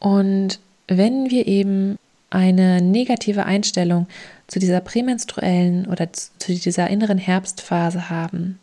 Und 0.00 0.58
wenn 0.88 1.30
wir 1.30 1.46
eben 1.46 1.98
eine 2.32 2.80
negative 2.80 3.44
Einstellung 3.44 4.06
zu 4.46 4.58
dieser 4.58 4.80
prämenstruellen 4.80 5.86
oder 5.86 6.12
zu 6.12 6.54
dieser 6.54 6.88
inneren 6.88 7.18
Herbstphase 7.18 8.08
haben, 8.08 8.58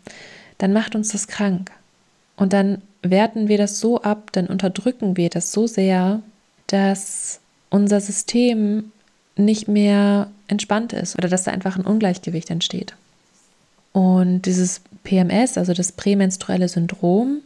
dann 0.58 0.74
macht 0.74 0.96
uns 0.96 1.12
das 1.12 1.28
krank. 1.28 1.72
Und 2.36 2.54
dann 2.54 2.82
werten 3.02 3.48
wir 3.48 3.58
das 3.58 3.80
so 3.80 4.02
ab, 4.02 4.32
dann 4.32 4.48
unterdrücken 4.48 5.18
wir 5.18 5.30
das 5.30 5.52
so 5.52 5.68
sehr, 5.68 6.22
dass 6.68 7.40
unser 7.70 8.02
System 8.02 8.92
nicht 9.36 9.68
mehr 9.68 10.30
entspannt 10.48 10.94
ist 10.94 11.18
oder 11.18 11.30
dass 11.30 11.44
da 11.44 11.52
einfach 11.52 11.78
ein 11.78 11.86
Ungleichgewicht 11.86 12.50
entsteht. 12.50 12.96
Und 13.94 14.44
dieses 14.44 14.82
PMS, 15.04 15.58
also 15.58 15.74
das 15.74 15.92
prämenstruelle 15.92 16.68
Syndrom, 16.68 17.40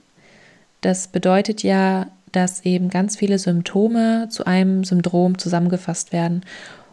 das 0.82 1.08
bedeutet 1.08 1.64
ja, 1.64 2.08
dass 2.34 2.66
eben 2.66 2.90
ganz 2.90 3.16
viele 3.16 3.40
Symptome 3.40 4.28
zu 4.30 4.46
einem 4.46 4.84
Syndrom 4.84 5.38
zusammengefasst 5.38 6.12
werden. 6.12 6.44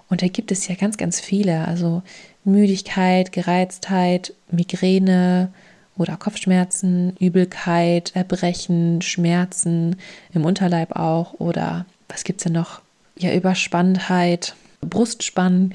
Und 0.08 0.22
da 0.22 0.28
gibt 0.28 0.52
es 0.52 0.68
ja 0.68 0.74
ganz, 0.74 0.96
ganz 0.96 1.20
viele. 1.20 1.66
Also 1.66 2.02
Müdigkeit, 2.44 3.32
Gereiztheit, 3.32 4.34
Migräne 4.50 5.52
oder 5.96 6.16
Kopfschmerzen, 6.16 7.16
Übelkeit, 7.18 8.12
Erbrechen, 8.14 9.02
Schmerzen 9.02 9.96
im 10.32 10.44
Unterleib 10.44 10.96
auch 10.96 11.34
oder 11.34 11.86
was 12.08 12.24
gibt 12.24 12.40
es 12.40 12.44
denn 12.44 12.54
noch? 12.54 12.80
Ja, 13.18 13.34
Überspannheit, 13.34 14.54
Brustspannen 14.80 15.74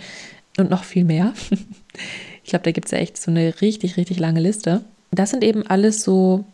und 0.58 0.70
noch 0.70 0.84
viel 0.84 1.06
mehr. 1.06 1.34
ich 2.44 2.50
glaube, 2.50 2.64
da 2.64 2.72
gibt 2.72 2.88
es 2.88 2.92
ja 2.92 2.98
echt 2.98 3.18
so 3.18 3.32
eine 3.32 3.62
richtig, 3.62 3.98
richtig 3.98 4.20
lange 4.20 4.40
Liste. 4.40 4.82
Das 5.12 5.30
sind 5.30 5.44
eben 5.44 5.66
alles 5.66 6.04
so 6.04 6.46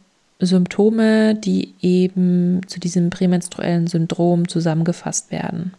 Symptome, 0.41 1.35
die 1.35 1.73
eben 1.81 2.61
zu 2.67 2.79
diesem 2.79 3.09
prämenstruellen 3.09 3.87
Syndrom 3.87 4.47
zusammengefasst 4.47 5.31
werden. 5.31 5.73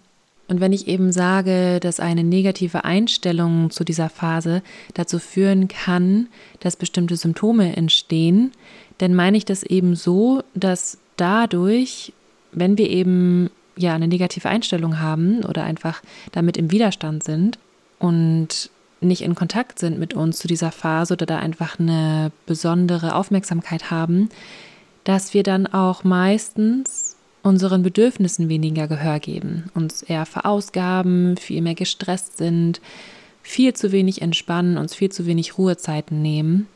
Und 0.49 0.61
wenn 0.61 0.73
ich 0.73 0.87
eben 0.89 1.13
sage, 1.13 1.81
dass 1.81 2.01
eine 2.01 2.25
negative 2.25 2.85
Einstellung 2.85 3.71
zu 3.71 3.85
dieser 3.85 4.09
Phase 4.09 4.63
dazu 4.93 5.19
führen 5.19 5.69
kann, 5.69 6.29
dass 6.61 6.77
bestimmte 6.77 7.17
Symptome 7.17 7.75
entstehen, 7.77 8.53
dann 8.99 9.15
meine 9.15 9.37
ich 9.37 9.45
das 9.45 9.63
eben 9.63 9.95
so, 9.95 10.43
dass 10.55 10.99
dadurch, 11.17 12.13
wenn 12.53 12.77
wir 12.77 12.91
eben 12.91 13.51
ja 13.77 13.95
eine 13.95 14.09
negative 14.09 14.49
Einstellung 14.49 15.01
haben 15.01 15.45
oder 15.45 15.65
einfach 15.65 16.03
damit 16.33 16.57
im 16.57 16.71
Widerstand 16.71 17.25
sind 17.25 17.59
und 17.99 18.71
nicht 19.05 19.23
in 19.23 19.35
Kontakt 19.35 19.79
sind 19.79 19.99
mit 19.99 20.15
uns 20.15 20.39
zu 20.39 20.49
dieser 20.49 20.73
Phase 20.73 21.15
oder 21.15 21.27
da 21.27 21.39
einfach 21.39 21.79
eine 21.79 22.33
besondere 22.47 23.15
Aufmerksamkeit 23.15 23.91
haben, 23.91 24.29
dass 25.05 25.35
wir 25.35 25.43
dann 25.43 25.67
auch 25.67 26.05
meistens 26.05 27.17
unseren 27.43 27.83
Bedürfnissen 27.83 28.49
weniger 28.49 28.87
Gehör 28.87 29.19
geben, 29.19 29.71
uns 29.75 30.03
eher 30.03 30.27
verausgaben, 30.27 31.37
viel 31.37 31.61
mehr 31.61 31.75
gestresst 31.75 32.39
sind, 32.39 32.81
viel 33.43 33.75
zu 33.75 33.91
wenig 33.91 34.23
entspannen, 34.23 34.79
uns 34.79 34.95
viel 34.95 35.11
zu 35.11 35.27
wenig 35.27 35.59
Ruhezeiten 35.59 36.23
nehmen 36.23 36.69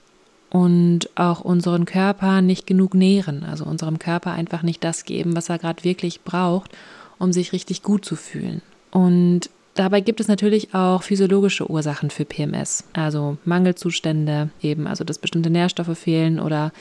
und 0.50 1.10
auch 1.14 1.40
unseren 1.40 1.84
Körper 1.84 2.42
nicht 2.42 2.66
genug 2.66 2.94
nähren, 2.94 3.44
also 3.44 3.64
unserem 3.64 3.98
Körper 3.98 4.32
einfach 4.32 4.62
nicht 4.62 4.82
das 4.82 5.04
geben, 5.04 5.36
was 5.36 5.48
er 5.48 5.58
gerade 5.58 5.84
wirklich 5.84 6.22
braucht, 6.22 6.72
um 7.18 7.32
sich 7.32 7.52
richtig 7.52 7.82
gut 7.82 8.04
zu 8.04 8.16
fühlen. 8.16 8.62
Und 8.90 9.50
dabei 9.76 10.00
gibt 10.00 10.20
es 10.20 10.28
natürlich 10.28 10.74
auch 10.74 11.02
physiologische 11.02 11.70
Ursachen 11.70 12.10
für 12.10 12.24
PMS, 12.24 12.84
also 12.92 13.38
Mangelzustände, 13.44 14.50
eben 14.60 14.86
also 14.86 15.04
dass 15.04 15.18
bestimmte 15.18 15.50
Nährstoffe 15.50 15.96
fehlen 15.96 16.40
oder 16.40 16.72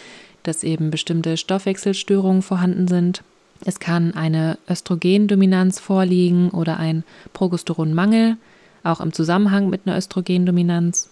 dass 0.44 0.64
eben 0.64 0.92
bestimmte 0.92 1.38
Stoffwechselstörungen 1.38 2.42
vorhanden 2.42 2.88
sind. 2.88 3.24
Es 3.64 3.80
kann 3.80 4.14
eine 4.14 4.58
Östrogendominanz 4.70 5.80
vorliegen 5.80 6.50
oder 6.50 6.78
ein 6.78 7.04
Progesteronmangel, 7.34 8.38
auch 8.84 9.00
im 9.00 9.14
Zusammenhang 9.14 9.70
mit 9.70 9.82
einer 9.86 9.98
Östrogendominanz 9.98 11.10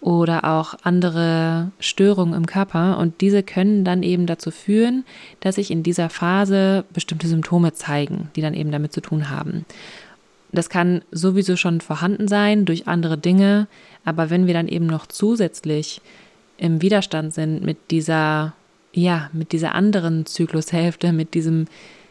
oder 0.00 0.44
auch 0.44 0.74
andere 0.82 1.70
Störungen 1.80 2.34
im 2.34 2.46
Körper. 2.46 2.98
Und 2.98 3.20
diese 3.20 3.42
können 3.42 3.84
dann 3.84 4.02
eben 4.02 4.26
dazu 4.26 4.50
führen, 4.50 5.04
dass 5.40 5.54
sich 5.54 5.70
in 5.70 5.82
dieser 5.82 6.10
Phase 6.10 6.84
bestimmte 6.92 7.28
Symptome 7.28 7.72
zeigen, 7.72 8.30
die 8.36 8.42
dann 8.42 8.54
eben 8.54 8.70
damit 8.70 8.92
zu 8.92 9.00
tun 9.00 9.30
haben. 9.30 9.64
Das 10.52 10.70
kann 10.70 11.02
sowieso 11.10 11.56
schon 11.56 11.80
vorhanden 11.80 12.28
sein 12.28 12.64
durch 12.64 12.88
andere 12.88 13.18
Dinge, 13.18 13.66
aber 14.04 14.30
wenn 14.30 14.46
wir 14.46 14.54
dann 14.54 14.68
eben 14.68 14.86
noch 14.86 15.06
zusätzlich 15.06 16.00
im 16.58 16.80
Widerstand 16.82 17.34
sind 17.34 17.62
mit 17.62 17.90
dieser 17.90 18.54
ja, 18.96 19.28
mit 19.32 19.52
dieser 19.52 19.74
anderen 19.74 20.24
Zyklushälfte, 20.24 21.12
mit 21.12 21.34
diesem, 21.34 21.66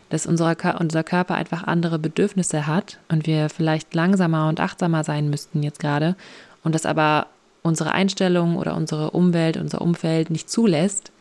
dass 0.09 0.27
unser, 0.27 0.55
unser 0.79 1.03
Körper 1.03 1.33
einfach 1.33 1.63
andere 1.63 1.97
Bedürfnisse 1.97 2.67
hat 2.67 2.99
und 3.09 3.25
wir 3.25 3.49
vielleicht 3.49 3.95
langsamer 3.95 4.47
und 4.47 4.59
achtsamer 4.59 5.03
sein 5.03 5.29
müssten 5.31 5.63
jetzt 5.63 5.79
gerade 5.79 6.15
und 6.63 6.75
das 6.75 6.85
aber 6.85 7.27
unsere 7.63 7.93
Einstellung 7.93 8.57
oder 8.57 8.75
unsere 8.75 9.11
Umwelt, 9.11 9.57
unser 9.57 9.81
Umfeld 9.81 10.29
nicht 10.29 10.47
zulässt, 10.47 11.11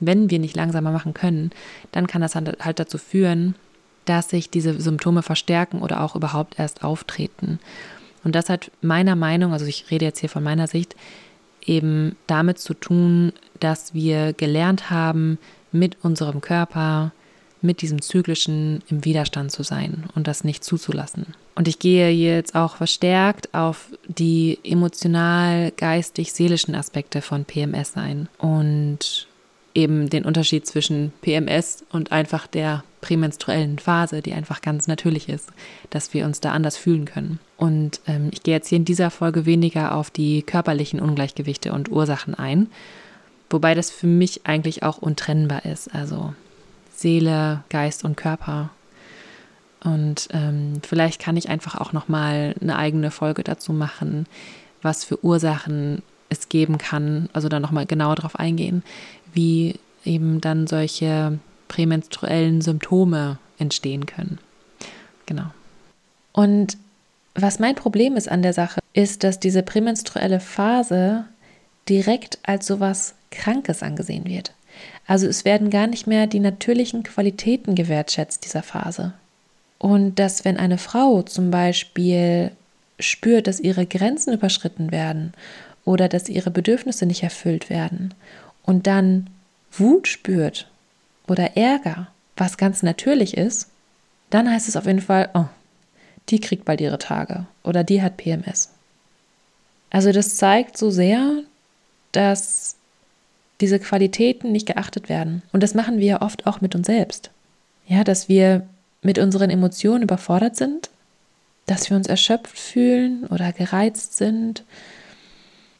wenn 0.00 0.30
wir 0.30 0.40
nicht 0.40 0.56
langsamer 0.56 0.90
machen 0.90 1.14
können, 1.14 1.50
dann 1.92 2.08
kann 2.08 2.20
das 2.20 2.34
halt 2.34 2.80
dazu 2.80 2.98
führen, 2.98 3.54
dass 4.04 4.30
sich 4.30 4.50
diese 4.50 4.80
Symptome 4.80 5.22
verstärken 5.22 5.82
oder 5.82 6.02
auch 6.02 6.16
überhaupt 6.16 6.58
erst 6.58 6.84
auftreten. 6.84 7.58
Und 8.24 8.34
das 8.34 8.48
hat 8.48 8.70
meiner 8.80 9.16
Meinung, 9.16 9.52
also 9.52 9.66
ich 9.66 9.90
rede 9.90 10.04
jetzt 10.04 10.20
hier 10.20 10.28
von 10.28 10.42
meiner 10.42 10.66
Sicht, 10.66 10.96
eben 11.64 12.16
damit 12.26 12.58
zu 12.58 12.74
tun, 12.74 13.32
dass 13.60 13.94
wir 13.94 14.32
gelernt 14.32 14.90
haben, 14.90 15.38
mit 15.72 15.96
unserem 16.02 16.40
Körper, 16.40 17.12
mit 17.60 17.82
diesem 17.82 18.00
zyklischen 18.00 18.82
im 18.88 19.04
Widerstand 19.04 19.50
zu 19.50 19.62
sein 19.62 20.04
und 20.14 20.26
das 20.26 20.44
nicht 20.44 20.62
zuzulassen. 20.62 21.34
Und 21.54 21.66
ich 21.66 21.78
gehe 21.78 22.10
jetzt 22.10 22.54
auch 22.54 22.76
verstärkt 22.76 23.52
auf 23.54 23.88
die 24.06 24.58
emotional, 24.62 25.72
geistig, 25.76 26.32
seelischen 26.32 26.74
Aspekte 26.74 27.22
von 27.22 27.44
PMS 27.44 27.96
ein 27.96 28.28
und 28.38 29.26
eben 29.74 30.08
den 30.08 30.24
Unterschied 30.24 30.66
zwischen 30.66 31.12
PMS 31.20 31.84
und 31.90 32.12
einfach 32.12 32.46
der 32.46 32.84
prämenstruellen 33.00 33.78
Phase, 33.78 34.22
die 34.22 34.32
einfach 34.32 34.62
ganz 34.62 34.86
natürlich 34.86 35.28
ist, 35.28 35.50
dass 35.90 36.14
wir 36.14 36.24
uns 36.24 36.40
da 36.40 36.52
anders 36.52 36.76
fühlen 36.76 37.04
können. 37.04 37.38
Und 37.56 38.00
ähm, 38.06 38.30
ich 38.32 38.42
gehe 38.42 38.54
jetzt 38.54 38.68
hier 38.68 38.76
in 38.76 38.84
dieser 38.84 39.10
Folge 39.10 39.46
weniger 39.46 39.94
auf 39.94 40.10
die 40.10 40.42
körperlichen 40.42 41.00
Ungleichgewichte 41.00 41.72
und 41.72 41.90
Ursachen 41.90 42.34
ein, 42.34 42.68
wobei 43.50 43.74
das 43.74 43.90
für 43.90 44.06
mich 44.06 44.46
eigentlich 44.46 44.82
auch 44.82 44.98
untrennbar 44.98 45.64
ist. 45.66 45.94
Also 45.94 46.34
Seele, 46.94 47.64
Geist 47.68 48.04
und 48.04 48.16
Körper. 48.16 48.70
Und 49.82 50.28
ähm, 50.32 50.80
vielleicht 50.82 51.20
kann 51.20 51.36
ich 51.36 51.50
einfach 51.50 51.74
auch 51.74 51.92
noch 51.92 52.08
mal 52.08 52.54
eine 52.60 52.78
eigene 52.78 53.10
Folge 53.10 53.44
dazu 53.44 53.72
machen, 53.72 54.26
was 54.80 55.04
für 55.04 55.22
Ursachen 55.22 56.02
es 56.30 56.48
geben 56.48 56.78
kann. 56.78 57.28
Also 57.32 57.48
da 57.48 57.60
noch 57.60 57.70
mal 57.70 57.84
genauer 57.84 58.14
drauf 58.14 58.36
eingehen, 58.36 58.82
wie 59.34 59.78
eben 60.04 60.40
dann 60.40 60.66
solche 60.66 61.38
prämenstruellen 61.68 62.60
Symptome 62.60 63.38
entstehen 63.58 64.06
können. 64.06 64.38
Genau. 65.26 65.46
Und 66.32 66.76
was 67.34 67.58
mein 67.58 67.74
Problem 67.74 68.16
ist 68.16 68.28
an 68.28 68.42
der 68.42 68.52
Sache, 68.52 68.80
ist, 68.92 69.24
dass 69.24 69.40
diese 69.40 69.62
prämenstruelle 69.62 70.40
Phase 70.40 71.24
direkt 71.88 72.38
als 72.42 72.66
sowas 72.66 73.14
Krankes 73.30 73.82
angesehen 73.82 74.26
wird. 74.26 74.52
Also 75.06 75.26
es 75.26 75.44
werden 75.44 75.70
gar 75.70 75.86
nicht 75.86 76.06
mehr 76.06 76.26
die 76.26 76.40
natürlichen 76.40 77.02
Qualitäten 77.02 77.74
gewertschätzt 77.74 78.44
dieser 78.44 78.62
Phase. 78.62 79.12
Und 79.78 80.18
dass 80.18 80.44
wenn 80.44 80.56
eine 80.56 80.78
Frau 80.78 81.22
zum 81.22 81.50
Beispiel 81.50 82.52
spürt, 82.98 83.46
dass 83.46 83.60
ihre 83.60 83.86
Grenzen 83.86 84.32
überschritten 84.32 84.92
werden 84.92 85.34
oder 85.84 86.08
dass 86.08 86.28
ihre 86.28 86.50
Bedürfnisse 86.50 87.06
nicht 87.06 87.22
erfüllt 87.22 87.68
werden 87.68 88.14
und 88.64 88.86
dann 88.86 89.30
Wut 89.72 90.08
spürt 90.08 90.68
oder 91.26 91.56
Ärger, 91.56 92.08
was 92.36 92.56
ganz 92.56 92.82
natürlich 92.82 93.36
ist, 93.36 93.68
dann 94.30 94.50
heißt 94.50 94.68
es 94.68 94.76
auf 94.76 94.86
jeden 94.86 95.00
Fall, 95.00 95.30
oh, 95.34 95.46
die 96.28 96.40
kriegt 96.40 96.64
bald 96.64 96.80
ihre 96.80 96.98
Tage 96.98 97.46
oder 97.62 97.84
die 97.84 98.02
hat 98.02 98.16
PMS. 98.16 98.70
Also 99.90 100.10
das 100.10 100.36
zeigt 100.36 100.76
so 100.76 100.90
sehr, 100.90 101.42
dass 102.12 102.76
diese 103.60 103.78
Qualitäten 103.78 104.50
nicht 104.50 104.66
geachtet 104.66 105.08
werden. 105.08 105.42
Und 105.52 105.62
das 105.62 105.74
machen 105.74 105.98
wir 105.98 106.22
oft 106.22 106.46
auch 106.46 106.60
mit 106.60 106.74
uns 106.74 106.86
selbst. 106.86 107.30
Ja, 107.86 108.02
dass 108.02 108.28
wir 108.28 108.66
mit 109.02 109.18
unseren 109.18 109.50
Emotionen 109.50 110.02
überfordert 110.02 110.56
sind, 110.56 110.90
dass 111.66 111.88
wir 111.88 111.96
uns 111.96 112.08
erschöpft 112.08 112.58
fühlen 112.58 113.26
oder 113.26 113.52
gereizt 113.52 114.16
sind, 114.16 114.64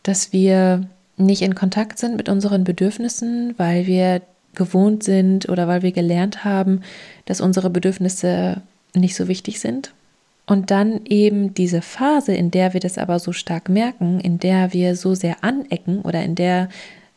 dass 0.02 0.32
wir 0.32 0.86
nicht 1.16 1.42
in 1.42 1.54
Kontakt 1.54 1.98
sind 1.98 2.16
mit 2.16 2.28
unseren 2.28 2.64
Bedürfnissen, 2.64 3.54
weil 3.56 3.86
wir 3.86 4.22
gewohnt 4.54 5.02
sind 5.02 5.48
oder 5.48 5.68
weil 5.68 5.82
wir 5.82 5.92
gelernt 5.92 6.44
haben, 6.44 6.82
dass 7.26 7.40
unsere 7.40 7.70
Bedürfnisse 7.70 8.62
nicht 8.94 9.16
so 9.16 9.28
wichtig 9.28 9.60
sind. 9.60 9.92
Und 10.46 10.70
dann 10.70 11.00
eben 11.06 11.54
diese 11.54 11.80
Phase, 11.80 12.34
in 12.34 12.50
der 12.50 12.74
wir 12.74 12.80
das 12.80 12.98
aber 12.98 13.18
so 13.18 13.32
stark 13.32 13.68
merken, 13.68 14.20
in 14.20 14.38
der 14.38 14.72
wir 14.72 14.94
so 14.94 15.14
sehr 15.14 15.42
anecken 15.42 16.02
oder 16.02 16.22
in 16.22 16.34
der 16.34 16.68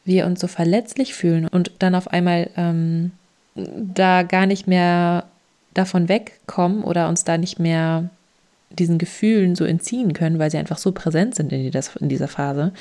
wir 0.05 0.25
uns 0.25 0.39
so 0.39 0.47
verletzlich 0.47 1.13
fühlen 1.13 1.47
und 1.47 1.71
dann 1.79 1.93
auf 1.93 2.07
einmal 2.07 2.49
ähm, 2.55 3.11
da 3.55 4.23
gar 4.23 4.45
nicht 4.45 4.67
mehr 4.67 5.25
davon 5.73 6.07
wegkommen 6.07 6.83
oder 6.83 7.09
uns 7.09 7.25
da 7.25 7.37
nicht 7.37 7.59
mehr 7.59 8.09
diesen 8.69 8.97
Gefühlen 8.97 9.55
so 9.55 9.65
entziehen 9.65 10.13
können, 10.13 10.39
weil 10.39 10.51
sie 10.51 10.57
einfach 10.57 10.77
so 10.77 10.91
präsent 10.91 11.35
sind 11.35 11.51
in, 11.51 12.09
dieser 12.09 12.27
Phase, 12.27 12.71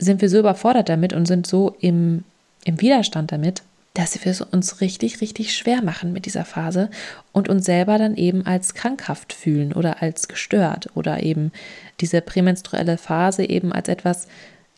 sind 0.00 0.20
wir 0.20 0.28
so 0.28 0.38
überfordert 0.38 0.88
damit 0.88 1.12
und 1.12 1.26
sind 1.26 1.46
so 1.46 1.76
im 1.80 2.24
im 2.64 2.80
Widerstand 2.80 3.32
damit, 3.32 3.62
dass 3.94 4.24
wir 4.24 4.30
es 4.30 4.40
uns 4.40 4.80
richtig, 4.80 5.20
richtig 5.20 5.54
schwer 5.56 5.82
machen 5.82 6.12
mit 6.12 6.26
dieser 6.26 6.44
Phase 6.44 6.90
und 7.32 7.48
uns 7.48 7.64
selber 7.64 7.98
dann 7.98 8.16
eben 8.16 8.46
als 8.46 8.74
krankhaft 8.74 9.32
fühlen 9.32 9.72
oder 9.72 10.00
als 10.02 10.28
gestört 10.28 10.88
oder 10.94 11.22
eben 11.22 11.52
diese 12.00 12.20
prämenstruelle 12.20 12.98
Phase 12.98 13.44
eben 13.44 13.72
als 13.72 13.88
etwas, 13.88 14.28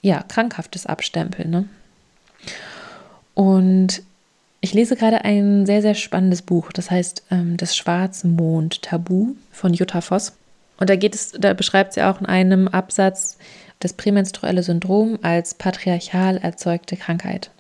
ja, 0.01 0.23
krankhaftes 0.27 0.87
abstempeln. 0.87 1.51
Ne? 1.51 1.69
Und 3.35 4.03
ich 4.61 4.73
lese 4.73 4.97
gerade 4.97 5.25
ein 5.25 5.67
sehr, 5.67 5.83
sehr 5.83 5.95
spannendes 5.95 6.43
Buch, 6.43 6.73
das 6.73 6.91
heißt 6.91 7.25
ähm, 7.31 7.57
Das 7.57 7.77
Schwarzmond-Tabu 7.77 9.35
von 9.51 9.75
Jutta 9.75 10.01
Voss. 10.01 10.33
Und 10.79 10.89
da 10.89 10.97
geht 10.97 11.15
es, 11.15 11.33
da 11.33 11.53
beschreibt 11.53 11.93
sie 11.93 12.03
auch 12.03 12.21
in 12.21 12.27
einem 12.27 12.67
Absatz 12.69 13.37
das 13.83 13.95
prämenstruelle 13.95 14.63
Syndrom 14.63 15.19
als 15.23 15.55
patriarchal 15.55 16.37
erzeugte 16.37 16.97
Krankheit. 16.97 17.51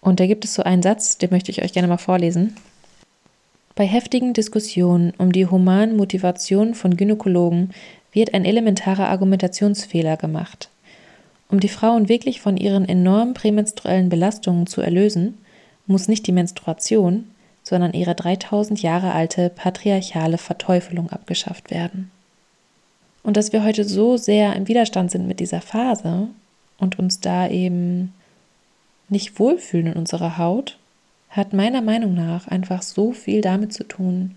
Und 0.00 0.20
da 0.20 0.26
gibt 0.26 0.44
es 0.44 0.54
so 0.54 0.62
einen 0.62 0.82
Satz, 0.82 1.18
den 1.18 1.30
möchte 1.30 1.50
ich 1.50 1.62
euch 1.62 1.72
gerne 1.72 1.88
mal 1.88 1.98
vorlesen. 1.98 2.56
Bei 3.74 3.86
heftigen 3.86 4.34
Diskussionen 4.34 5.12
um 5.16 5.32
die 5.32 5.46
humanen 5.46 5.96
Motivationen 5.96 6.74
von 6.74 6.96
Gynäkologen 6.96 7.70
wird 8.12 8.34
ein 8.34 8.44
elementarer 8.44 9.08
Argumentationsfehler 9.08 10.16
gemacht. 10.16 10.68
Um 11.48 11.60
die 11.60 11.68
Frauen 11.68 12.08
wirklich 12.08 12.40
von 12.40 12.56
ihren 12.56 12.88
enormen 12.88 13.34
prämenstruellen 13.34 14.08
Belastungen 14.08 14.66
zu 14.66 14.80
erlösen, 14.80 15.38
muss 15.86 16.08
nicht 16.08 16.26
die 16.26 16.32
Menstruation, 16.32 17.24
sondern 17.62 17.92
ihre 17.92 18.14
3000 18.14 18.82
Jahre 18.82 19.12
alte 19.12 19.50
patriarchale 19.50 20.38
Verteufelung 20.38 21.10
abgeschafft 21.10 21.70
werden. 21.70 22.10
Und 23.22 23.36
dass 23.36 23.52
wir 23.52 23.64
heute 23.64 23.84
so 23.84 24.16
sehr 24.16 24.56
im 24.56 24.68
Widerstand 24.68 25.10
sind 25.10 25.26
mit 25.26 25.40
dieser 25.40 25.60
Phase 25.60 26.28
und 26.78 26.98
uns 26.98 27.20
da 27.20 27.48
eben 27.48 28.14
nicht 29.08 29.38
wohlfühlen 29.38 29.88
in 29.88 29.92
unserer 29.94 30.38
Haut, 30.38 30.78
hat 31.28 31.52
meiner 31.52 31.82
Meinung 31.82 32.14
nach 32.14 32.48
einfach 32.48 32.82
so 32.82 33.12
viel 33.12 33.40
damit 33.40 33.72
zu 33.72 33.84
tun, 33.84 34.36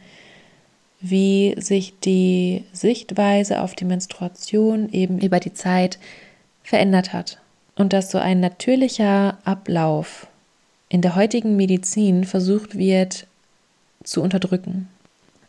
wie 1.00 1.56
sich 1.58 1.94
die 2.00 2.64
Sichtweise 2.72 3.62
auf 3.62 3.74
die 3.76 3.86
Menstruation 3.86 4.90
eben 4.92 5.20
über 5.20 5.40
die 5.40 5.54
Zeit 5.54 6.00
verändert 6.64 7.14
hat. 7.14 7.40
Und 7.76 7.92
dass 7.92 8.12
so 8.12 8.20
ein 8.20 8.40
natürlicher 8.40 9.38
Ablauf 9.44 10.28
in 10.90 11.02
der 11.02 11.16
heutigen 11.16 11.56
Medizin 11.56 12.24
versucht 12.24 12.78
wird 12.78 13.26
zu 14.04 14.22
unterdrücken. 14.22 14.88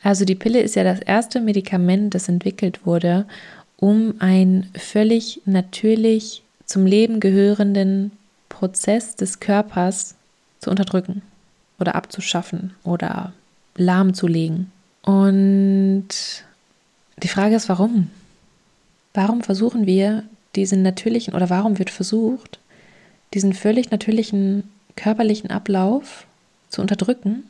Also 0.04 0.26
die 0.26 0.34
Pille 0.34 0.60
ist 0.60 0.76
ja 0.76 0.84
das 0.84 1.00
erste 1.00 1.40
Medikament, 1.40 2.14
das 2.14 2.28
entwickelt 2.28 2.84
wurde, 2.84 3.24
um 3.78 4.14
einen 4.18 4.70
völlig 4.76 5.40
natürlich 5.46 6.42
zum 6.66 6.84
Leben 6.84 7.20
gehörenden 7.20 8.12
Prozess 8.50 9.16
des 9.16 9.40
Körpers 9.40 10.14
zu 10.60 10.68
unterdrücken 10.68 11.22
oder 11.80 11.94
abzuschaffen 11.94 12.74
oder 12.84 13.32
lahmzulegen. 13.76 14.70
Und 15.00 16.08
die 17.22 17.28
Frage 17.28 17.56
ist, 17.56 17.70
warum? 17.70 18.10
Warum 19.14 19.42
versuchen 19.42 19.86
wir 19.86 20.24
diesen 20.54 20.82
natürlichen 20.82 21.32
oder 21.32 21.48
warum 21.48 21.78
wird 21.78 21.88
versucht, 21.88 22.58
diesen 23.32 23.54
völlig 23.54 23.90
natürlichen 23.90 24.64
körperlichen 24.96 25.50
Ablauf 25.50 26.26
zu 26.68 26.82
unterdrücken, 26.82 27.44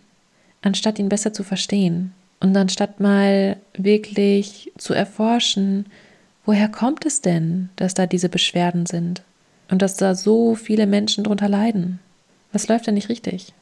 anstatt 0.62 1.00
ihn 1.00 1.08
besser 1.08 1.32
zu 1.32 1.42
verstehen? 1.42 2.12
Und 2.44 2.54
anstatt 2.58 3.00
mal 3.00 3.56
wirklich 3.72 4.70
zu 4.76 4.92
erforschen, 4.92 5.86
woher 6.44 6.68
kommt 6.68 7.06
es 7.06 7.22
denn, 7.22 7.70
dass 7.76 7.94
da 7.94 8.04
diese 8.04 8.28
Beschwerden 8.28 8.84
sind 8.84 9.22
und 9.70 9.80
dass 9.80 9.96
da 9.96 10.14
so 10.14 10.54
viele 10.54 10.86
Menschen 10.86 11.24
drunter 11.24 11.48
leiden? 11.48 12.00
Was 12.52 12.68
läuft 12.68 12.86
denn 12.86 12.96
nicht 12.96 13.08
richtig? 13.08 13.54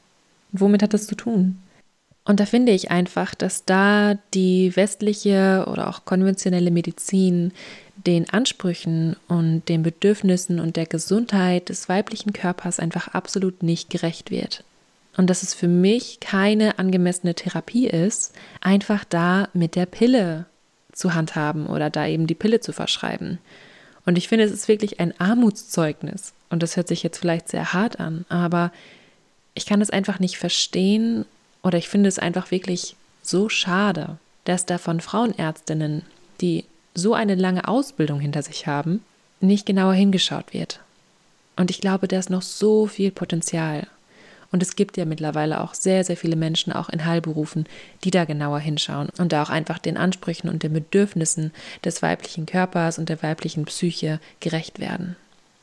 Und 0.51 0.63
womit 0.63 0.83
hat 0.83 0.95
das 0.95 1.07
zu 1.07 1.15
tun? 1.15 1.59
Und 2.25 2.41
da 2.41 2.45
finde 2.45 2.73
ich 2.73 2.91
einfach, 2.91 3.37
dass 3.37 3.65
da 3.65 4.19
die 4.35 4.75
westliche 4.75 5.65
oder 5.71 5.89
auch 5.89 6.05
konventionelle 6.05 6.73
Medizin 6.73 7.53
den 8.05 8.29
Ansprüchen 8.31 9.15
und 9.29 9.69
den 9.69 9.85
Bedürfnissen 9.85 10.59
und 10.59 10.75
der 10.75 10.87
Gesundheit 10.87 11.69
des 11.69 11.89
weiblichen 11.89 12.33
Körpers 12.33 12.81
einfach 12.81 13.07
absolut 13.07 13.63
nicht 13.63 13.91
gerecht 13.91 14.33
wird. 14.33 14.65
Und 15.17 15.29
dass 15.29 15.43
es 15.43 15.55
für 15.55 15.69
mich 15.69 16.21
keine 16.21 16.79
angemessene 16.79 17.35
Therapie 17.35 17.87
ist, 17.87 18.35
einfach 18.61 19.05
da 19.05 19.49
mit 19.53 19.77
der 19.77 19.87
Pille 19.87 20.47
zu 20.93 21.15
handhaben 21.15 21.67
oder 21.67 21.91
da 21.91 22.07
eben 22.07 22.27
die 22.27 22.35
Pille 22.35 22.61
zu 22.61 22.73
verschreiben. 22.73 23.39
Und 24.05 24.19
ich 24.19 24.29
finde, 24.29 24.45
es 24.45 24.53
ist 24.53 24.69
wirklich 24.69 25.01
ein 25.01 25.19
Armutszeugnis. 25.21 26.33
Und 26.51 26.63
das 26.63 26.77
hört 26.77 26.89
sich 26.89 27.03
jetzt 27.03 27.19
vielleicht 27.19 27.49
sehr 27.49 27.73
hart 27.73 28.01
an, 28.01 28.25
aber 28.29 28.73
ich 29.55 29.67
kann 29.67 29.81
es 29.81 29.91
einfach 29.91 30.19
nicht 30.19 30.39
verstehen 30.39 31.25
oder 31.63 31.79
ich 31.79 31.89
finde 31.89 32.09
es 32.09 32.19
einfach 32.19 32.51
wirklich 32.51 32.97
so 33.23 33.49
schade, 33.49 34.19
dass 34.45 34.67
da 34.67 34.79
von 34.79 35.01
Frauenärztinnen, 35.01 36.03
die 36.41 36.65
so 36.95 37.15
eine 37.15 37.35
lange 37.35 37.69
Ausbildung 37.69 38.21
hinter 38.21 38.43
sich 38.43 38.67
haben, 38.67 39.05
nicht 39.41 39.67
genauer 39.67 39.95
hingeschaut 39.95 40.53
wird. 40.53 40.81
Und 41.57 41.71
ich 41.71 41.81
glaube, 41.81 42.09
da 42.09 42.19
ist 42.19 42.31
noch 42.31 42.43
so 42.43 42.87
viel 42.87 43.11
Potenzial. 43.11 43.87
Und 44.53 44.63
es 44.63 44.77
gibt 44.77 44.99
ja 44.99 45.07
mittlerweile 45.07 45.63
auch 45.63 45.75
sehr, 45.75 46.05
sehr 46.05 46.17
viele 46.17 46.37
Menschen, 46.37 46.73
auch 46.73 46.91
in 46.91 47.07
Heilberufen, 47.07 47.67
die 48.05 48.11
da 48.11 48.27
genauer 48.27 48.61
hinschauen 48.61 49.09
und 49.19 49.33
da 49.33 49.43
auch 49.43 49.51
einfach 49.51 49.79
den 49.79 49.97
Ansprüchen 49.97 50.49
und 50.49 50.63
den 50.63 50.75
Bedürfnissen 50.75 51.53
des 51.85 52.03
weiblichen 52.03 52.47
Körpers 52.47 52.99
und 52.99 53.09
der 53.09 53.23
weiblichen 53.23 53.65
Psyche 53.65 54.21
gerecht 54.41 54.79
werden. 54.79 55.17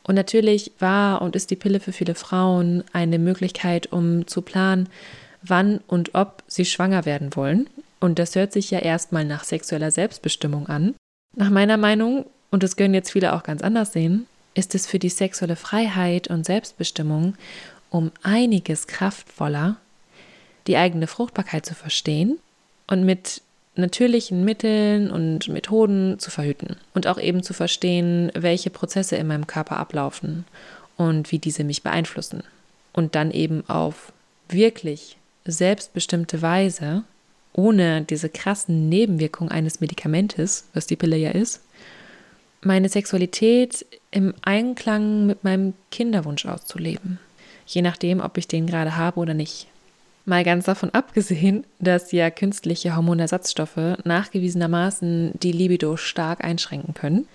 Und 0.04 0.16
natürlich 0.16 0.72
war 0.80 1.22
und 1.22 1.36
ist 1.36 1.52
die 1.52 1.56
Pille 1.56 1.80
für 1.80 1.92
viele 1.92 2.16
Frauen 2.16 2.84
eine 2.92 3.20
Möglichkeit, 3.20 3.94
um 3.94 4.26
zu 4.26 4.42
planen, 4.42 4.90
wann 5.44 5.82
und 5.88 6.16
ob 6.16 6.44
sie 6.48 6.66
schwanger 6.66 7.06
werden 7.06 7.36
wollen. 7.36 7.70
Und 8.00 8.18
das 8.18 8.36
hört 8.36 8.52
sich 8.52 8.72
ja 8.72 8.80
erstmal 8.80 9.24
nach 9.24 9.44
sexueller 9.44 9.92
Selbstbestimmung 9.92 10.68
an. 10.68 10.96
Nach 11.36 11.52
meiner 11.52 11.78
Meinung, 11.78 12.26
und 12.50 12.64
das 12.64 12.76
können 12.76 12.96
jetzt 12.96 13.12
viele 13.12 13.34
auch 13.34 13.44
ganz 13.44 13.62
anders 13.62 13.94
sehen, 13.94 14.26
ist 14.56 14.74
es 14.74 14.88
für 14.88 14.98
die 14.98 15.10
sexuelle 15.10 15.56
Freiheit 15.56 16.28
und 16.28 16.46
Selbstbestimmung 16.46 17.36
um 17.90 18.12
einiges 18.22 18.88
kraftvoller, 18.88 19.78
die 20.68 20.78
eigene 20.78 21.08
Fruchtbarkeit 21.08 21.66
zu 21.66 21.74
verstehen 21.74 22.38
und 22.88 23.04
mit 23.04 23.42
natürlichen 23.76 24.44
Mitteln 24.44 25.10
und 25.10 25.48
Methoden 25.48 26.20
zu 26.20 26.32
verhüten. 26.32 26.78
Und 26.94 27.08
auch 27.08 27.20
eben 27.20 27.44
zu 27.44 27.54
verstehen, 27.54 28.32
welche 28.36 28.70
Prozesse 28.70 29.16
in 29.16 29.28
meinem 29.28 29.48
Körper 29.48 29.78
ablaufen 29.78 30.46
und 30.98 31.32
wie 31.32 31.40
diese 31.40 31.64
mich 31.64 31.82
beeinflussen. 31.82 32.44
Und 32.94 33.16
dann 33.16 33.32
eben 33.32 33.68
auf 33.70 34.12
wirklich 34.50 35.18
selbstbestimmte 35.46 36.42
Weise, 36.42 37.04
ohne 37.54 38.02
diese 38.04 38.30
krassen 38.30 38.90
Nebenwirkungen 38.90 39.52
eines 39.52 39.80
Medikamentes, 39.80 40.66
was 40.74 40.86
die 40.86 40.96
Pille 40.96 41.18
ja 41.18 41.32
ist, 41.32 41.62
meine 42.62 42.90
Sexualität 42.90 43.86
im 44.12 44.34
Einklang 44.42 45.26
mit 45.26 45.44
meinem 45.44 45.74
Kinderwunsch 45.92 46.46
auszuleben 46.46 47.20
je 47.70 47.82
nachdem, 47.82 48.20
ob 48.20 48.38
ich 48.38 48.48
den 48.48 48.68
gerade 48.68 48.98
habe 48.98 49.20
oder 49.20 49.34
nicht. 49.34 49.68
Mal 50.26 50.44
ganz 50.44 50.66
davon 50.66 50.90
abgesehen, 50.92 51.64
dass 51.80 52.12
ja 52.12 52.30
künstliche 52.30 52.96
Hormonersatzstoffe 52.96 53.98
nachgewiesenermaßen 54.04 55.32
die 55.42 55.52
Libido 55.52 55.98
stark 55.98 56.44
einschränken 56.44 56.94
können, 56.94 57.28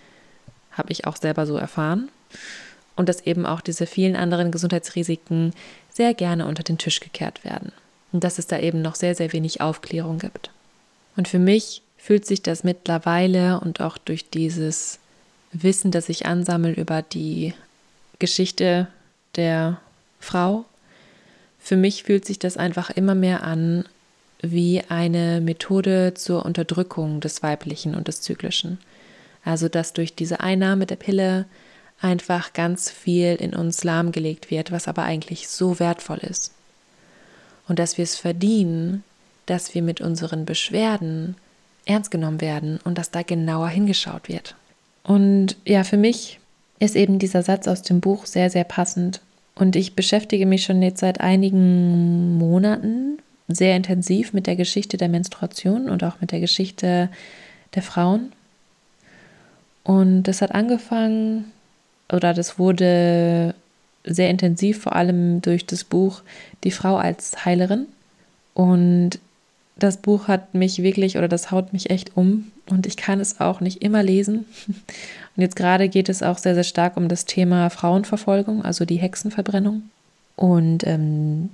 habe 0.72 0.92
ich 0.92 1.06
auch 1.06 1.16
selber 1.16 1.46
so 1.46 1.56
erfahren, 1.56 2.08
und 2.96 3.08
dass 3.08 3.26
eben 3.26 3.46
auch 3.46 3.60
diese 3.60 3.86
vielen 3.86 4.16
anderen 4.16 4.52
Gesundheitsrisiken 4.52 5.52
sehr 5.90 6.14
gerne 6.14 6.46
unter 6.46 6.62
den 6.62 6.78
Tisch 6.78 7.00
gekehrt 7.00 7.44
werden 7.44 7.72
und 8.12 8.24
dass 8.24 8.38
es 8.38 8.46
da 8.46 8.58
eben 8.58 8.82
noch 8.82 8.94
sehr, 8.94 9.14
sehr 9.14 9.32
wenig 9.32 9.60
Aufklärung 9.60 10.18
gibt. 10.18 10.50
Und 11.16 11.28
für 11.28 11.38
mich 11.38 11.82
fühlt 11.98 12.26
sich 12.26 12.42
das 12.42 12.64
mittlerweile 12.64 13.60
und 13.60 13.80
auch 13.80 13.98
durch 13.98 14.30
dieses 14.30 14.98
Wissen, 15.52 15.90
das 15.90 16.08
ich 16.08 16.26
ansammle 16.26 16.72
über 16.72 17.02
die 17.02 17.54
Geschichte 18.18 18.88
der 19.36 19.80
Frau. 20.24 20.64
Für 21.60 21.76
mich 21.76 22.02
fühlt 22.02 22.24
sich 22.24 22.38
das 22.38 22.56
einfach 22.56 22.90
immer 22.90 23.14
mehr 23.14 23.44
an 23.44 23.84
wie 24.42 24.82
eine 24.88 25.40
Methode 25.40 26.12
zur 26.14 26.44
Unterdrückung 26.44 27.20
des 27.20 27.42
Weiblichen 27.42 27.94
und 27.94 28.08
des 28.08 28.20
Zyklischen. 28.20 28.78
Also 29.44 29.68
dass 29.68 29.92
durch 29.92 30.14
diese 30.14 30.40
Einnahme 30.40 30.86
der 30.86 30.96
Pille 30.96 31.46
einfach 32.00 32.52
ganz 32.52 32.90
viel 32.90 33.36
in 33.36 33.54
uns 33.54 33.84
lahmgelegt 33.84 34.50
wird, 34.50 34.72
was 34.72 34.88
aber 34.88 35.04
eigentlich 35.04 35.48
so 35.48 35.78
wertvoll 35.78 36.18
ist. 36.18 36.52
Und 37.68 37.78
dass 37.78 37.96
wir 37.96 38.02
es 38.02 38.16
verdienen, 38.16 39.04
dass 39.46 39.74
wir 39.74 39.82
mit 39.82 40.00
unseren 40.00 40.44
Beschwerden 40.44 41.36
ernst 41.86 42.10
genommen 42.10 42.40
werden 42.40 42.78
und 42.84 42.98
dass 42.98 43.10
da 43.10 43.22
genauer 43.22 43.68
hingeschaut 43.68 44.28
wird. 44.28 44.54
Und 45.02 45.56
ja, 45.64 45.84
für 45.84 45.96
mich 45.96 46.40
ist 46.78 46.96
eben 46.96 47.18
dieser 47.18 47.42
Satz 47.42 47.68
aus 47.68 47.82
dem 47.82 48.00
Buch 48.00 48.26
sehr, 48.26 48.50
sehr 48.50 48.64
passend, 48.64 49.20
und 49.54 49.76
ich 49.76 49.94
beschäftige 49.94 50.46
mich 50.46 50.64
schon 50.64 50.82
jetzt 50.82 51.00
seit 51.00 51.20
einigen 51.20 52.38
Monaten 52.38 53.18
sehr 53.48 53.76
intensiv 53.76 54.32
mit 54.32 54.46
der 54.46 54.56
Geschichte 54.56 54.96
der 54.96 55.08
Menstruation 55.08 55.88
und 55.88 56.02
auch 56.02 56.20
mit 56.20 56.32
der 56.32 56.40
Geschichte 56.40 57.10
der 57.74 57.82
Frauen. 57.82 58.32
Und 59.84 60.24
das 60.24 60.40
hat 60.40 60.54
angefangen, 60.54 61.52
oder 62.10 62.32
das 62.32 62.58
wurde 62.58 63.54
sehr 64.04 64.30
intensiv, 64.30 64.82
vor 64.82 64.96
allem 64.96 65.40
durch 65.42 65.66
das 65.66 65.84
Buch 65.84 66.22
Die 66.64 66.70
Frau 66.70 66.96
als 66.96 67.44
Heilerin. 67.44 67.86
Und 68.54 69.18
das 69.76 69.96
Buch 69.96 70.28
hat 70.28 70.54
mich 70.54 70.82
wirklich, 70.82 71.16
oder 71.16 71.28
das 71.28 71.50
haut 71.50 71.72
mich 71.72 71.90
echt 71.90 72.16
um. 72.16 72.50
Und 72.70 72.86
ich 72.86 72.96
kann 72.96 73.20
es 73.20 73.40
auch 73.40 73.60
nicht 73.60 73.82
immer 73.82 74.02
lesen. 74.02 74.46
Und 75.36 75.42
jetzt 75.42 75.56
gerade 75.56 75.88
geht 75.88 76.08
es 76.08 76.22
auch 76.22 76.38
sehr, 76.38 76.54
sehr 76.54 76.64
stark 76.64 76.96
um 76.96 77.08
das 77.08 77.24
Thema 77.24 77.68
Frauenverfolgung, 77.68 78.64
also 78.64 78.84
die 78.84 78.98
Hexenverbrennung. 78.98 79.82
Und 80.36 80.86
ähm, 80.86 81.50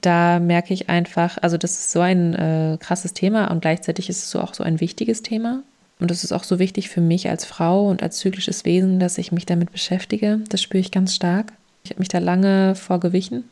da 0.00 0.40
merke 0.40 0.74
ich 0.74 0.88
einfach, 0.88 1.38
also 1.40 1.56
das 1.56 1.72
ist 1.72 1.92
so 1.92 2.00
ein 2.00 2.34
äh, 2.34 2.76
krasses 2.80 3.12
Thema 3.12 3.50
und 3.50 3.60
gleichzeitig 3.60 4.08
ist 4.08 4.24
es 4.24 4.30
so 4.30 4.40
auch 4.40 4.54
so 4.54 4.64
ein 4.64 4.80
wichtiges 4.80 5.22
Thema. 5.22 5.62
Und 6.00 6.10
es 6.10 6.24
ist 6.24 6.32
auch 6.32 6.42
so 6.42 6.58
wichtig 6.58 6.88
für 6.88 7.00
mich 7.00 7.28
als 7.28 7.44
Frau 7.44 7.88
und 7.88 8.02
als 8.02 8.16
zyklisches 8.16 8.64
Wesen, 8.64 8.98
dass 8.98 9.18
ich 9.18 9.30
mich 9.30 9.46
damit 9.46 9.70
beschäftige. 9.70 10.40
Das 10.48 10.60
spüre 10.60 10.80
ich 10.80 10.90
ganz 10.90 11.14
stark. 11.14 11.52
Ich 11.84 11.90
habe 11.90 12.00
mich 12.00 12.08
da 12.08 12.18
lange 12.18 12.74
vorgewichen 12.74 13.44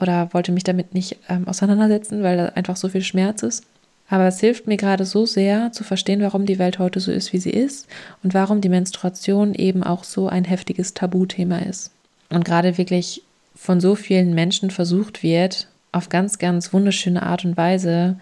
oder 0.00 0.32
wollte 0.32 0.52
mich 0.52 0.64
damit 0.64 0.94
nicht 0.94 1.16
ähm, 1.28 1.46
auseinandersetzen, 1.46 2.22
weil 2.22 2.36
da 2.36 2.46
einfach 2.46 2.76
so 2.76 2.88
viel 2.88 3.02
Schmerz 3.02 3.42
ist. 3.42 3.64
Aber 4.08 4.26
es 4.26 4.40
hilft 4.40 4.66
mir 4.66 4.76
gerade 4.76 5.04
so 5.04 5.24
sehr 5.24 5.70
zu 5.70 5.84
verstehen, 5.84 6.20
warum 6.20 6.44
die 6.44 6.58
Welt 6.58 6.80
heute 6.80 6.98
so 6.98 7.12
ist, 7.12 7.32
wie 7.32 7.38
sie 7.38 7.50
ist 7.50 7.86
und 8.24 8.34
warum 8.34 8.60
die 8.60 8.68
Menstruation 8.68 9.54
eben 9.54 9.84
auch 9.84 10.02
so 10.02 10.28
ein 10.28 10.44
heftiges 10.44 10.94
Tabuthema 10.94 11.58
ist. 11.58 11.92
Und 12.28 12.44
gerade 12.44 12.76
wirklich 12.76 13.22
von 13.54 13.80
so 13.80 13.94
vielen 13.94 14.34
Menschen 14.34 14.70
versucht 14.70 15.22
wird, 15.22 15.68
auf 15.92 16.08
ganz, 16.08 16.38
ganz 16.38 16.72
wunderschöne 16.72 17.22
Art 17.22 17.44
und 17.44 17.56
Weise 17.56 18.16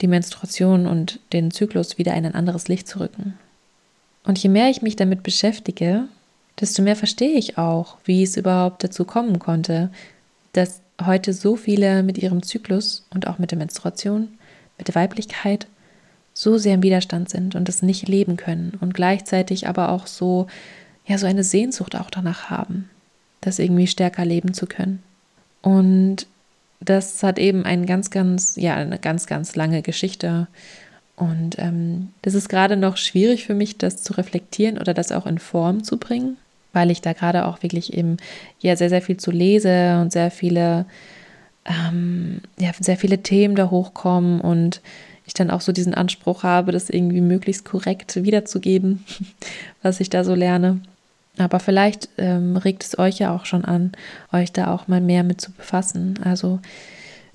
die 0.00 0.08
Menstruation 0.08 0.86
und 0.86 1.20
den 1.32 1.50
Zyklus 1.50 1.98
wieder 1.98 2.14
in 2.14 2.26
ein 2.26 2.34
anderes 2.34 2.68
Licht 2.68 2.86
zu 2.88 3.00
rücken. 3.00 3.38
Und 4.24 4.38
je 4.38 4.48
mehr 4.48 4.68
ich 4.68 4.82
mich 4.82 4.96
damit 4.96 5.22
beschäftige, 5.22 6.04
desto 6.60 6.82
mehr 6.82 6.96
verstehe 6.96 7.38
ich 7.38 7.58
auch, 7.58 7.96
wie 8.04 8.22
es 8.22 8.36
überhaupt 8.36 8.84
dazu 8.84 9.04
kommen 9.04 9.38
konnte, 9.38 9.90
dass 10.52 10.82
heute 11.06 11.32
so 11.32 11.56
viele 11.56 12.02
mit 12.02 12.18
ihrem 12.18 12.42
Zyklus 12.42 13.06
und 13.10 13.26
auch 13.26 13.38
mit 13.38 13.50
der 13.50 13.58
Menstruation 13.58 14.28
mit 14.78 14.88
der 14.88 14.94
Weiblichkeit 14.94 15.66
so 16.34 16.58
sehr 16.58 16.74
im 16.74 16.82
Widerstand 16.82 17.28
sind 17.28 17.54
und 17.54 17.68
es 17.68 17.82
nicht 17.82 18.08
leben 18.08 18.36
können 18.36 18.76
und 18.80 18.94
gleichzeitig 18.94 19.68
aber 19.68 19.90
auch 19.90 20.06
so, 20.06 20.46
ja, 21.06 21.18
so 21.18 21.26
eine 21.26 21.44
Sehnsucht 21.44 21.94
auch 21.94 22.10
danach 22.10 22.50
haben, 22.50 22.88
das 23.40 23.58
irgendwie 23.58 23.86
stärker 23.86 24.24
leben 24.24 24.54
zu 24.54 24.66
können. 24.66 25.02
Und 25.60 26.26
das 26.80 27.22
hat 27.22 27.38
eben 27.38 27.64
ein 27.64 27.86
ganz, 27.86 28.10
ganz, 28.10 28.56
ja, 28.56 28.74
eine 28.74 28.98
ganz, 28.98 29.26
ganz 29.26 29.54
lange 29.54 29.82
Geschichte. 29.82 30.48
Und 31.16 31.58
ähm, 31.58 32.08
das 32.22 32.34
ist 32.34 32.48
gerade 32.48 32.76
noch 32.76 32.96
schwierig 32.96 33.46
für 33.46 33.54
mich, 33.54 33.78
das 33.78 34.02
zu 34.02 34.14
reflektieren 34.14 34.78
oder 34.78 34.94
das 34.94 35.12
auch 35.12 35.26
in 35.26 35.38
Form 35.38 35.84
zu 35.84 35.98
bringen, 35.98 36.38
weil 36.72 36.90
ich 36.90 37.00
da 37.00 37.12
gerade 37.12 37.46
auch 37.46 37.62
wirklich 37.62 37.92
eben 37.94 38.16
ja 38.60 38.76
sehr, 38.76 38.88
sehr 38.88 39.02
viel 39.02 39.16
zu 39.16 39.30
lese 39.30 40.00
und 40.00 40.12
sehr 40.12 40.30
viele, 40.30 40.86
ähm, 41.64 42.40
ja, 42.58 42.70
sehr 42.78 42.96
viele 42.96 43.22
Themen 43.22 43.54
da 43.54 43.70
hochkommen 43.70 44.40
und 44.40 44.80
ich 45.26 45.34
dann 45.34 45.50
auch 45.50 45.60
so 45.60 45.72
diesen 45.72 45.94
Anspruch 45.94 46.42
habe, 46.42 46.72
das 46.72 46.90
irgendwie 46.90 47.20
möglichst 47.20 47.64
korrekt 47.64 48.22
wiederzugeben, 48.22 49.04
was 49.82 50.00
ich 50.00 50.10
da 50.10 50.24
so 50.24 50.34
lerne. 50.34 50.80
Aber 51.38 51.60
vielleicht 51.60 52.10
ähm, 52.18 52.56
regt 52.56 52.84
es 52.84 52.98
euch 52.98 53.18
ja 53.18 53.34
auch 53.34 53.46
schon 53.46 53.64
an, 53.64 53.92
euch 54.32 54.52
da 54.52 54.72
auch 54.72 54.88
mal 54.88 55.00
mehr 55.00 55.22
mit 55.22 55.40
zu 55.40 55.50
befassen. 55.52 56.18
Also 56.22 56.60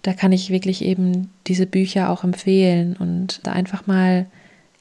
da 0.04 0.14
kann 0.14 0.32
ich 0.32 0.52
wirklich 0.52 0.84
eben 0.84 1.32
diese 1.48 1.66
Bücher 1.66 2.10
auch 2.10 2.24
empfehlen 2.24 2.96
und 2.98 3.40
da 3.44 3.54
einfach 3.54 3.88
mal, 3.88 4.28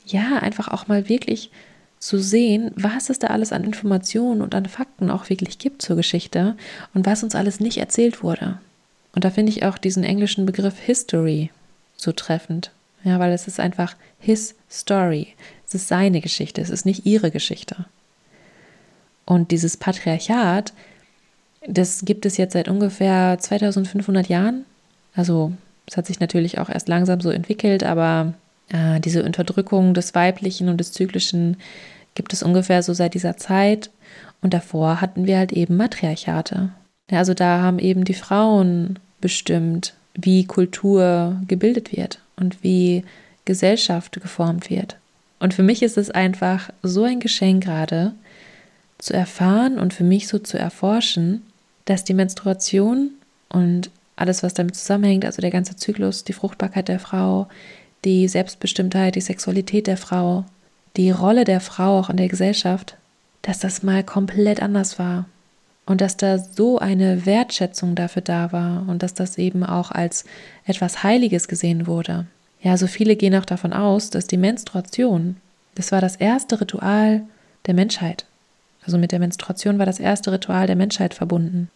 ja, 0.05 0.39
einfach 0.41 0.69
auch 0.69 0.87
mal 0.87 1.09
wirklich 1.09 1.51
zu 1.99 2.19
sehen, 2.19 2.71
was 2.77 3.11
es 3.11 3.19
da 3.19 3.29
alles 3.29 3.53
an 3.53 3.65
Informationen 3.65 4.43
und 4.43 4.55
an 4.55 4.67
Fakten 4.67 5.11
auch 5.11 5.29
wirklich 5.29 5.59
gibt 5.59 5.83
zur 5.83 5.97
Geschichte 5.97 6.57
und 6.95 7.07
was 7.07 7.23
uns 7.23 7.35
alles 7.35 7.61
nicht 7.61 7.79
erzählt 7.79 8.23
wurde. 8.23 8.59
Und 9.15 9.25
da 9.25 9.31
finde 9.31 9.51
ich 9.51 9.65
auch 9.65 9.79
diesen 9.79 10.05
englischen 10.05 10.47
Begriff 10.47 10.79
History 10.79 11.51
so 11.97 12.13
treffend. 12.13 12.71
Ja, 13.03 13.19
weil 13.19 13.33
es 13.33 13.47
ist 13.47 13.61
einfach 13.61 13.97
his 14.19 14.55
story. 14.71 15.29
Es 15.67 15.75
ist 15.75 15.89
seine 15.89 16.21
Geschichte, 16.21 16.61
es 16.61 16.71
ist 16.71 16.87
nicht 16.87 17.07
ihre 17.07 17.31
Geschichte. 17.31 17.87
Und 19.25 19.51
dieses 19.51 19.77
Patriarchat, 19.77 20.73
das 21.67 22.05
gibt 22.05 22.27
es 22.27 22.37
jetzt 22.37 22.53
seit 22.53 22.69
ungefähr 22.69 23.39
2500 23.39 24.29
Jahren. 24.29 24.65
Also 25.15 25.53
es 25.87 25.97
hat 25.97 26.07
sich 26.07 26.21
natürlich 26.21 26.59
auch 26.59 26.69
erst 26.69 26.89
langsam 26.89 27.21
so 27.21 27.31
entwickelt, 27.31 27.85
aber 27.85 28.35
äh, 28.71 29.01
diese 29.01 29.25
Unterdrückung 29.25 29.95
des 29.95 30.15
Weiblichen 30.15 30.69
und 30.69 30.79
des 30.79 30.93
Zyklischen 30.93 31.57
gibt 32.15 32.33
es 32.33 32.43
ungefähr 32.43 32.83
so 32.83 32.93
seit 32.93 33.15
dieser 33.15 33.37
Zeit. 33.37 33.91
Und 34.43 34.55
davor 34.55 35.01
hatten 35.01 35.27
wir 35.27 35.39
halt 35.39 35.53
eben 35.53 35.77
Matriarchate. 35.77 36.71
Ja, 37.11 37.19
also 37.19 37.35
da 37.35 37.61
haben 37.61 37.79
eben 37.79 38.05
die 38.05 38.15
Frauen 38.15 38.99
bestimmt, 39.21 39.95
wie 40.15 40.45
Kultur 40.45 41.41
gebildet 41.47 41.97
wird 41.97 42.21
und 42.37 42.63
wie 42.63 43.05
Gesellschaft 43.45 44.21
geformt 44.21 44.71
wird. 44.71 44.97
Und 45.39 45.55
für 45.55 45.63
mich 45.63 45.83
ist 45.83 45.99
es 45.99 46.11
einfach 46.11 46.71
so 46.83 47.05
ein 47.05 47.21
Geschenk 47.21 47.65
gerade, 47.65 48.13
zu 48.99 49.13
erfahren 49.13 49.79
und 49.79 49.93
für 49.93 50.05
mich 50.05 50.27
so 50.27 50.39
zu 50.39 50.59
erforschen, 50.59 51.43
dass 51.85 52.05
die 52.05 52.15
Menstruation 52.15 53.11
und 53.51 53.91
alles, 54.17 54.43
was 54.43 54.55
damit 54.55 54.75
zusammenhängt, 54.75 55.25
also 55.27 55.43
der 55.43 55.51
ganze 55.51 55.77
Zyklus, 55.77 56.25
die 56.25 56.33
Fruchtbarkeit 56.33 56.89
der 56.89 56.99
Frau, 56.99 57.49
die 58.05 58.29
Selbstbestimmtheit, 58.29 59.15
die 59.15 59.21
Sexualität 59.21 59.87
der 59.87 59.97
Frau, 59.97 60.45
die 60.97 61.11
Rolle 61.11 61.45
der 61.45 61.61
Frau 61.61 61.99
auch 61.99 62.11
in 62.11 62.17
der 62.17 62.29
Gesellschaft, 62.29 62.97
dass 63.43 63.59
das 63.59 63.83
mal 63.83 64.03
komplett 64.03 64.63
anders 64.63 64.99
war 64.99 65.27
und 65.87 66.01
dass 66.01 66.17
da 66.17 66.39
so 66.39 66.79
eine 66.79 67.27
Wertschätzung 67.27 67.95
dafür 67.95 68.23
da 68.23 68.53
war 68.53 68.89
und 68.89 69.03
dass 69.03 69.15
das 69.15 69.39
eben 69.39 69.65
auch 69.65 69.91
als 69.91 70.25
etwas 70.65 71.03
Heiliges 71.03 71.49
gesehen 71.49 71.87
wurde. 71.87 72.27
Ja, 72.61 72.77
so 72.77 72.87
viele 72.87 73.17
gehen 73.17 73.35
auch 73.35 73.45
davon 73.45 73.73
aus, 73.73 74.11
dass 74.11 74.27
die 74.27 74.37
Menstruation, 74.37 75.37
das 75.75 75.93
war 75.93 76.01
das 76.01 76.17
erste 76.17 76.61
Ritual 76.61 77.23
der 77.67 77.75
Menschheit. 77.75 78.25
Also 78.85 78.99
mit 78.99 79.13
der 79.13 79.19
Menstruation 79.19 79.79
war 79.79 79.87
das 79.87 80.01
erste 80.01 80.33
Ritual 80.33 80.67
der 80.67 80.77
Menschheit 80.77 81.15
verbunden. 81.15 81.69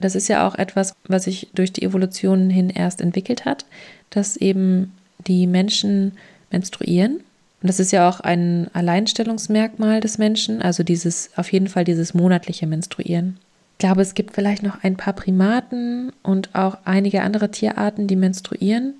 Das 0.00 0.14
ist 0.14 0.28
ja 0.28 0.46
auch 0.46 0.54
etwas, 0.54 0.94
was 1.08 1.24
sich 1.24 1.48
durch 1.54 1.72
die 1.72 1.82
Evolution 1.82 2.50
hin 2.50 2.70
erst 2.70 3.00
entwickelt 3.00 3.44
hat, 3.44 3.66
dass 4.10 4.36
eben 4.36 4.92
die 5.28 5.46
Menschen 5.46 6.12
menstruieren. 6.50 7.20
Und 7.60 7.68
das 7.68 7.80
ist 7.80 7.92
ja 7.92 8.08
auch 8.08 8.20
ein 8.20 8.68
Alleinstellungsmerkmal 8.72 10.00
des 10.00 10.18
Menschen, 10.18 10.62
also 10.62 10.82
dieses, 10.82 11.30
auf 11.36 11.52
jeden 11.52 11.68
Fall 11.68 11.84
dieses 11.84 12.14
monatliche 12.14 12.66
Menstruieren. 12.66 13.38
Ich 13.72 13.78
glaube, 13.78 14.02
es 14.02 14.14
gibt 14.14 14.34
vielleicht 14.34 14.62
noch 14.62 14.82
ein 14.82 14.96
paar 14.96 15.12
Primaten 15.12 16.12
und 16.22 16.54
auch 16.54 16.78
einige 16.84 17.22
andere 17.22 17.50
Tierarten, 17.50 18.08
die 18.08 18.16
menstruieren. 18.16 18.94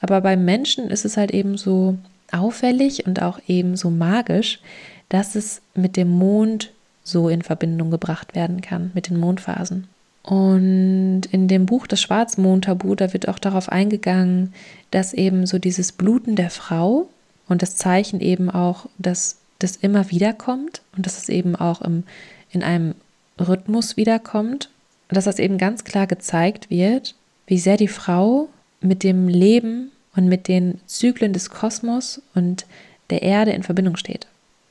Aber 0.00 0.20
beim 0.20 0.44
Menschen 0.44 0.88
ist 0.88 1.04
es 1.04 1.16
halt 1.16 1.32
eben 1.32 1.56
so 1.56 1.96
auffällig 2.30 3.06
und 3.06 3.22
auch 3.22 3.40
eben 3.48 3.76
so 3.76 3.90
magisch, 3.90 4.60
dass 5.08 5.34
es 5.34 5.62
mit 5.74 5.96
dem 5.96 6.10
Mond 6.10 6.70
so 7.02 7.28
in 7.28 7.42
Verbindung 7.42 7.90
gebracht 7.90 8.34
werden 8.34 8.60
kann 8.60 8.92
mit 8.94 9.08
den 9.08 9.18
Mondphasen. 9.18 9.88
Und 10.22 11.22
in 11.30 11.48
dem 11.48 11.66
Buch 11.66 11.86
Das 11.86 12.00
Schwarzmondtabu, 12.00 12.94
da 12.94 13.12
wird 13.12 13.28
auch 13.28 13.38
darauf 13.38 13.68
eingegangen, 13.68 14.52
dass 14.90 15.12
eben 15.12 15.46
so 15.46 15.58
dieses 15.58 15.92
Bluten 15.92 16.36
der 16.36 16.50
Frau 16.50 17.08
und 17.48 17.62
das 17.62 17.76
Zeichen 17.76 18.20
eben 18.20 18.50
auch, 18.50 18.86
dass 18.98 19.38
das 19.58 19.76
immer 19.76 20.10
wieder 20.10 20.32
kommt 20.32 20.82
und 20.96 21.06
dass 21.06 21.18
es 21.18 21.28
eben 21.28 21.54
auch 21.56 21.82
im, 21.82 22.04
in 22.50 22.62
einem 22.62 22.94
Rhythmus 23.38 23.96
wiederkommt, 23.96 24.70
dass 25.08 25.24
das 25.24 25.38
eben 25.38 25.58
ganz 25.58 25.84
klar 25.84 26.06
gezeigt 26.06 26.70
wird, 26.70 27.14
wie 27.46 27.58
sehr 27.58 27.76
die 27.76 27.88
Frau 27.88 28.48
mit 28.80 29.02
dem 29.02 29.28
Leben 29.28 29.90
und 30.16 30.26
mit 30.26 30.48
den 30.48 30.80
Zyklen 30.86 31.32
des 31.32 31.50
Kosmos 31.50 32.22
und 32.34 32.66
der 33.10 33.22
Erde 33.22 33.52
in 33.52 33.62
Verbindung 33.62 33.96
steht. 33.96 34.26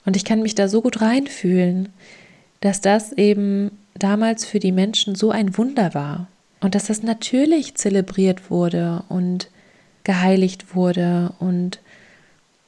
Und 0.05 0.15
ich 0.15 0.25
kann 0.25 0.41
mich 0.41 0.55
da 0.55 0.67
so 0.67 0.81
gut 0.81 1.01
reinfühlen, 1.01 1.89
dass 2.61 2.81
das 2.81 3.13
eben 3.13 3.71
damals 3.95 4.45
für 4.45 4.59
die 4.59 4.71
Menschen 4.71 5.15
so 5.15 5.31
ein 5.31 5.57
Wunder 5.57 5.93
war 5.93 6.27
und 6.61 6.75
dass 6.75 6.85
das 6.85 7.03
natürlich 7.03 7.75
zelebriert 7.75 8.49
wurde 8.49 9.03
und 9.09 9.49
geheiligt 10.09 10.75
wurde 10.75 11.33
und 11.37 11.79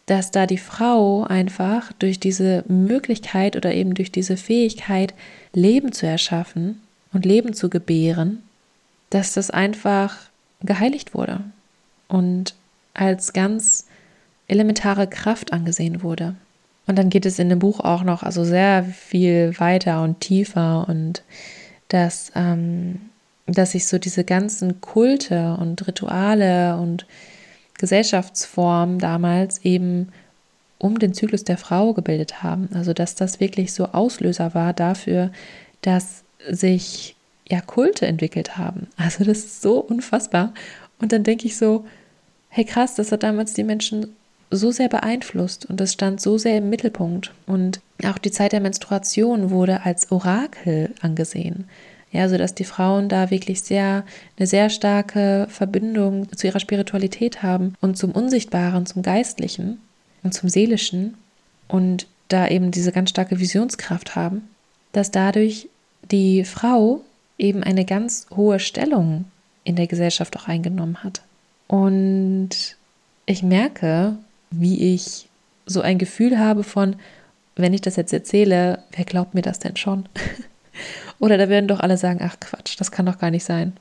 dass 0.05 0.29
da 0.29 0.45
die 0.45 0.59
Frau 0.59 1.23
einfach 1.23 1.91
durch 1.93 2.19
diese 2.19 2.63
Möglichkeit 2.67 3.55
oder 3.55 3.73
eben 3.73 3.95
durch 3.95 4.11
diese 4.11 4.37
Fähigkeit, 4.37 5.15
Leben 5.51 5.91
zu 5.91 6.05
erschaffen 6.05 6.79
und 7.13 7.25
Leben 7.25 7.55
zu 7.55 7.67
gebären, 7.67 8.43
dass 9.09 9.33
das 9.33 9.49
einfach 9.49 10.17
geheiligt 10.61 11.15
wurde 11.15 11.41
und 12.09 12.53
als 12.93 13.33
ganz 13.33 13.87
elementare 14.47 15.07
Kraft 15.07 15.51
angesehen 15.51 16.03
wurde. 16.03 16.35
Und 16.85 16.99
dann 16.99 17.09
geht 17.09 17.25
es 17.25 17.39
in 17.39 17.49
dem 17.49 17.57
Buch 17.57 17.79
auch 17.79 18.03
noch 18.03 18.21
also 18.21 18.43
sehr 18.43 18.83
viel 18.83 19.59
weiter 19.59 20.03
und 20.03 20.19
tiefer 20.19 20.85
und 20.87 21.23
dass, 21.87 22.31
ähm, 22.35 23.01
dass 23.47 23.71
sich 23.71 23.87
so 23.87 23.97
diese 23.97 24.25
ganzen 24.25 24.79
Kulte 24.79 25.57
und 25.59 25.87
Rituale 25.87 26.77
und 26.77 27.07
Gesellschaftsformen 27.81 28.99
damals 28.99 29.65
eben 29.65 30.09
um 30.77 30.99
den 30.99 31.13
Zyklus 31.13 31.43
der 31.43 31.57
Frau 31.57 31.93
gebildet 31.93 32.43
haben. 32.43 32.69
Also 32.73 32.93
dass 32.93 33.15
das 33.15 33.39
wirklich 33.39 33.73
so 33.73 33.87
Auslöser 33.87 34.53
war 34.53 34.73
dafür, 34.73 35.31
dass 35.81 36.23
sich 36.47 37.15
ja 37.49 37.59
Kulte 37.59 38.05
entwickelt 38.05 38.57
haben. 38.57 38.87
Also 38.97 39.25
das 39.25 39.39
ist 39.39 39.61
so 39.61 39.79
unfassbar. 39.79 40.53
Und 40.99 41.11
dann 41.11 41.23
denke 41.23 41.47
ich 41.47 41.57
so, 41.57 41.85
hey 42.49 42.65
krass, 42.65 42.95
das 42.95 43.11
hat 43.11 43.23
damals 43.23 43.53
die 43.53 43.63
Menschen 43.63 44.15
so 44.51 44.71
sehr 44.71 44.89
beeinflusst 44.89 45.65
und 45.65 45.81
es 45.81 45.93
stand 45.93 46.21
so 46.21 46.37
sehr 46.37 46.57
im 46.57 46.69
Mittelpunkt. 46.69 47.31
Und 47.47 47.79
auch 48.05 48.19
die 48.19 48.31
Zeit 48.31 48.51
der 48.51 48.59
Menstruation 48.59 49.49
wurde 49.49 49.85
als 49.85 50.11
Orakel 50.11 50.93
angesehen. 51.01 51.65
Ja, 52.11 52.27
so 52.27 52.37
dass 52.37 52.53
die 52.53 52.65
Frauen 52.65 53.07
da 53.07 53.31
wirklich 53.31 53.61
sehr, 53.61 54.03
eine 54.37 54.47
sehr 54.47 54.69
starke 54.69 55.47
Verbindung 55.49 56.27
zu 56.35 56.47
ihrer 56.47 56.59
Spiritualität 56.59 57.41
haben 57.41 57.75
und 57.79 57.97
zum 57.97 58.11
Unsichtbaren, 58.11 58.85
zum 58.85 59.01
Geistlichen 59.01 59.79
und 60.23 60.33
zum 60.33 60.49
Seelischen 60.49 61.15
und 61.69 62.07
da 62.27 62.47
eben 62.47 62.71
diese 62.71 62.91
ganz 62.91 63.11
starke 63.11 63.39
Visionskraft 63.39 64.15
haben, 64.15 64.49
dass 64.91 65.11
dadurch 65.11 65.69
die 66.11 66.43
Frau 66.43 67.01
eben 67.37 67.63
eine 67.63 67.85
ganz 67.85 68.27
hohe 68.35 68.59
Stellung 68.59 69.25
in 69.63 69.75
der 69.75 69.87
Gesellschaft 69.87 70.37
auch 70.37 70.47
eingenommen 70.47 71.03
hat. 71.03 71.21
Und 71.67 72.77
ich 73.25 73.43
merke, 73.43 74.17
wie 74.49 74.93
ich 74.93 75.29
so 75.65 75.81
ein 75.81 75.97
Gefühl 75.97 76.39
habe 76.39 76.63
von, 76.63 76.97
wenn 77.55 77.73
ich 77.73 77.81
das 77.81 77.95
jetzt 77.95 78.11
erzähle, 78.11 78.83
wer 78.91 79.05
glaubt 79.05 79.33
mir 79.33 79.41
das 79.41 79.59
denn 79.59 79.77
schon? 79.77 80.09
Oder 81.21 81.37
da 81.37 81.49
werden 81.49 81.67
doch 81.67 81.79
alle 81.79 81.97
sagen, 81.97 82.19
ach 82.23 82.37
Quatsch, 82.39 82.75
das 82.79 82.91
kann 82.91 83.05
doch 83.05 83.19
gar 83.19 83.29
nicht 83.29 83.43
sein. 83.43 83.73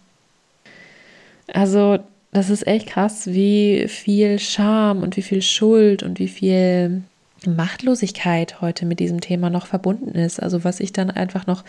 Also, 1.52 1.98
das 2.32 2.50
ist 2.50 2.66
echt 2.66 2.86
krass, 2.86 3.26
wie 3.28 3.86
viel 3.88 4.38
Scham 4.38 5.02
und 5.02 5.16
wie 5.16 5.22
viel 5.22 5.40
Schuld 5.40 6.02
und 6.02 6.18
wie 6.18 6.28
viel 6.28 7.02
Machtlosigkeit 7.46 8.60
heute 8.60 8.84
mit 8.84 9.00
diesem 9.00 9.22
Thema 9.22 9.48
noch 9.48 9.66
verbunden 9.66 10.10
ist. 10.10 10.40
Also, 10.40 10.64
was 10.64 10.80
ich 10.80 10.92
dann 10.92 11.10
einfach 11.10 11.46
noch, 11.46 11.64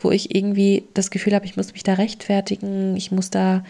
wo 0.00 0.10
ich 0.10 0.34
irgendwie 0.34 0.84
das 0.94 1.10
Gefühl 1.10 1.34
habe, 1.34 1.44
ich 1.44 1.58
muss 1.58 1.74
mich 1.74 1.82
da 1.82 1.94
rechtfertigen, 1.94 2.96
ich 2.96 3.12
muss 3.12 3.28
da 3.28 3.62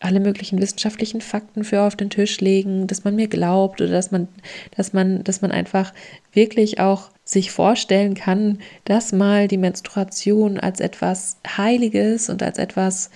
alle 0.00 0.18
möglichen 0.18 0.60
wissenschaftlichen 0.60 1.20
Fakten 1.20 1.62
für 1.62 1.82
auf 1.82 1.94
den 1.94 2.10
Tisch 2.10 2.40
legen, 2.40 2.86
dass 2.86 3.04
man 3.04 3.14
mir 3.14 3.28
glaubt 3.28 3.80
oder 3.80 3.90
dass 3.90 4.10
man, 4.10 4.28
dass 4.74 4.92
man, 4.94 5.22
dass 5.24 5.42
man 5.42 5.52
einfach 5.52 5.92
wirklich 6.32 6.80
auch 6.80 7.10
sich 7.24 7.50
vorstellen 7.52 8.14
kann, 8.14 8.58
dass 8.86 9.12
mal 9.12 9.46
die 9.46 9.58
Menstruation 9.58 10.58
als 10.58 10.80
etwas 10.80 11.36
Heiliges 11.46 12.30
und 12.30 12.42
als 12.42 12.58
etwas 12.58 13.10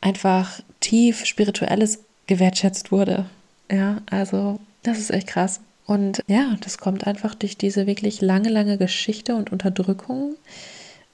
einfach 0.00 0.60
tief 0.80 1.24
Spirituelles 1.24 2.00
gewertschätzt 2.26 2.90
wurde. 2.90 3.26
Ja, 3.70 4.02
also 4.10 4.58
das 4.82 4.98
ist 4.98 5.10
echt 5.10 5.28
krass. 5.28 5.60
Und 5.86 6.22
ja, 6.26 6.56
das 6.60 6.78
kommt 6.78 7.06
einfach 7.06 7.36
durch 7.36 7.56
diese 7.56 7.86
wirklich 7.86 8.20
lange, 8.20 8.48
lange 8.48 8.76
Geschichte 8.76 9.36
und 9.36 9.52
Unterdrückung. 9.52 10.34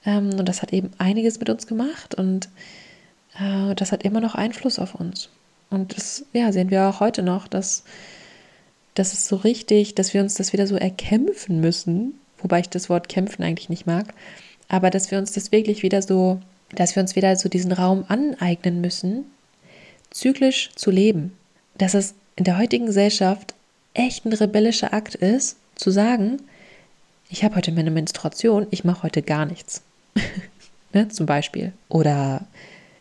Ähm, 0.03 0.31
und 0.33 0.49
das 0.49 0.63
hat 0.63 0.73
eben 0.73 0.89
einiges 0.97 1.39
mit 1.39 1.49
uns 1.49 1.67
gemacht 1.67 2.15
und 2.15 2.49
äh, 3.39 3.75
das 3.75 3.91
hat 3.91 4.03
immer 4.03 4.21
noch 4.21 4.35
Einfluss 4.35 4.79
auf 4.79 4.95
uns. 4.95 5.29
Und 5.69 5.95
das 5.95 6.25
ja, 6.33 6.51
sehen 6.51 6.69
wir 6.69 6.87
auch 6.87 6.99
heute 6.99 7.23
noch, 7.23 7.47
dass 7.47 7.83
das 8.93 9.13
ist 9.13 9.27
so 9.27 9.37
richtig, 9.37 9.95
dass 9.95 10.13
wir 10.13 10.21
uns 10.21 10.35
das 10.35 10.53
wieder 10.53 10.67
so 10.67 10.75
erkämpfen 10.75 11.59
müssen, 11.59 12.19
wobei 12.37 12.59
ich 12.59 12.69
das 12.69 12.89
Wort 12.89 13.09
kämpfen 13.09 13.43
eigentlich 13.43 13.69
nicht 13.69 13.87
mag, 13.87 14.13
aber 14.67 14.89
dass 14.89 15.09
wir 15.11 15.17
uns 15.17 15.31
das 15.31 15.51
wirklich 15.51 15.81
wieder 15.83 16.01
so, 16.01 16.39
dass 16.75 16.95
wir 16.95 17.01
uns 17.01 17.15
wieder 17.15 17.35
so 17.35 17.49
diesen 17.49 17.71
Raum 17.71 18.05
aneignen 18.07 18.81
müssen, 18.81 19.25
zyklisch 20.11 20.71
zu 20.75 20.91
leben. 20.91 21.33
Dass 21.75 21.95
es 21.95 22.13
in 22.35 22.43
der 22.43 22.57
heutigen 22.57 22.85
Gesellschaft 22.85 23.55
echt 23.93 24.25
ein 24.25 24.33
rebellischer 24.33 24.93
Akt 24.93 25.15
ist, 25.15 25.57
zu 25.75 25.89
sagen, 25.89 26.37
ich 27.29 27.43
habe 27.43 27.55
heute 27.55 27.71
meine 27.71 27.91
Menstruation, 27.91 28.67
ich 28.69 28.83
mache 28.83 29.03
heute 29.03 29.23
gar 29.23 29.45
nichts. 29.45 29.81
ne, 30.93 31.07
zum 31.09 31.25
Beispiel. 31.25 31.73
Oder 31.89 32.45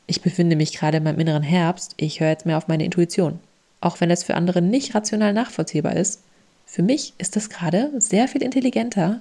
ich 0.07 0.23
befinde 0.23 0.57
mich 0.57 0.73
gerade 0.73 0.99
in 0.99 1.05
meinem 1.05 1.21
inneren 1.21 1.43
Herbst, 1.43 1.95
ich 1.97 2.21
höre 2.21 2.31
jetzt 2.31 2.47
mehr 2.47 2.59
auf 2.59 2.69
meine 2.69 2.85
Intuition. 2.85 3.39
Auch 3.81 4.01
wenn 4.01 4.11
es 4.11 4.25
für 4.25 4.35
andere 4.35 4.63
nicht 4.63 4.95
rational 4.95 5.33
nachvollziehbar 5.33 5.97
ist, 5.97 6.23
für 6.67 6.83
mich 6.83 7.15
ist 7.19 7.37
das 7.37 7.51
gerade 7.51 7.91
sehr 7.99 8.29
viel 8.29 8.43
intelligenter, 8.43 9.21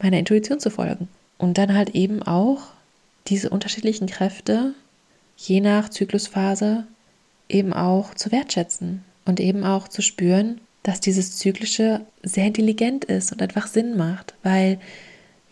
meiner 0.00 0.18
Intuition 0.18 0.60
zu 0.60 0.70
folgen. 0.70 1.08
Und 1.38 1.58
dann 1.58 1.74
halt 1.74 1.90
eben 1.90 2.22
auch 2.22 2.62
diese 3.28 3.50
unterschiedlichen 3.50 4.06
Kräfte, 4.06 4.74
je 5.36 5.60
nach 5.60 5.88
Zyklusphase, 5.88 6.86
eben 7.48 7.72
auch 7.72 8.14
zu 8.14 8.32
wertschätzen 8.32 9.04
und 9.24 9.40
eben 9.40 9.64
auch 9.64 9.88
zu 9.88 10.02
spüren, 10.02 10.60
dass 10.82 11.00
dieses 11.00 11.36
Zyklische 11.36 12.02
sehr 12.22 12.46
intelligent 12.46 13.04
ist 13.04 13.32
und 13.32 13.42
einfach 13.42 13.66
Sinn 13.66 13.96
macht, 13.96 14.34
weil 14.42 14.78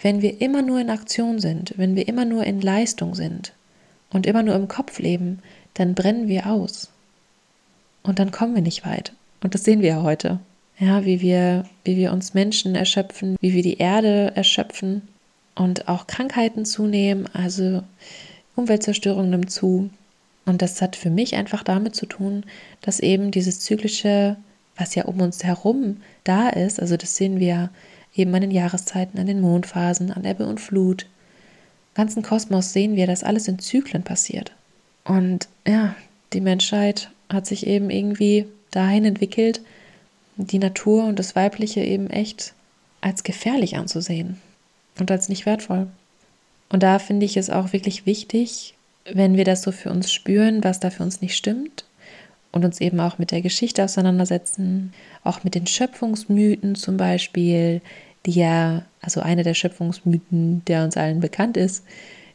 wenn 0.00 0.22
wir 0.22 0.40
immer 0.40 0.62
nur 0.62 0.80
in 0.80 0.90
Aktion 0.90 1.38
sind, 1.38 1.74
wenn 1.76 1.96
wir 1.96 2.08
immer 2.08 2.24
nur 2.24 2.44
in 2.44 2.60
Leistung 2.60 3.14
sind, 3.14 3.52
und 4.10 4.26
immer 4.26 4.42
nur 4.42 4.54
im 4.54 4.68
Kopf 4.68 4.98
leben, 4.98 5.40
dann 5.74 5.94
brennen 5.94 6.28
wir 6.28 6.46
aus. 6.46 6.90
Und 8.02 8.18
dann 8.18 8.30
kommen 8.30 8.54
wir 8.54 8.62
nicht 8.62 8.86
weit. 8.86 9.12
Und 9.42 9.54
das 9.54 9.64
sehen 9.64 9.82
wir 9.82 9.88
ja 9.88 10.02
heute. 10.02 10.40
Ja, 10.78 11.04
wie 11.04 11.20
wir, 11.20 11.64
wie 11.84 11.96
wir 11.96 12.12
uns 12.12 12.34
Menschen 12.34 12.74
erschöpfen, 12.74 13.36
wie 13.40 13.54
wir 13.54 13.62
die 13.62 13.78
Erde 13.78 14.32
erschöpfen 14.34 15.02
und 15.54 15.88
auch 15.88 16.06
Krankheiten 16.06 16.64
zunehmen, 16.64 17.26
also 17.32 17.82
Umweltzerstörung 18.54 19.30
nimmt 19.30 19.50
zu. 19.50 19.90
Und 20.44 20.62
das 20.62 20.80
hat 20.80 20.94
für 20.94 21.10
mich 21.10 21.34
einfach 21.34 21.62
damit 21.62 21.96
zu 21.96 22.06
tun, 22.06 22.44
dass 22.82 23.00
eben 23.00 23.30
dieses 23.30 23.60
zyklische, 23.60 24.36
was 24.76 24.94
ja 24.94 25.06
um 25.06 25.20
uns 25.20 25.42
herum 25.44 26.02
da 26.24 26.48
ist, 26.48 26.78
also 26.78 26.96
das 26.96 27.16
sehen 27.16 27.40
wir 27.40 27.70
eben 28.14 28.34
an 28.34 28.42
den 28.42 28.50
Jahreszeiten, 28.50 29.18
an 29.18 29.26
den 29.26 29.40
Mondphasen, 29.40 30.12
an 30.12 30.24
Ebbe 30.24 30.46
und 30.46 30.60
Flut, 30.60 31.06
ganzen 31.96 32.22
Kosmos 32.22 32.72
sehen 32.72 32.94
wir, 32.94 33.06
dass 33.06 33.24
alles 33.24 33.48
in 33.48 33.58
Zyklen 33.58 34.02
passiert. 34.02 34.52
Und 35.04 35.48
ja, 35.66 35.96
die 36.32 36.40
Menschheit 36.40 37.10
hat 37.28 37.46
sich 37.46 37.66
eben 37.66 37.90
irgendwie 37.90 38.46
dahin 38.70 39.04
entwickelt, 39.04 39.60
die 40.36 40.58
Natur 40.58 41.04
und 41.04 41.18
das 41.18 41.34
Weibliche 41.34 41.80
eben 41.80 42.10
echt 42.10 42.52
als 43.00 43.24
gefährlich 43.24 43.76
anzusehen 43.76 44.40
und 44.98 45.10
als 45.10 45.28
nicht 45.28 45.46
wertvoll. 45.46 45.88
Und 46.68 46.82
da 46.82 46.98
finde 46.98 47.26
ich 47.26 47.36
es 47.36 47.50
auch 47.50 47.72
wirklich 47.72 48.06
wichtig, 48.06 48.74
wenn 49.10 49.36
wir 49.36 49.44
das 49.44 49.62
so 49.62 49.72
für 49.72 49.90
uns 49.90 50.12
spüren, 50.12 50.64
was 50.64 50.80
da 50.80 50.90
für 50.90 51.02
uns 51.02 51.20
nicht 51.20 51.36
stimmt 51.36 51.84
und 52.52 52.64
uns 52.64 52.80
eben 52.80 52.98
auch 53.00 53.18
mit 53.18 53.30
der 53.30 53.40
Geschichte 53.40 53.84
auseinandersetzen, 53.84 54.92
auch 55.22 55.44
mit 55.44 55.54
den 55.54 55.66
Schöpfungsmythen 55.66 56.74
zum 56.74 56.96
Beispiel, 56.96 57.80
die 58.26 58.32
ja, 58.32 58.82
also 59.00 59.20
eine 59.20 59.42
der 59.42 59.54
Schöpfungsmythen, 59.54 60.64
der 60.66 60.84
uns 60.84 60.96
allen 60.96 61.20
bekannt 61.20 61.56
ist, 61.56 61.84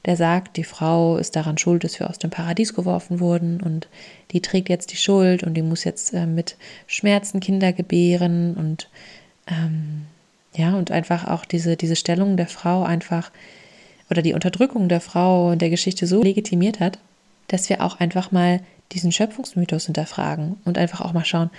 der 0.05 0.17
sagt, 0.17 0.57
die 0.57 0.63
Frau 0.63 1.17
ist 1.17 1.35
daran 1.35 1.57
schuld, 1.57 1.83
dass 1.83 1.99
wir 1.99 2.09
aus 2.09 2.17
dem 2.17 2.31
Paradies 2.31 2.73
geworfen 2.73 3.19
wurden 3.19 3.61
und 3.61 3.87
die 4.31 4.41
trägt 4.41 4.69
jetzt 4.69 4.91
die 4.91 4.97
Schuld 4.97 5.43
und 5.43 5.53
die 5.53 5.61
muss 5.61 5.83
jetzt 5.83 6.13
äh, 6.13 6.25
mit 6.25 6.55
Schmerzen 6.87 7.39
Kinder 7.39 7.71
gebären 7.71 8.55
und 8.55 8.89
ähm, 9.47 10.03
ja, 10.55 10.75
und 10.75 10.91
einfach 10.91 11.27
auch 11.27 11.45
diese, 11.45 11.77
diese 11.77 11.95
Stellung 11.95 12.35
der 12.35 12.47
Frau 12.47 12.83
einfach 12.83 13.31
oder 14.09 14.21
die 14.21 14.33
Unterdrückung 14.33 14.89
der 14.89 15.01
Frau 15.01 15.51
in 15.51 15.59
der 15.59 15.69
Geschichte 15.69 16.07
so 16.07 16.23
legitimiert 16.23 16.79
hat, 16.79 16.99
dass 17.47 17.69
wir 17.69 17.81
auch 17.81 17.99
einfach 17.99 18.31
mal 18.31 18.59
diesen 18.91 19.11
Schöpfungsmythos 19.11 19.85
hinterfragen 19.85 20.57
und 20.65 20.77
einfach 20.77 21.01
auch 21.01 21.13
mal 21.13 21.25
schauen, 21.25 21.49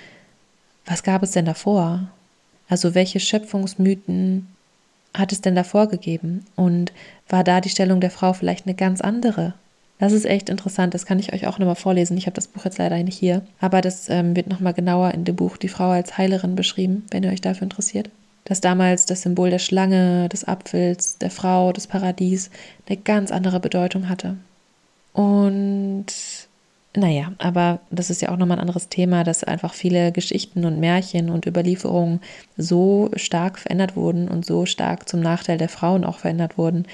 was 0.85 1.03
gab 1.03 1.23
es 1.23 1.31
denn 1.31 1.45
davor? 1.45 2.09
Also 2.73 2.95
welche 2.95 3.21
Schöpfungsmythen 3.21 4.49
hat 5.13 5.31
es 5.31 5.43
denn 5.43 5.55
davor 5.55 5.89
gegeben? 5.89 6.47
Und 6.57 6.91
war 7.29 7.45
da 7.45 7.61
die 7.61 7.69
Stellung 7.69 8.01
der 8.01 8.11
Frau 8.11 8.33
vielleicht 8.33 8.65
eine 8.65 8.75
ganz 8.75 9.03
andere? 9.03 9.53
Das 9.99 10.15
ist 10.15 10.25
echt 10.25 10.49
interessant, 10.49 10.95
das 10.95 11.05
kann 11.05 11.19
ich 11.19 11.35
euch 11.35 11.47
auch 11.47 11.59
nochmal 11.59 11.75
vorlesen. 11.75 12.17
Ich 12.17 12.25
habe 12.25 12.35
das 12.35 12.47
Buch 12.47 12.65
jetzt 12.65 12.79
leider 12.79 12.97
nicht 13.03 13.19
hier, 13.19 13.43
aber 13.61 13.83
das 13.83 14.09
ähm, 14.09 14.35
wird 14.35 14.47
nochmal 14.47 14.73
genauer 14.73 15.13
in 15.13 15.25
dem 15.25 15.37
Buch 15.37 15.59
Die 15.59 15.69
Frau 15.69 15.91
als 15.91 16.17
Heilerin 16.17 16.57
beschrieben, 16.57 17.05
wenn 17.11 17.23
ihr 17.23 17.31
euch 17.31 17.43
dafür 17.43 17.65
interessiert. 17.65 18.09
Dass 18.47 18.63
damals 18.63 19.05
das 19.05 19.21
Symbol 19.21 19.51
der 19.51 19.59
Schlange, 19.59 20.31
des 20.31 20.49
Apfels, 20.49 21.19
der 21.19 21.31
Frau, 21.31 21.73
des 21.73 21.87
Paradies 21.87 22.51
eine 22.89 22.97
ganz 22.97 23.33
andere 23.33 23.61
Bedeutung 23.61 24.09
hatte. 24.09 24.39
Und 25.13 26.07
naja, 26.95 27.33
aber 27.39 27.81
das 27.91 28.11
ist 28.11 28.21
ja 28.21 28.31
auch 28.31 28.37
nochmal 28.37 28.59
ein 28.59 28.63
anderes 28.63 28.89
Thema, 28.89 29.25
dass 29.25 29.45
einfach 29.45 29.73
viele 29.73 30.13
Geschichten 30.13 30.67
und 30.67 30.79
Märchen 30.79 31.31
und 31.31 31.47
Überlieferungen 31.47 32.21
so 32.59 33.11
stark 33.17 33.59
verändert 33.59 33.97
wurden 33.97 34.29
und 34.29 34.45
so 34.45 34.67
stark 34.67 35.09
zum 35.09 35.21
Nachteil 35.21 35.57
der 35.57 35.71
Frauen 35.71 36.05
auch 36.05 36.19
verändert 36.19 36.59
wurden, 36.59 36.87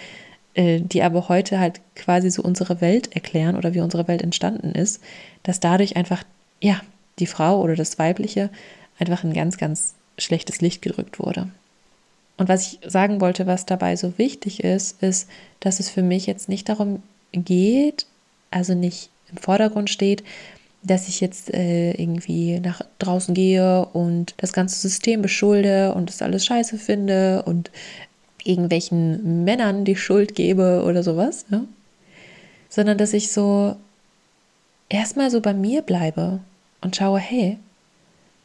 äh, 0.54 0.80
die 0.80 1.02
aber 1.02 1.28
heute 1.28 1.58
halt 1.58 1.80
quasi 1.96 2.30
so 2.30 2.42
unsere 2.42 2.80
Welt 2.80 3.14
erklären 3.16 3.56
oder 3.56 3.74
wie 3.74 3.80
unsere 3.80 4.06
Welt 4.06 4.22
entstanden 4.22 4.70
ist, 4.70 5.02
dass 5.42 5.58
dadurch 5.58 5.96
einfach, 5.96 6.22
ja, 6.60 6.80
die 7.18 7.26
Frau 7.26 7.60
oder 7.60 7.74
das 7.74 7.98
Weibliche 7.98 8.50
einfach 9.00 9.24
in 9.24 9.32
ganz, 9.32 9.58
ganz 9.58 9.94
schlechtes 10.16 10.60
Licht 10.60 10.80
gedrückt 10.80 11.18
wurde. 11.18 11.48
Und 12.36 12.48
was 12.48 12.72
ich 12.72 12.78
sagen 12.88 13.20
wollte, 13.20 13.48
was 13.48 13.66
dabei 13.66 13.96
so 13.96 14.16
wichtig 14.16 14.62
ist, 14.62 15.02
ist, 15.02 15.28
dass 15.58 15.80
es 15.80 15.90
für 15.90 16.02
mich 16.02 16.26
jetzt 16.26 16.48
nicht 16.48 16.68
darum 16.68 17.02
geht, 17.32 18.06
also 18.52 18.74
nicht 18.74 19.10
im 19.30 19.36
Vordergrund 19.38 19.90
steht, 19.90 20.22
dass 20.82 21.08
ich 21.08 21.20
jetzt 21.20 21.52
äh, 21.52 21.92
irgendwie 21.92 22.60
nach 22.60 22.82
draußen 22.98 23.34
gehe 23.34 23.84
und 23.86 24.34
das 24.38 24.52
ganze 24.52 24.78
System 24.78 25.22
beschulde 25.22 25.92
und 25.94 26.08
das 26.08 26.22
alles 26.22 26.46
scheiße 26.46 26.78
finde 26.78 27.42
und 27.42 27.70
irgendwelchen 28.44 29.44
Männern 29.44 29.84
die 29.84 29.96
Schuld 29.96 30.34
gebe 30.34 30.84
oder 30.86 31.02
sowas, 31.02 31.44
ja? 31.50 31.64
sondern 32.68 32.98
dass 32.98 33.12
ich 33.12 33.32
so 33.32 33.76
erstmal 34.88 35.30
so 35.30 35.40
bei 35.40 35.52
mir 35.52 35.82
bleibe 35.82 36.40
und 36.80 36.96
schaue, 36.96 37.18
hey, 37.18 37.58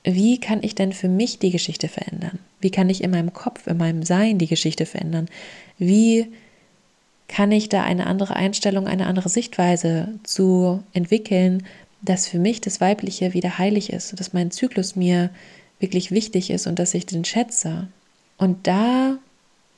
wie 0.04 0.40
kann 0.40 0.64
ich 0.64 0.76
denn 0.76 0.92
für 0.92 1.08
mich 1.08 1.40
die 1.40 1.52
Geschichte 1.52 1.88
verändern? 1.88 2.40
Wie 2.60 2.72
kann 2.72 2.90
ich 2.90 3.04
in 3.04 3.12
meinem 3.12 3.32
Kopf, 3.32 3.68
in 3.68 3.78
meinem 3.78 4.04
Sein 4.04 4.38
die 4.38 4.48
Geschichte 4.48 4.86
verändern? 4.86 5.30
Wie 5.78 6.28
kann 7.28 7.52
ich 7.52 7.70
da 7.70 7.84
eine 7.84 8.08
andere 8.08 8.36
Einstellung, 8.36 8.88
eine 8.88 9.08
andere 9.08 9.30
Sichtweise 9.30 10.10
zu 10.24 10.84
entwickeln, 10.94 11.64
dass 12.02 12.28
für 12.28 12.40
mich 12.40 12.62
das 12.62 12.82
Weibliche 12.82 13.34
wieder 13.34 13.58
heilig 13.58 13.92
ist, 13.92 14.20
dass 14.20 14.34
mein 14.34 14.52
Zyklus 14.52 14.96
mir 14.96 15.30
wirklich 15.80 16.12
wichtig 16.12 16.50
ist 16.50 16.68
und 16.68 16.80
dass 16.80 16.94
ich 16.94 17.06
den 17.06 17.26
schätze. 17.26 17.88
Und 18.38 18.68
da 18.68 19.18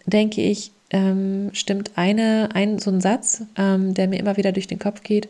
denke 0.06 0.42
ich, 0.42 0.72
ähm, 0.90 1.50
stimmt 1.54 1.92
eine, 1.96 2.50
ein, 2.54 2.80
so 2.80 2.92
ein 2.92 3.02
Satz, 3.02 3.44
ähm, 3.58 3.94
der 3.94 4.08
mir 4.08 4.20
immer 4.20 4.38
wieder 4.38 4.52
durch 4.52 4.68
den 4.68 4.80
Kopf 4.80 5.04
geht. 5.04 5.30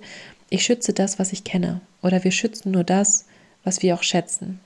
Ich 0.49 0.63
schütze 0.63 0.93
das, 0.93 1.20
was 1.20 1.34
ich 1.34 1.43
kenne. 1.43 1.82
Oder 2.01 2.24
wir 2.24 2.32
schützen 2.32 2.72
nur 2.72 2.84
das, 2.84 3.26
was 3.63 3.82
wir 3.82 3.95
auch 3.95 4.03
schätzen. 4.03 4.59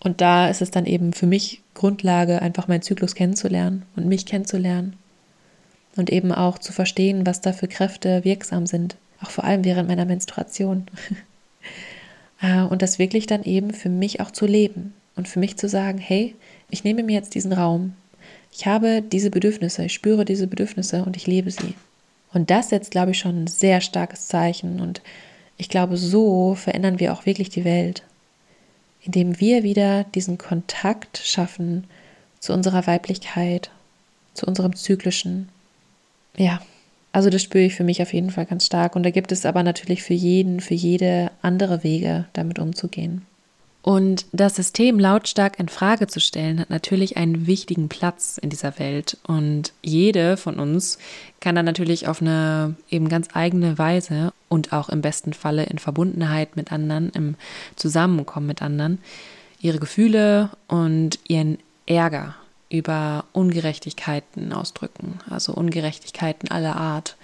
Und 0.00 0.20
da 0.20 0.48
ist 0.48 0.62
es 0.62 0.70
dann 0.70 0.86
eben 0.86 1.12
für 1.12 1.26
mich 1.26 1.60
Grundlage, 1.74 2.40
einfach 2.40 2.68
meinen 2.68 2.82
Zyklus 2.82 3.14
kennenzulernen 3.14 3.82
und 3.96 4.06
mich 4.06 4.26
kennenzulernen 4.26 4.96
und 5.98 6.10
eben 6.10 6.32
auch 6.32 6.58
zu 6.58 6.72
verstehen, 6.72 7.26
was 7.26 7.40
da 7.40 7.52
für 7.52 7.68
Kräfte 7.68 8.24
wirksam 8.24 8.66
sind, 8.66 8.96
auch 9.22 9.30
vor 9.30 9.44
allem 9.44 9.64
während 9.64 9.88
meiner 9.88 10.06
Menstruation. 10.06 10.86
Äh, 12.40 12.62
und 12.62 12.82
das 12.82 13.00
wirklich 13.00 13.26
dann 13.26 13.42
eben 13.42 13.72
für 13.72 13.88
mich 13.88 14.20
auch 14.20 14.30
zu 14.30 14.46
leben 14.46 14.94
und 15.16 15.26
für 15.26 15.40
mich 15.40 15.56
zu 15.56 15.68
sagen, 15.68 15.98
hey, 15.98 16.36
ich 16.70 16.84
nehme 16.84 17.02
mir 17.02 17.14
jetzt 17.14 17.34
diesen 17.34 17.52
Raum, 17.52 17.94
ich 18.52 18.66
habe 18.66 19.02
diese 19.02 19.30
Bedürfnisse, 19.30 19.84
ich 19.84 19.92
spüre 19.92 20.24
diese 20.24 20.46
Bedürfnisse 20.46 21.04
und 21.04 21.16
ich 21.16 21.26
lebe 21.26 21.50
sie. 21.50 21.74
Und 22.32 22.50
das 22.50 22.68
setzt, 22.68 22.90
glaube 22.90 23.12
ich, 23.12 23.18
schon 23.18 23.44
ein 23.44 23.46
sehr 23.46 23.80
starkes 23.80 24.28
Zeichen. 24.28 24.80
Und 24.80 25.00
ich 25.56 25.68
glaube, 25.68 25.96
so 25.96 26.54
verändern 26.54 27.00
wir 27.00 27.12
auch 27.12 27.26
wirklich 27.26 27.50
die 27.50 27.64
Welt, 27.64 28.02
indem 29.02 29.40
wir 29.40 29.62
wieder 29.62 30.04
diesen 30.14 30.38
Kontakt 30.38 31.18
schaffen 31.18 31.84
zu 32.40 32.52
unserer 32.52 32.86
Weiblichkeit, 32.86 33.70
zu 34.34 34.46
unserem 34.46 34.76
Zyklischen. 34.76 35.48
Ja, 36.38 36.60
also 37.12 37.30
das 37.30 37.42
spüre 37.42 37.64
ich 37.64 37.74
für 37.74 37.84
mich 37.84 38.00
auf 38.00 38.12
jeden 38.12 38.30
Fall 38.30 38.46
ganz 38.46 38.64
stark. 38.64 38.96
Und 38.96 39.02
da 39.02 39.10
gibt 39.10 39.32
es 39.32 39.44
aber 39.44 39.62
natürlich 39.62 40.02
für 40.02 40.14
jeden, 40.14 40.60
für 40.60 40.74
jede 40.74 41.30
andere 41.42 41.82
Wege, 41.82 42.26
damit 42.32 42.58
umzugehen. 42.58 43.22
Und 43.82 44.26
das 44.32 44.56
System 44.56 44.98
lautstark 44.98 45.58
in 45.58 45.68
Frage 45.68 46.08
zu 46.08 46.20
stellen, 46.20 46.60
hat 46.60 46.68
natürlich 46.68 47.16
einen 47.16 47.46
wichtigen 47.46 47.88
Platz 47.88 48.36
in 48.36 48.50
dieser 48.50 48.78
Welt. 48.78 49.16
Und 49.26 49.72
jede 49.82 50.36
von 50.36 50.58
uns 50.60 50.98
kann 51.40 51.54
dann 51.54 51.64
natürlich 51.64 52.06
auf 52.06 52.20
eine 52.20 52.74
eben 52.90 53.08
ganz 53.08 53.28
eigene 53.32 53.78
Weise 53.78 54.32
und 54.48 54.72
auch 54.72 54.88
im 54.88 55.00
besten 55.00 55.32
Falle 55.32 55.64
in 55.64 55.78
Verbundenheit 55.78 56.54
mit 56.56 56.70
anderen, 56.70 57.10
im 57.10 57.36
Zusammenkommen 57.76 58.46
mit 58.46 58.62
anderen, 58.62 58.98
ihre 59.60 59.78
Gefühle 59.78 60.50
und 60.66 61.18
ihren 61.26 61.58
Ärger 61.86 62.34
über 62.70 63.24
Ungerechtigkeiten 63.32 64.52
ausdrücken. 64.52 65.20
Also 65.28 65.54
Ungerechtigkeiten 65.54 66.50
aller 66.50 66.76
Art, 66.76 67.16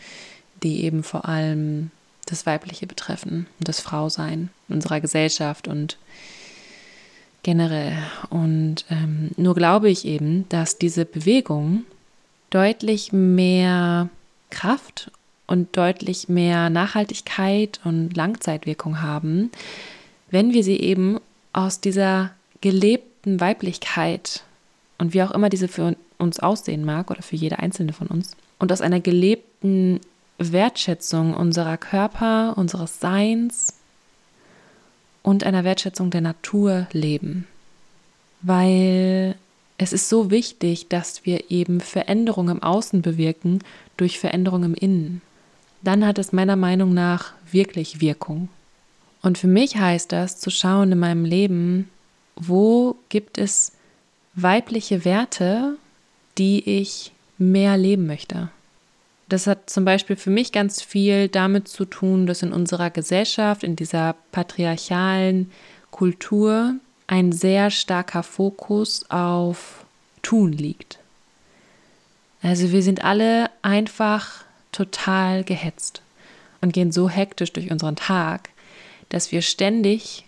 die 0.62 0.84
eben 0.84 1.02
vor 1.02 1.28
allem 1.28 1.90
das 2.26 2.46
Weibliche 2.46 2.86
betreffen 2.86 3.46
und 3.58 3.68
das 3.68 3.80
Frausein 3.80 4.50
unserer 4.68 5.00
Gesellschaft 5.00 5.68
und 5.68 5.98
generell. 7.42 7.98
Und 8.30 8.86
ähm, 8.90 9.32
nur 9.36 9.54
glaube 9.54 9.90
ich 9.90 10.06
eben, 10.06 10.48
dass 10.48 10.78
diese 10.78 11.04
Bewegung 11.04 11.84
deutlich 12.50 13.12
mehr 13.12 14.08
Kraft 14.50 15.10
und 15.46 15.76
deutlich 15.76 16.28
mehr 16.28 16.70
Nachhaltigkeit 16.70 17.80
und 17.84 18.16
Langzeitwirkung 18.16 19.02
haben, 19.02 19.50
wenn 20.30 20.54
wir 20.54 20.64
sie 20.64 20.80
eben 20.80 21.20
aus 21.52 21.80
dieser 21.80 22.30
gelebten 22.60 23.40
Weiblichkeit 23.40 24.43
und 24.98 25.14
wie 25.14 25.22
auch 25.22 25.30
immer 25.30 25.48
diese 25.48 25.68
für 25.68 25.96
uns 26.18 26.40
aussehen 26.40 26.84
mag 26.84 27.10
oder 27.10 27.22
für 27.22 27.36
jede 27.36 27.58
einzelne 27.58 27.92
von 27.92 28.06
uns 28.06 28.36
und 28.58 28.72
aus 28.72 28.80
einer 28.80 29.00
gelebten 29.00 30.00
Wertschätzung 30.38 31.34
unserer 31.34 31.76
Körper, 31.76 32.56
unseres 32.56 33.00
Seins 33.00 33.74
und 35.22 35.44
einer 35.44 35.64
Wertschätzung 35.64 36.10
der 36.10 36.20
Natur 36.20 36.86
leben. 36.92 37.46
Weil 38.42 39.36
es 39.78 39.92
ist 39.92 40.08
so 40.08 40.30
wichtig, 40.30 40.88
dass 40.88 41.24
wir 41.24 41.50
eben 41.50 41.80
Veränderungen 41.80 42.56
im 42.56 42.62
Außen 42.62 43.02
bewirken 43.02 43.60
durch 43.96 44.18
Veränderungen 44.18 44.74
im 44.74 44.74
Innen. 44.74 45.22
Dann 45.82 46.06
hat 46.06 46.18
es 46.18 46.32
meiner 46.32 46.56
Meinung 46.56 46.94
nach 46.94 47.32
wirklich 47.50 48.00
Wirkung. 48.00 48.48
Und 49.22 49.38
für 49.38 49.46
mich 49.46 49.76
heißt 49.76 50.12
das 50.12 50.38
zu 50.38 50.50
schauen 50.50 50.92
in 50.92 50.98
meinem 50.98 51.24
Leben, 51.24 51.88
wo 52.36 52.96
gibt 53.08 53.38
es 53.38 53.72
weibliche 54.34 55.04
Werte, 55.04 55.76
die 56.38 56.80
ich 56.80 57.12
mehr 57.38 57.76
leben 57.76 58.06
möchte. 58.06 58.50
Das 59.28 59.46
hat 59.46 59.70
zum 59.70 59.84
Beispiel 59.84 60.16
für 60.16 60.30
mich 60.30 60.52
ganz 60.52 60.82
viel 60.82 61.28
damit 61.28 61.68
zu 61.68 61.84
tun, 61.84 62.26
dass 62.26 62.42
in 62.42 62.52
unserer 62.52 62.90
Gesellschaft, 62.90 63.64
in 63.64 63.76
dieser 63.76 64.14
patriarchalen 64.32 65.50
Kultur 65.90 66.74
ein 67.06 67.32
sehr 67.32 67.70
starker 67.70 68.22
Fokus 68.22 69.08
auf 69.10 69.84
Tun 70.22 70.52
liegt. 70.52 70.98
Also 72.42 72.72
wir 72.72 72.82
sind 72.82 73.04
alle 73.04 73.50
einfach 73.62 74.44
total 74.72 75.44
gehetzt 75.44 76.02
und 76.60 76.72
gehen 76.72 76.92
so 76.92 77.08
hektisch 77.08 77.52
durch 77.52 77.70
unseren 77.70 77.96
Tag, 77.96 78.50
dass 79.08 79.32
wir 79.32 79.42
ständig 79.42 80.26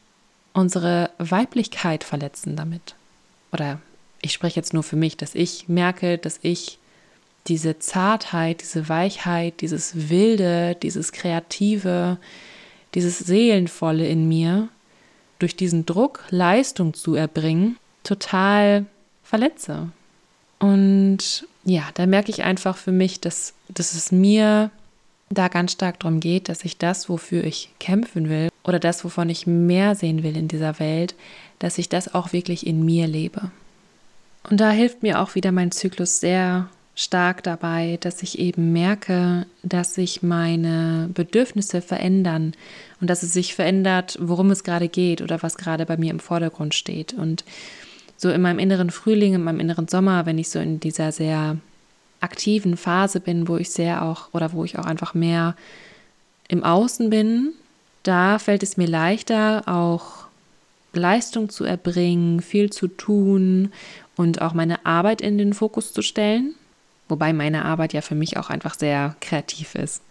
unsere 0.53 1.11
Weiblichkeit 1.19 2.05
verletzen 2.05 2.57
damit. 2.57 2.95
Oder 3.53 3.81
ich 4.27 4.33
spreche 4.33 4.57
jetzt 4.57 4.75
nur 4.75 4.83
für 4.83 4.97
mich, 4.97 5.17
dass 5.17 5.35
ich 5.35 5.69
merke, 5.69 6.19
dass 6.19 6.39
ich 6.43 6.79
diese 7.47 7.79
Zartheit, 7.79 8.61
diese 8.61 8.89
Weichheit, 8.89 9.61
dieses 9.61 10.11
Wilde, 10.11 10.77
dieses 10.83 11.13
Kreative, 11.13 12.19
dieses 12.95 13.19
Seelenvolle 13.21 14.07
in 14.07 14.29
mir 14.29 14.69
durch 15.39 15.55
diesen 15.55 15.87
Druck, 15.87 16.25
Leistung 16.31 16.93
zu 16.93 17.15
erbringen, 17.15 17.77
total 18.03 18.87
verletze. 19.23 19.91
Und 20.59 21.47
ja, 21.65 21.85
da 21.95 22.07
merke 22.07 22.31
ich 22.31 22.43
einfach 22.43 22.77
für 22.77 22.93
mich, 22.93 23.21
dass, 23.21 23.55
dass 23.69 23.95
es 23.95 24.11
mir 24.11 24.71
da 25.29 25.49
ganz 25.49 25.73
stark 25.73 26.01
darum 26.01 26.21
geht, 26.21 26.49
dass 26.49 26.65
ich 26.65 26.79
das, 26.79 27.09
wofür 27.09 27.45
ich 27.45 27.71
kämpfen 27.79 28.29
will 28.29 28.49
oder 28.65 28.79
das, 28.81 29.05
wovon 29.05 29.29
ich 29.29 29.47
mehr 29.47 29.95
sehen 29.95 30.23
will 30.23 30.37
in 30.37 30.49
dieser 30.49 30.79
Welt, 30.81 31.15
dass 31.59 31.79
ich 31.79 31.89
das 31.89 32.15
auch 32.15 32.33
wirklich 32.33 32.67
in 32.67 32.85
mir 32.85 33.07
lebe. 33.07 33.51
Und 34.49 34.61
da 34.61 34.71
hilft 34.71 35.03
mir 35.03 35.21
auch 35.21 35.35
wieder 35.35 35.53
mein 35.53 35.73
Zyklus 35.73 36.21
sehr 36.21 36.69
stark 36.95 37.43
dabei, 37.43 37.99
dass 38.01 38.23
ich 38.23 38.39
eben 38.39 38.73
merke, 38.73 39.47
dass 39.63 39.95
sich 39.95 40.23
meine 40.23 41.11
Bedürfnisse 41.13 41.83
verändern 41.83 42.55
und 43.01 43.11
dass 43.11 43.23
es 43.23 43.33
sich 43.33 43.55
verändert, 43.55 44.17
worum 44.21 44.51
es 44.51 44.65
gerade 44.65 44.89
geht 44.89 45.21
oder 45.21 45.43
was 45.43 45.59
gerade 45.59 45.85
bei 45.85 45.97
mir 45.99 46.11
im 46.11 46.21
Vordergrund 46.21 46.75
steht. 46.75 47.13
Und 47.13 47.45
so 48.17 48.31
in 48.31 48.41
meinem 48.41 48.59
inneren 48.59 48.91
Frühling, 48.91 49.35
in 49.35 49.45
meinem 49.45 49.61
inneren 49.61 49.89
Sommer, 49.89 50.25
wenn 50.25 50.39
ich 50.39 50.49
so 50.49 50.59
in 50.59 50.81
dieser 50.81 51.13
sehr 51.13 51.59
aktiven 52.21 52.79
Phase 52.79 53.21
bin, 53.21 53.47
wo 53.47 53.59
ich 53.59 53.71
sehr 53.71 54.03
auch 54.03 54.33
oder 54.33 54.55
wo 54.55 54.65
ich 54.65 54.79
auch 54.79 54.87
einfach 54.87 55.13
mehr 55.13 55.55
im 56.49 56.65
Außen 56.65 57.11
bin, 57.11 57.53
da 58.05 58.39
fällt 58.39 58.63
es 58.63 58.79
mir 58.79 58.87
leichter, 58.87 59.65
auch 59.67 60.27
Leistung 60.95 61.51
zu 61.51 61.65
erbringen, 61.65 62.41
viel 62.41 62.71
zu 62.71 62.89
tun 62.89 63.71
und 64.17 64.41
auch 64.41 64.55
meine 64.55 64.85
Arbeit 64.85 65.21
in 65.21 65.39
den 65.39 65.53
Fokus 65.53 65.93
zu 65.93 66.03
stellen. 66.03 66.55
Wobei 67.09 67.33
meine 67.33 67.65
Arbeit 67.65 67.93
ja 67.93 68.01
für 68.01 68.15
mich 68.15 68.37
auch 68.37 68.51
einfach 68.51 68.75
sehr 68.75 69.15
kreativ 69.21 69.75
ist. 69.77 70.03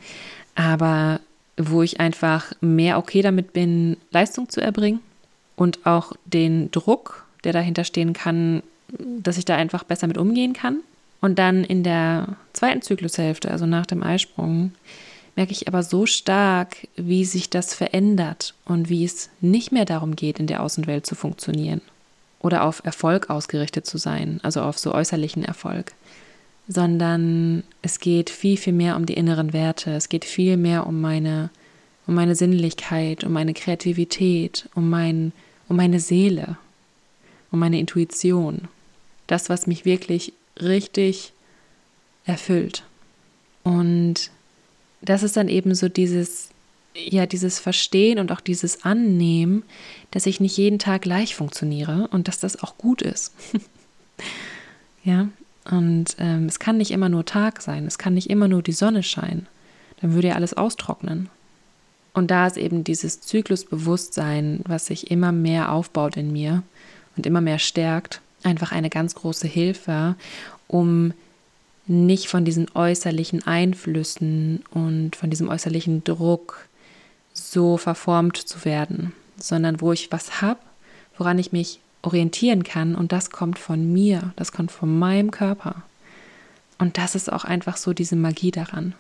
Aber 0.54 1.20
wo 1.58 1.82
ich 1.84 2.00
einfach 2.00 2.54
mehr 2.62 2.98
okay 2.98 3.22
damit 3.22 3.54
bin, 3.54 3.98
Leistung 4.12 4.50
zu 4.50 4.62
erbringen 4.62 5.02
und 5.56 5.86
auch 5.86 6.14
den 6.26 6.72
Druck, 6.72 7.26
der 7.44 7.54
dahinter 7.54 7.84
stehen 7.84 8.14
kann, 8.14 8.64
dass 8.98 9.38
ich 9.38 9.46
da 9.46 9.56
einfach 9.56 9.84
besser 9.84 10.08
mit 10.08 10.18
umgehen 10.18 10.54
kann. 10.54 10.80
Und 11.22 11.40
dann 11.40 11.64
in 11.64 11.84
der 11.84 12.38
zweiten 12.54 12.82
Zyklushälfte, 12.82 13.50
also 13.50 13.66
nach 13.66 13.86
dem 13.86 14.04
Eisprung, 14.04 14.74
merke 15.36 15.52
ich 15.52 15.68
aber 15.68 15.84
so 15.84 16.06
stark, 16.06 16.88
wie 16.96 17.26
sich 17.26 17.50
das 17.50 17.74
verändert 17.74 18.54
und 18.66 18.90
wie 18.90 19.04
es 19.04 19.30
nicht 19.42 19.72
mehr 19.72 19.86
darum 19.86 20.16
geht, 20.16 20.40
in 20.40 20.48
der 20.48 20.62
Außenwelt 20.62 21.06
zu 21.06 21.16
funktionieren 21.16 21.82
oder 22.40 22.64
auf 22.64 22.84
Erfolg 22.86 23.30
ausgerichtet 23.30 23.86
zu 23.86 23.98
sein, 23.98 24.40
also 24.44 24.62
auf 24.62 24.78
so 24.78 24.94
äußerlichen 24.94 25.44
Erfolg, 25.44 25.94
sondern 26.68 27.64
es 27.82 28.00
geht 28.00 28.30
viel, 28.30 28.58
viel 28.58 28.74
mehr 28.74 28.96
um 28.96 29.06
die 29.06 29.14
inneren 29.14 29.54
Werte, 29.54 29.92
es 29.92 30.10
geht 30.10 30.26
viel 30.26 30.58
mehr 30.58 30.88
um 30.88 31.02
meine, 31.02 31.50
um 32.08 32.16
meine 32.16 32.36
Sinnlichkeit, 32.36 33.24
um 33.24 33.34
meine 33.34 33.54
Kreativität, 33.54 34.70
um, 34.76 34.90
mein, 34.90 35.32
um 35.68 35.76
meine 35.76 36.00
Seele, 36.00 36.58
um 37.52 37.60
meine 37.60 37.80
Intuition, 37.80 38.68
das, 39.28 39.50
was 39.50 39.68
mich 39.68 39.86
wirklich 39.86 40.34
richtig 40.60 41.34
erfüllt. 42.26 42.84
Und 43.64 44.32
das 45.02 45.24
ist 45.24 45.38
dann 45.38 45.50
eben 45.50 45.76
so 45.76 45.90
dieses 45.90 46.50
ja 46.96 47.26
dieses 47.26 47.60
Verstehen 47.60 48.20
und 48.20 48.32
auch 48.32 48.42
dieses 48.42 48.84
Annehmen, 48.84 49.64
dass 50.12 50.26
ich 50.26 50.40
nicht 50.40 50.58
jeden 50.58 50.80
Tag 50.80 51.04
gleich 51.04 51.36
funktioniere 51.36 52.08
und 52.12 52.28
dass 52.28 52.40
das 52.40 52.62
auch 52.62 52.78
gut 52.78 53.02
ist. 53.02 53.34
ja, 55.04 55.28
und 55.70 56.16
ähm, 56.20 56.46
es 56.46 56.60
kann 56.60 56.78
nicht 56.78 56.92
immer 56.92 57.10
nur 57.10 57.26
Tag 57.26 57.62
sein, 57.62 57.86
es 57.86 57.98
kann 57.98 58.14
nicht 58.14 58.30
immer 58.30 58.48
nur 58.48 58.62
die 58.62 58.72
Sonne 58.72 59.04
scheinen. 59.04 59.48
Dann 60.02 60.14
würde 60.14 60.30
ja 60.30 60.36
alles 60.36 60.54
austrocknen. 60.54 61.30
Und 62.14 62.32
da 62.32 62.48
ist 62.48 62.58
eben 62.58 62.84
dieses 62.84 63.22
Zyklusbewusstsein, 63.22 64.62
was 64.66 64.86
sich 64.86 65.12
immer 65.12 65.32
mehr 65.32 65.72
aufbaut 65.72 66.16
in 66.16 66.32
mir 66.32 66.64
und 67.18 67.26
immer 67.26 67.42
mehr 67.42 67.60
stärkt, 67.60 68.22
einfach 68.44 68.72
eine 68.72 68.90
ganz 68.90 69.16
große 69.16 69.48
Hilfe, 69.48 70.16
um 70.68 71.14
nicht 71.88 72.28
von 72.28 72.46
diesen 72.46 72.68
äußerlichen 72.74 73.46
Einflüssen 73.46 74.64
und 74.72 75.16
von 75.16 75.30
diesem 75.30 75.50
äußerlichen 75.50 76.04
Druck 76.04 76.68
so 77.36 77.78
verformt 77.78 78.38
zu 78.38 78.66
werden, 78.66 79.14
sondern 79.38 79.82
wo 79.82 79.92
ich 79.92 80.12
was 80.12 80.42
habe, 80.42 80.60
woran 81.18 81.38
ich 81.38 81.52
mich 81.52 81.80
orientieren 82.02 82.64
kann 82.64 82.96
und 82.96 83.12
das 83.12 83.30
kommt 83.30 83.60
von 83.60 83.92
mir, 83.92 84.34
das 84.36 84.52
kommt 84.52 84.72
von 84.72 84.98
meinem 84.98 85.32
Körper. 85.32 85.84
Und 86.78 86.98
das 86.98 87.16
ist 87.16 87.32
auch 87.32 87.46
einfach 87.46 87.78
so 87.78 87.94
diese 87.94 88.16
Magie 88.16 88.52
daran. 88.52 88.94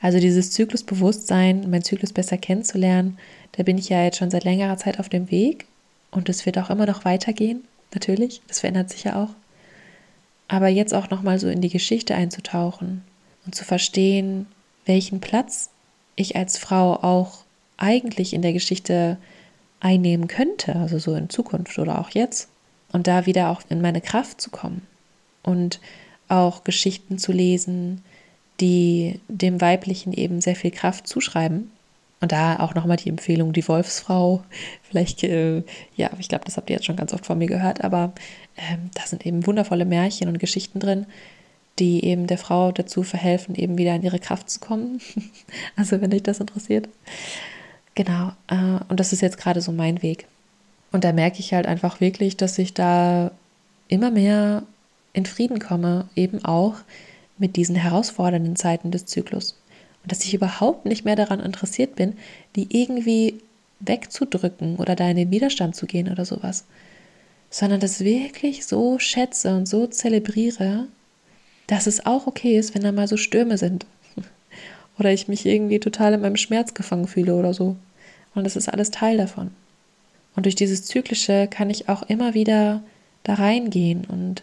Also 0.00 0.18
dieses 0.18 0.50
Zyklusbewusstsein, 0.50 1.70
mein 1.70 1.82
Zyklus 1.82 2.12
besser 2.12 2.36
kennenzulernen, 2.36 3.18
da 3.52 3.62
bin 3.62 3.78
ich 3.78 3.88
ja 3.88 4.02
jetzt 4.02 4.18
schon 4.18 4.30
seit 4.30 4.44
längerer 4.44 4.76
Zeit 4.76 5.00
auf 5.00 5.08
dem 5.08 5.30
Weg 5.30 5.66
und 6.10 6.28
es 6.28 6.44
wird 6.46 6.58
auch 6.58 6.70
immer 6.70 6.86
noch 6.86 7.04
weitergehen, 7.04 7.64
natürlich, 7.94 8.42
das 8.48 8.60
verändert 8.60 8.90
sich 8.90 9.04
ja 9.04 9.22
auch. 9.22 9.30
Aber 10.48 10.68
jetzt 10.68 10.92
auch 10.92 11.10
noch 11.10 11.22
mal 11.22 11.38
so 11.38 11.48
in 11.48 11.60
die 11.60 11.70
Geschichte 11.70 12.14
einzutauchen 12.14 13.02
und 13.46 13.54
zu 13.54 13.64
verstehen, 13.64 14.46
welchen 14.84 15.20
Platz 15.20 15.70
ich 16.16 16.36
als 16.36 16.58
Frau 16.58 17.02
auch 17.02 17.43
eigentlich 17.76 18.34
in 18.34 18.42
der 18.42 18.52
Geschichte 18.52 19.18
einnehmen 19.80 20.28
könnte, 20.28 20.76
also 20.76 20.98
so 20.98 21.14
in 21.14 21.28
Zukunft 21.28 21.78
oder 21.78 22.00
auch 22.00 22.10
jetzt. 22.10 22.48
Und 22.92 23.06
da 23.06 23.26
wieder 23.26 23.50
auch 23.50 23.62
in 23.68 23.80
meine 23.80 24.00
Kraft 24.00 24.40
zu 24.40 24.50
kommen 24.50 24.82
und 25.42 25.80
auch 26.28 26.64
Geschichten 26.64 27.18
zu 27.18 27.32
lesen, 27.32 28.02
die 28.60 29.20
dem 29.28 29.60
Weiblichen 29.60 30.12
eben 30.12 30.40
sehr 30.40 30.56
viel 30.56 30.70
Kraft 30.70 31.06
zuschreiben. 31.06 31.70
Und 32.20 32.32
da 32.32 32.60
auch 32.60 32.74
nochmal 32.74 32.96
die 32.96 33.10
Empfehlung, 33.10 33.52
die 33.52 33.66
Wolfsfrau. 33.68 34.42
Vielleicht, 34.82 35.22
äh, 35.24 35.62
ja, 35.96 36.10
ich 36.18 36.28
glaube, 36.28 36.44
das 36.46 36.56
habt 36.56 36.70
ihr 36.70 36.76
jetzt 36.76 36.86
schon 36.86 36.96
ganz 36.96 37.12
oft 37.12 37.26
von 37.26 37.36
mir 37.36 37.48
gehört, 37.48 37.84
aber 37.84 38.14
äh, 38.56 38.78
da 38.94 39.02
sind 39.04 39.26
eben 39.26 39.46
wundervolle 39.46 39.84
Märchen 39.84 40.28
und 40.28 40.38
Geschichten 40.38 40.80
drin, 40.80 41.04
die 41.78 42.04
eben 42.04 42.26
der 42.26 42.38
Frau 42.38 42.72
dazu 42.72 43.02
verhelfen, 43.02 43.56
eben 43.56 43.76
wieder 43.76 43.94
in 43.94 44.02
ihre 44.02 44.20
Kraft 44.20 44.48
zu 44.48 44.60
kommen. 44.60 45.00
also, 45.76 46.00
wenn 46.00 46.10
dich 46.10 46.22
das 46.22 46.40
interessiert. 46.40 46.88
Genau, 47.94 48.32
äh, 48.48 48.82
und 48.88 48.98
das 48.98 49.12
ist 49.12 49.20
jetzt 49.20 49.38
gerade 49.38 49.60
so 49.60 49.72
mein 49.72 50.02
Weg. 50.02 50.26
Und 50.92 51.04
da 51.04 51.12
merke 51.12 51.40
ich 51.40 51.52
halt 51.54 51.66
einfach 51.66 52.00
wirklich, 52.00 52.36
dass 52.36 52.58
ich 52.58 52.74
da 52.74 53.30
immer 53.88 54.10
mehr 54.10 54.64
in 55.12 55.26
Frieden 55.26 55.58
komme, 55.58 56.08
eben 56.16 56.44
auch 56.44 56.76
mit 57.38 57.56
diesen 57.56 57.76
herausfordernden 57.76 58.56
Zeiten 58.56 58.90
des 58.90 59.06
Zyklus. 59.06 59.58
Und 60.02 60.12
dass 60.12 60.24
ich 60.24 60.34
überhaupt 60.34 60.86
nicht 60.86 61.04
mehr 61.04 61.16
daran 61.16 61.40
interessiert 61.40 61.96
bin, 61.96 62.16
die 62.56 62.66
irgendwie 62.70 63.40
wegzudrücken 63.80 64.76
oder 64.76 64.96
da 64.96 65.08
in 65.08 65.16
den 65.16 65.30
Widerstand 65.30 65.74
zu 65.74 65.86
gehen 65.86 66.10
oder 66.10 66.24
sowas. 66.24 66.64
Sondern 67.50 67.80
das 67.80 68.00
wirklich 68.00 68.66
so 68.66 68.98
schätze 68.98 69.54
und 69.56 69.66
so 69.66 69.86
zelebriere, 69.86 70.86
dass 71.66 71.86
es 71.86 72.04
auch 72.04 72.26
okay 72.26 72.58
ist, 72.58 72.74
wenn 72.74 72.82
da 72.82 72.92
mal 72.92 73.08
so 73.08 73.16
Stürme 73.16 73.58
sind. 73.58 73.86
Oder 74.98 75.12
ich 75.12 75.28
mich 75.28 75.44
irgendwie 75.46 75.80
total 75.80 76.14
in 76.14 76.20
meinem 76.20 76.36
Schmerz 76.36 76.74
gefangen 76.74 77.08
fühle 77.08 77.34
oder 77.34 77.52
so. 77.52 77.76
Und 78.34 78.44
das 78.44 78.56
ist 78.56 78.68
alles 78.68 78.90
Teil 78.90 79.16
davon. 79.16 79.50
Und 80.36 80.46
durch 80.46 80.54
dieses 80.54 80.84
Zyklische 80.84 81.48
kann 81.48 81.70
ich 81.70 81.88
auch 81.88 82.02
immer 82.04 82.34
wieder 82.34 82.82
da 83.22 83.34
reingehen 83.34 84.04
und 84.04 84.42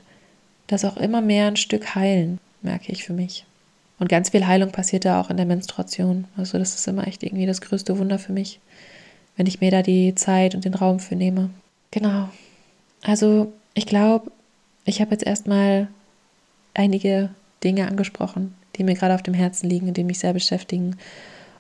das 0.68 0.86
auch 0.86 0.98
immer 0.98 1.22
mehr 1.22 1.48
ein 1.48 1.58
Stück 1.58 1.96
heilen, 1.96 2.40
merke 2.62 2.92
ich 2.92 3.04
für 3.04 3.14
mich. 3.14 3.46
Und 4.00 4.08
ganz 4.08 4.30
viel 4.30 4.48
Heilung 4.48 4.72
passiert 4.72 5.06
da 5.06 5.22
auch 5.22 5.30
in 5.30 5.38
der 5.38 5.46
Menstruation. 5.46 6.26
Also 6.36 6.58
das 6.58 6.76
ist 6.76 6.88
immer 6.88 7.08
echt 7.08 7.24
irgendwie 7.24 7.46
das 7.46 7.62
größte 7.62 8.00
Wunder 8.00 8.18
für 8.18 8.32
mich, 8.32 8.60
wenn 9.36 9.46
ich 9.46 9.62
mir 9.62 9.70
da 9.70 9.84
die 9.84 10.16
Zeit 10.16 10.56
und 10.56 10.66
den 10.66 10.74
Raum 10.74 11.00
für 11.00 11.16
nehme. 11.16 11.52
Genau. 11.92 12.30
Also 13.04 13.54
ich 13.74 13.86
glaube, 13.86 14.32
ich 14.86 15.02
habe 15.02 15.12
jetzt 15.12 15.26
erstmal 15.26 15.88
einige 16.74 17.30
Dinge 17.64 17.88
angesprochen, 17.88 18.56
die 18.76 18.84
mir 18.84 18.96
gerade 18.96 19.16
auf 19.16 19.24
dem 19.24 19.34
Herzen 19.34 19.70
liegen 19.70 19.88
und 19.88 19.98
die 19.98 20.04
mich 20.04 20.20
sehr 20.20 20.34
beschäftigen. 20.34 20.98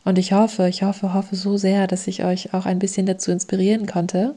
Und 0.03 0.17
ich 0.17 0.33
hoffe, 0.33 0.67
ich 0.67 0.83
hoffe, 0.83 1.13
hoffe 1.13 1.35
so 1.35 1.57
sehr, 1.57 1.87
dass 1.87 2.07
ich 2.07 2.23
euch 2.23 2.53
auch 2.53 2.65
ein 2.65 2.79
bisschen 2.79 3.05
dazu 3.05 3.31
inspirieren 3.31 3.85
konnte 3.85 4.35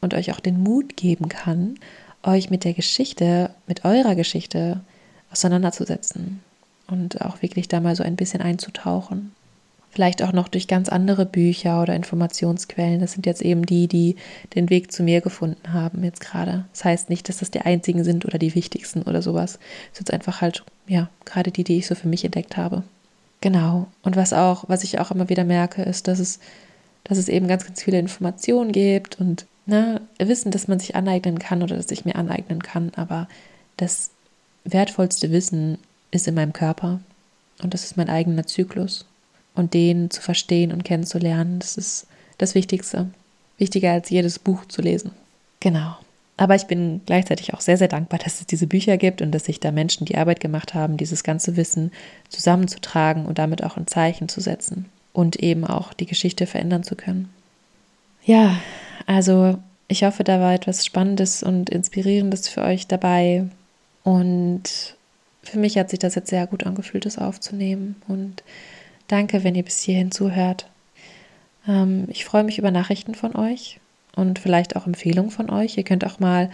und 0.00 0.14
euch 0.14 0.32
auch 0.32 0.40
den 0.40 0.62
Mut 0.62 0.96
geben 0.96 1.28
kann, 1.28 1.76
euch 2.22 2.50
mit 2.50 2.64
der 2.64 2.74
Geschichte, 2.74 3.50
mit 3.66 3.84
eurer 3.84 4.14
Geschichte 4.14 4.80
auseinanderzusetzen 5.32 6.42
und 6.88 7.20
auch 7.22 7.42
wirklich 7.42 7.68
da 7.68 7.80
mal 7.80 7.96
so 7.96 8.02
ein 8.02 8.16
bisschen 8.16 8.42
einzutauchen. 8.42 9.32
Vielleicht 9.96 10.22
auch 10.22 10.34
noch 10.34 10.48
durch 10.48 10.68
ganz 10.68 10.90
andere 10.90 11.24
Bücher 11.24 11.80
oder 11.80 11.94
Informationsquellen. 11.96 13.00
Das 13.00 13.12
sind 13.12 13.24
jetzt 13.24 13.40
eben 13.40 13.64
die, 13.64 13.88
die 13.88 14.16
den 14.54 14.68
Weg 14.68 14.92
zu 14.92 15.02
mir 15.02 15.22
gefunden 15.22 15.72
haben 15.72 16.04
jetzt 16.04 16.20
gerade. 16.20 16.66
Das 16.74 16.84
heißt 16.84 17.08
nicht, 17.08 17.30
dass 17.30 17.38
das 17.38 17.50
die 17.50 17.62
einzigen 17.62 18.04
sind 18.04 18.26
oder 18.26 18.36
die 18.36 18.54
wichtigsten 18.54 19.00
oder 19.00 19.22
sowas. 19.22 19.58
Es 19.92 19.96
sind 19.96 20.10
einfach 20.10 20.42
halt, 20.42 20.64
ja, 20.86 21.08
gerade 21.24 21.50
die, 21.50 21.64
die 21.64 21.78
ich 21.78 21.86
so 21.86 21.94
für 21.94 22.08
mich 22.08 22.26
entdeckt 22.26 22.58
habe. 22.58 22.82
Genau. 23.40 23.86
Und 24.02 24.16
was 24.16 24.34
auch, 24.34 24.64
was 24.68 24.84
ich 24.84 24.98
auch 24.98 25.10
immer 25.12 25.30
wieder 25.30 25.44
merke, 25.44 25.80
ist, 25.80 26.08
dass 26.08 26.18
es, 26.18 26.40
dass 27.04 27.16
es 27.16 27.30
eben 27.30 27.48
ganz, 27.48 27.64
ganz 27.64 27.82
viele 27.82 27.98
Informationen 27.98 28.72
gibt 28.72 29.18
und 29.18 29.46
ne, 29.64 30.02
Wissen, 30.18 30.50
das 30.50 30.68
man 30.68 30.78
sich 30.78 30.94
aneignen 30.94 31.38
kann 31.38 31.62
oder 31.62 31.74
das 31.74 31.90
ich 31.90 32.04
mir 32.04 32.16
aneignen 32.16 32.62
kann. 32.62 32.92
Aber 32.96 33.28
das 33.78 34.10
wertvollste 34.66 35.30
Wissen 35.32 35.78
ist 36.10 36.28
in 36.28 36.34
meinem 36.34 36.52
Körper 36.52 37.00
und 37.62 37.72
das 37.72 37.84
ist 37.84 37.96
mein 37.96 38.10
eigener 38.10 38.46
Zyklus. 38.46 39.06
Und 39.56 39.74
den 39.74 40.10
zu 40.10 40.22
verstehen 40.22 40.70
und 40.70 40.84
kennenzulernen, 40.84 41.58
das 41.58 41.76
ist 41.76 42.06
das 42.38 42.54
Wichtigste. 42.54 43.08
Wichtiger 43.58 43.92
als 43.92 44.10
jedes 44.10 44.38
Buch 44.38 44.66
zu 44.66 44.82
lesen. 44.82 45.12
Genau. 45.60 45.96
Aber 46.36 46.54
ich 46.54 46.66
bin 46.66 47.00
gleichzeitig 47.06 47.54
auch 47.54 47.62
sehr, 47.62 47.78
sehr 47.78 47.88
dankbar, 47.88 48.20
dass 48.22 48.40
es 48.40 48.46
diese 48.46 48.66
Bücher 48.66 48.98
gibt 48.98 49.22
und 49.22 49.32
dass 49.32 49.46
sich 49.46 49.58
da 49.58 49.72
Menschen 49.72 50.04
die 50.04 50.18
Arbeit 50.18 50.40
gemacht 50.40 50.74
haben, 50.74 50.98
dieses 50.98 51.24
ganze 51.24 51.56
Wissen 51.56 51.90
zusammenzutragen 52.28 53.24
und 53.24 53.38
damit 53.38 53.64
auch 53.64 53.78
ein 53.78 53.86
Zeichen 53.86 54.28
zu 54.28 54.40
setzen 54.42 54.84
und 55.14 55.36
eben 55.36 55.64
auch 55.64 55.94
die 55.94 56.04
Geschichte 56.04 56.46
verändern 56.46 56.82
zu 56.82 56.94
können. 56.94 57.30
Ja, 58.24 58.60
also 59.06 59.58
ich 59.88 60.04
hoffe, 60.04 60.24
da 60.24 60.40
war 60.40 60.52
etwas 60.52 60.84
Spannendes 60.84 61.42
und 61.42 61.70
Inspirierendes 61.70 62.48
für 62.48 62.62
euch 62.62 62.86
dabei. 62.86 63.46
Und 64.02 64.96
für 65.42 65.58
mich 65.58 65.78
hat 65.78 65.90
sich 65.90 66.00
das 66.00 66.16
jetzt 66.16 66.28
sehr 66.28 66.46
gut 66.46 66.66
angefühlt, 66.66 67.06
das 67.06 67.18
aufzunehmen. 67.18 67.96
Und 68.08 68.42
danke, 69.08 69.44
wenn 69.44 69.54
ihr 69.54 69.64
bis 69.64 69.80
hierhin 69.82 70.10
zuhört. 70.10 70.66
Ähm, 71.68 72.06
ich 72.08 72.24
freue 72.24 72.44
mich 72.44 72.58
über 72.58 72.70
Nachrichten 72.70 73.14
von 73.14 73.36
euch 73.36 73.80
und 74.14 74.38
vielleicht 74.38 74.76
auch 74.76 74.86
Empfehlungen 74.86 75.30
von 75.30 75.50
euch. 75.50 75.76
Ihr 75.76 75.84
könnt 75.84 76.04
auch 76.04 76.18
mal 76.18 76.50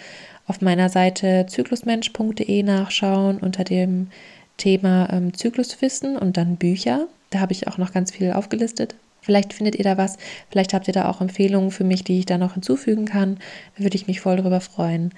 auf 0.46 0.60
meiner 0.60 0.88
Seite 0.88 1.46
zyklusmensch.de 1.48 2.62
nachschauen 2.62 3.38
unter 3.38 3.64
dem 3.64 4.08
Thema 4.56 5.08
ähm, 5.12 5.34
Zykluswissen 5.34 6.16
und 6.16 6.36
dann 6.36 6.56
Bücher. 6.56 7.06
Da 7.30 7.40
habe 7.40 7.52
ich 7.52 7.68
auch 7.68 7.78
noch 7.78 7.92
ganz 7.92 8.10
viel 8.10 8.32
aufgelistet. 8.32 8.94
Vielleicht 9.22 9.52
findet 9.52 9.76
ihr 9.76 9.84
da 9.84 9.96
was. 9.96 10.18
Vielleicht 10.50 10.74
habt 10.74 10.88
ihr 10.88 10.94
da 10.94 11.08
auch 11.08 11.20
Empfehlungen 11.20 11.70
für 11.70 11.84
mich, 11.84 12.02
die 12.04 12.18
ich 12.18 12.26
da 12.26 12.38
noch 12.38 12.54
hinzufügen 12.54 13.04
kann. 13.04 13.38
Da 13.76 13.84
würde 13.84 13.96
ich 13.96 14.08
mich 14.08 14.20
voll 14.20 14.36
drüber 14.36 14.60
freuen. 14.60 15.12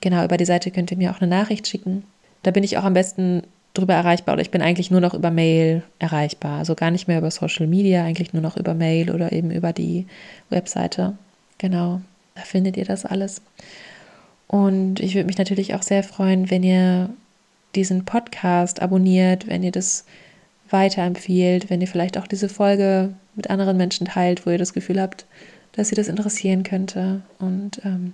Genau, 0.00 0.24
über 0.24 0.36
die 0.36 0.44
Seite 0.44 0.70
könnt 0.70 0.90
ihr 0.92 0.96
mir 0.96 1.10
auch 1.10 1.20
eine 1.20 1.28
Nachricht 1.28 1.66
schicken. 1.66 2.04
Da 2.42 2.52
bin 2.52 2.64
ich 2.64 2.78
auch 2.78 2.84
am 2.84 2.94
besten 2.94 3.42
drüber 3.74 3.94
erreichbar 3.94 4.34
oder 4.34 4.42
ich 4.42 4.50
bin 4.50 4.62
eigentlich 4.62 4.90
nur 4.90 5.00
noch 5.00 5.14
über 5.14 5.30
Mail 5.30 5.82
erreichbar. 5.98 6.58
Also 6.58 6.74
gar 6.74 6.90
nicht 6.90 7.08
mehr 7.08 7.18
über 7.18 7.30
Social 7.30 7.66
Media, 7.66 8.04
eigentlich 8.04 8.32
nur 8.32 8.42
noch 8.42 8.56
über 8.56 8.74
Mail 8.74 9.10
oder 9.10 9.32
eben 9.32 9.50
über 9.50 9.72
die 9.72 10.06
Webseite. 10.48 11.16
Genau, 11.58 12.00
da 12.34 12.42
findet 12.42 12.76
ihr 12.76 12.84
das 12.84 13.04
alles. 13.04 13.42
Und 14.48 14.98
ich 14.98 15.14
würde 15.14 15.26
mich 15.26 15.38
natürlich 15.38 15.74
auch 15.74 15.82
sehr 15.82 16.02
freuen, 16.02 16.50
wenn 16.50 16.64
ihr 16.64 17.10
diesen 17.76 18.04
Podcast 18.04 18.82
abonniert, 18.82 19.46
wenn 19.46 19.62
ihr 19.62 19.70
das 19.70 20.04
weiterempfiehlt, 20.70 21.70
wenn 21.70 21.80
ihr 21.80 21.86
vielleicht 21.86 22.18
auch 22.18 22.26
diese 22.26 22.48
Folge 22.48 23.14
mit 23.36 23.50
anderen 23.50 23.76
Menschen 23.76 24.06
teilt, 24.06 24.44
wo 24.46 24.50
ihr 24.50 24.58
das 24.58 24.72
Gefühl 24.72 25.00
habt, 25.00 25.26
dass 25.72 25.88
sie 25.88 25.94
das 25.94 26.08
interessieren 26.08 26.64
könnte. 26.64 27.22
Und 27.38 27.80
ähm, 27.84 28.12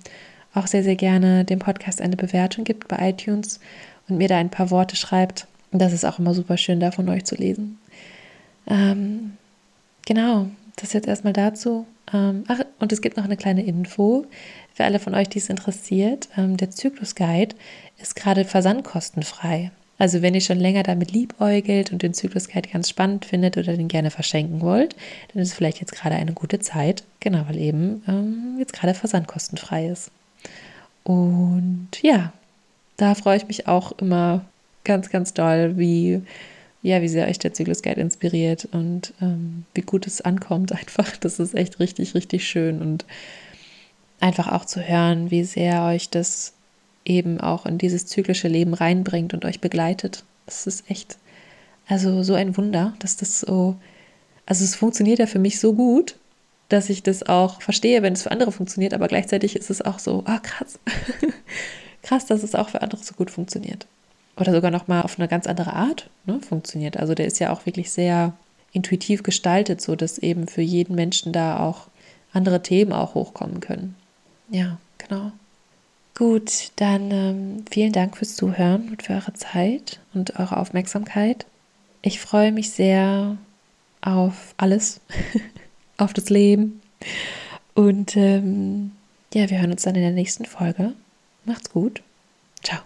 auch 0.55 0.67
sehr, 0.67 0.83
sehr 0.83 0.97
gerne 0.97 1.45
dem 1.45 1.59
Podcast 1.59 2.01
eine 2.01 2.17
Bewertung 2.17 2.65
gibt 2.65 2.89
bei 2.89 3.11
iTunes 3.11 3.61
und 4.09 4.19
mir 4.19 4.29
da 4.29 4.37
ein 4.39 4.51
paar 4.51 4.71
Worte 4.71 4.97
schreibt. 4.97 5.47
Das 5.73 5.93
ist 5.93 6.05
auch 6.05 6.19
immer 6.19 6.35
super 6.35 6.57
schön, 6.57 6.81
da 6.81 6.91
von 6.91 7.09
euch 7.09 7.25
zu 7.25 7.35
lesen. 7.35 7.79
Ähm, 8.67 9.37
genau, 10.05 10.49
das 10.77 10.93
jetzt 10.93 11.09
erstmal 11.09 11.33
dazu. 11.33 11.87
Ähm, 12.13 12.45
ach, 12.49 12.61
und 12.79 12.93
es 12.93 13.01
gibt 13.01 13.17
noch 13.17 13.25
eine 13.25 13.37
kleine 13.37 13.65
Info 13.65 14.27
für 14.75 14.85
alle 14.85 14.99
von 14.99 15.15
euch, 15.15 15.29
die 15.29 15.39
es 15.39 15.49
interessiert. 15.49 16.29
Ähm, 16.37 16.57
der 16.57 16.71
Zyklus 16.71 17.15
Guide 17.15 17.55
ist 17.99 18.17
gerade 18.17 18.45
versandkostenfrei. 18.45 19.71
Also 19.99 20.21
wenn 20.21 20.35
ihr 20.35 20.43
schon 20.43 20.59
länger 20.59 20.83
damit 20.83 21.13
liebäugelt 21.13 21.91
und 21.91 22.03
den 22.03 22.13
Zyklus 22.13 22.49
Guide 22.49 22.69
ganz 22.69 22.91
spannend 22.91 23.25
findet 23.25 23.57
oder 23.57 23.77
den 23.77 23.89
gerne 23.89 24.11
verschenken 24.11 24.61
wollt, 24.61 24.95
dann 25.33 25.43
ist 25.43 25.55
vielleicht 25.55 25.81
jetzt 25.81 25.95
gerade 25.95 26.17
eine 26.17 26.33
gute 26.33 26.59
Zeit. 26.59 27.05
Genau, 27.21 27.45
weil 27.49 27.57
eben 27.57 28.03
ähm, 28.07 28.57
jetzt 28.59 28.75
gerade 28.75 28.93
versandkostenfrei 28.93 29.89
ist. 29.89 30.11
Und 31.03 31.89
ja, 32.03 32.33
da 32.97 33.15
freue 33.15 33.37
ich 33.37 33.47
mich 33.47 33.69
auch 33.69 33.93
immer 33.99 34.45
ganz, 34.85 35.11
ganz 35.11 35.35
doll, 35.35 35.77
wie, 35.77 36.23
ja, 36.83 37.03
wie 37.03 37.09
sehr 37.09 37.29
euch 37.29 37.39
der 37.39 37.53
Zyklus 37.53 37.83
Guide 37.83 38.01
inspiriert 38.01 38.69
und 38.73 39.13
ähm, 39.21 39.65
wie 39.75 39.83
gut 39.83 40.07
es 40.07 40.21
ankommt 40.21 40.73
einfach. 40.79 41.17
Das 41.17 41.39
ist 41.39 41.55
echt 41.55 41.81
richtig, 41.81 42.15
richtig 42.15 42.47
schön 42.49 42.81
und 42.81 43.05
einfach 44.21 44.51
auch 44.51 44.65
zu 44.65 44.81
hören, 44.81 45.31
wie 45.31 45.45
sehr 45.45 45.85
euch 45.85 46.09
das 46.09 46.55
eben 47.05 47.41
auch 47.41 47.67
in 47.67 47.79
dieses 47.79 48.07
zyklische 48.07 48.49
Leben 48.49 48.75
reinbringt 48.75 49.35
und 49.35 49.45
euch 49.45 49.61
begleitet. 49.61 50.25
Das 50.47 50.67
ist 50.67 50.91
echt, 50.91 51.19
also 51.87 52.23
so 52.23 52.35
ein 52.35 52.57
Wunder, 52.57 52.95
dass 52.99 53.17
das 53.17 53.41
so, 53.41 53.77
also 54.47 54.65
es 54.65 54.75
funktioniert 54.75 55.19
ja 55.19 55.27
für 55.27 55.39
mich 55.39 55.61
so 55.61 55.75
gut, 55.75 56.17
dass 56.69 56.91
ich 56.91 57.03
das 57.03 57.23
auch 57.23 57.63
verstehe, 57.63 58.03
wenn 58.03 58.15
es 58.15 58.23
für 58.23 58.33
andere 58.33 58.51
funktioniert, 58.51 58.95
aber 58.95 59.07
gleichzeitig 59.07 59.55
ist 59.55 59.71
es 59.71 59.83
auch 59.83 60.01
so, 60.01 60.25
ah, 60.27 60.37
oh, 60.37 60.41
krass. 60.43 60.79
krass, 62.07 62.27
dass 62.27 62.43
es 62.43 62.55
auch 62.55 62.69
für 62.69 62.83
andere 62.83 63.03
so 63.03 63.15
gut 63.15 63.31
funktioniert. 63.31 63.87
Oder 64.37 64.53
sogar 64.53 64.71
nochmal 64.71 65.03
auf 65.03 65.19
eine 65.19 65.29
ganz 65.29 65.47
andere 65.47 65.73
Art 65.73 66.09
ne, 66.25 66.41
funktioniert. 66.41 66.97
Also 66.97 67.15
der 67.15 67.27
ist 67.27 67.39
ja 67.39 67.53
auch 67.53 67.67
wirklich 67.67 67.91
sehr 67.91 68.33
intuitiv 68.73 69.23
gestaltet, 69.23 69.81
so 69.81 69.97
dass 69.97 70.19
eben 70.19 70.47
für 70.47 70.63
jeden 70.63 70.95
Menschen 70.95 71.33
da 71.33 71.59
auch 71.61 71.89
andere 72.33 72.63
Themen 72.63 72.93
auch 72.93 73.15
hochkommen 73.15 73.61
können. 73.61 73.97
Ja, 74.51 74.79
genau. 74.99 75.33
Gut, 76.15 76.71
dann 76.77 77.11
ähm, 77.11 77.65
vielen 77.71 77.93
Dank 77.93 78.17
fürs 78.17 78.37
Zuhören 78.37 78.89
und 78.89 79.03
für 79.03 79.15
eure 79.15 79.35
Zeit 79.35 80.01
und 80.15 80.39
eure 80.39 80.59
Aufmerksamkeit. 80.59 81.47
Ich 82.03 82.21
freue 82.21 82.53
mich 82.53 82.71
sehr 82.71 83.37
auf 84.01 84.55
alles, 84.57 85.01
auf 85.97 86.13
das 86.13 86.31
Leben. 86.31 86.81
Und 87.75 88.17
ähm, 88.17 88.93
ja, 89.35 89.51
wir 89.51 89.61
hören 89.61 89.73
uns 89.73 89.83
dann 89.83 89.95
in 89.95 90.03
der 90.03 90.13
nächsten 90.13 90.45
Folge. 90.45 90.93
Macht's 91.47 91.71
gut. 91.71 92.03
Ciao. 92.63 92.81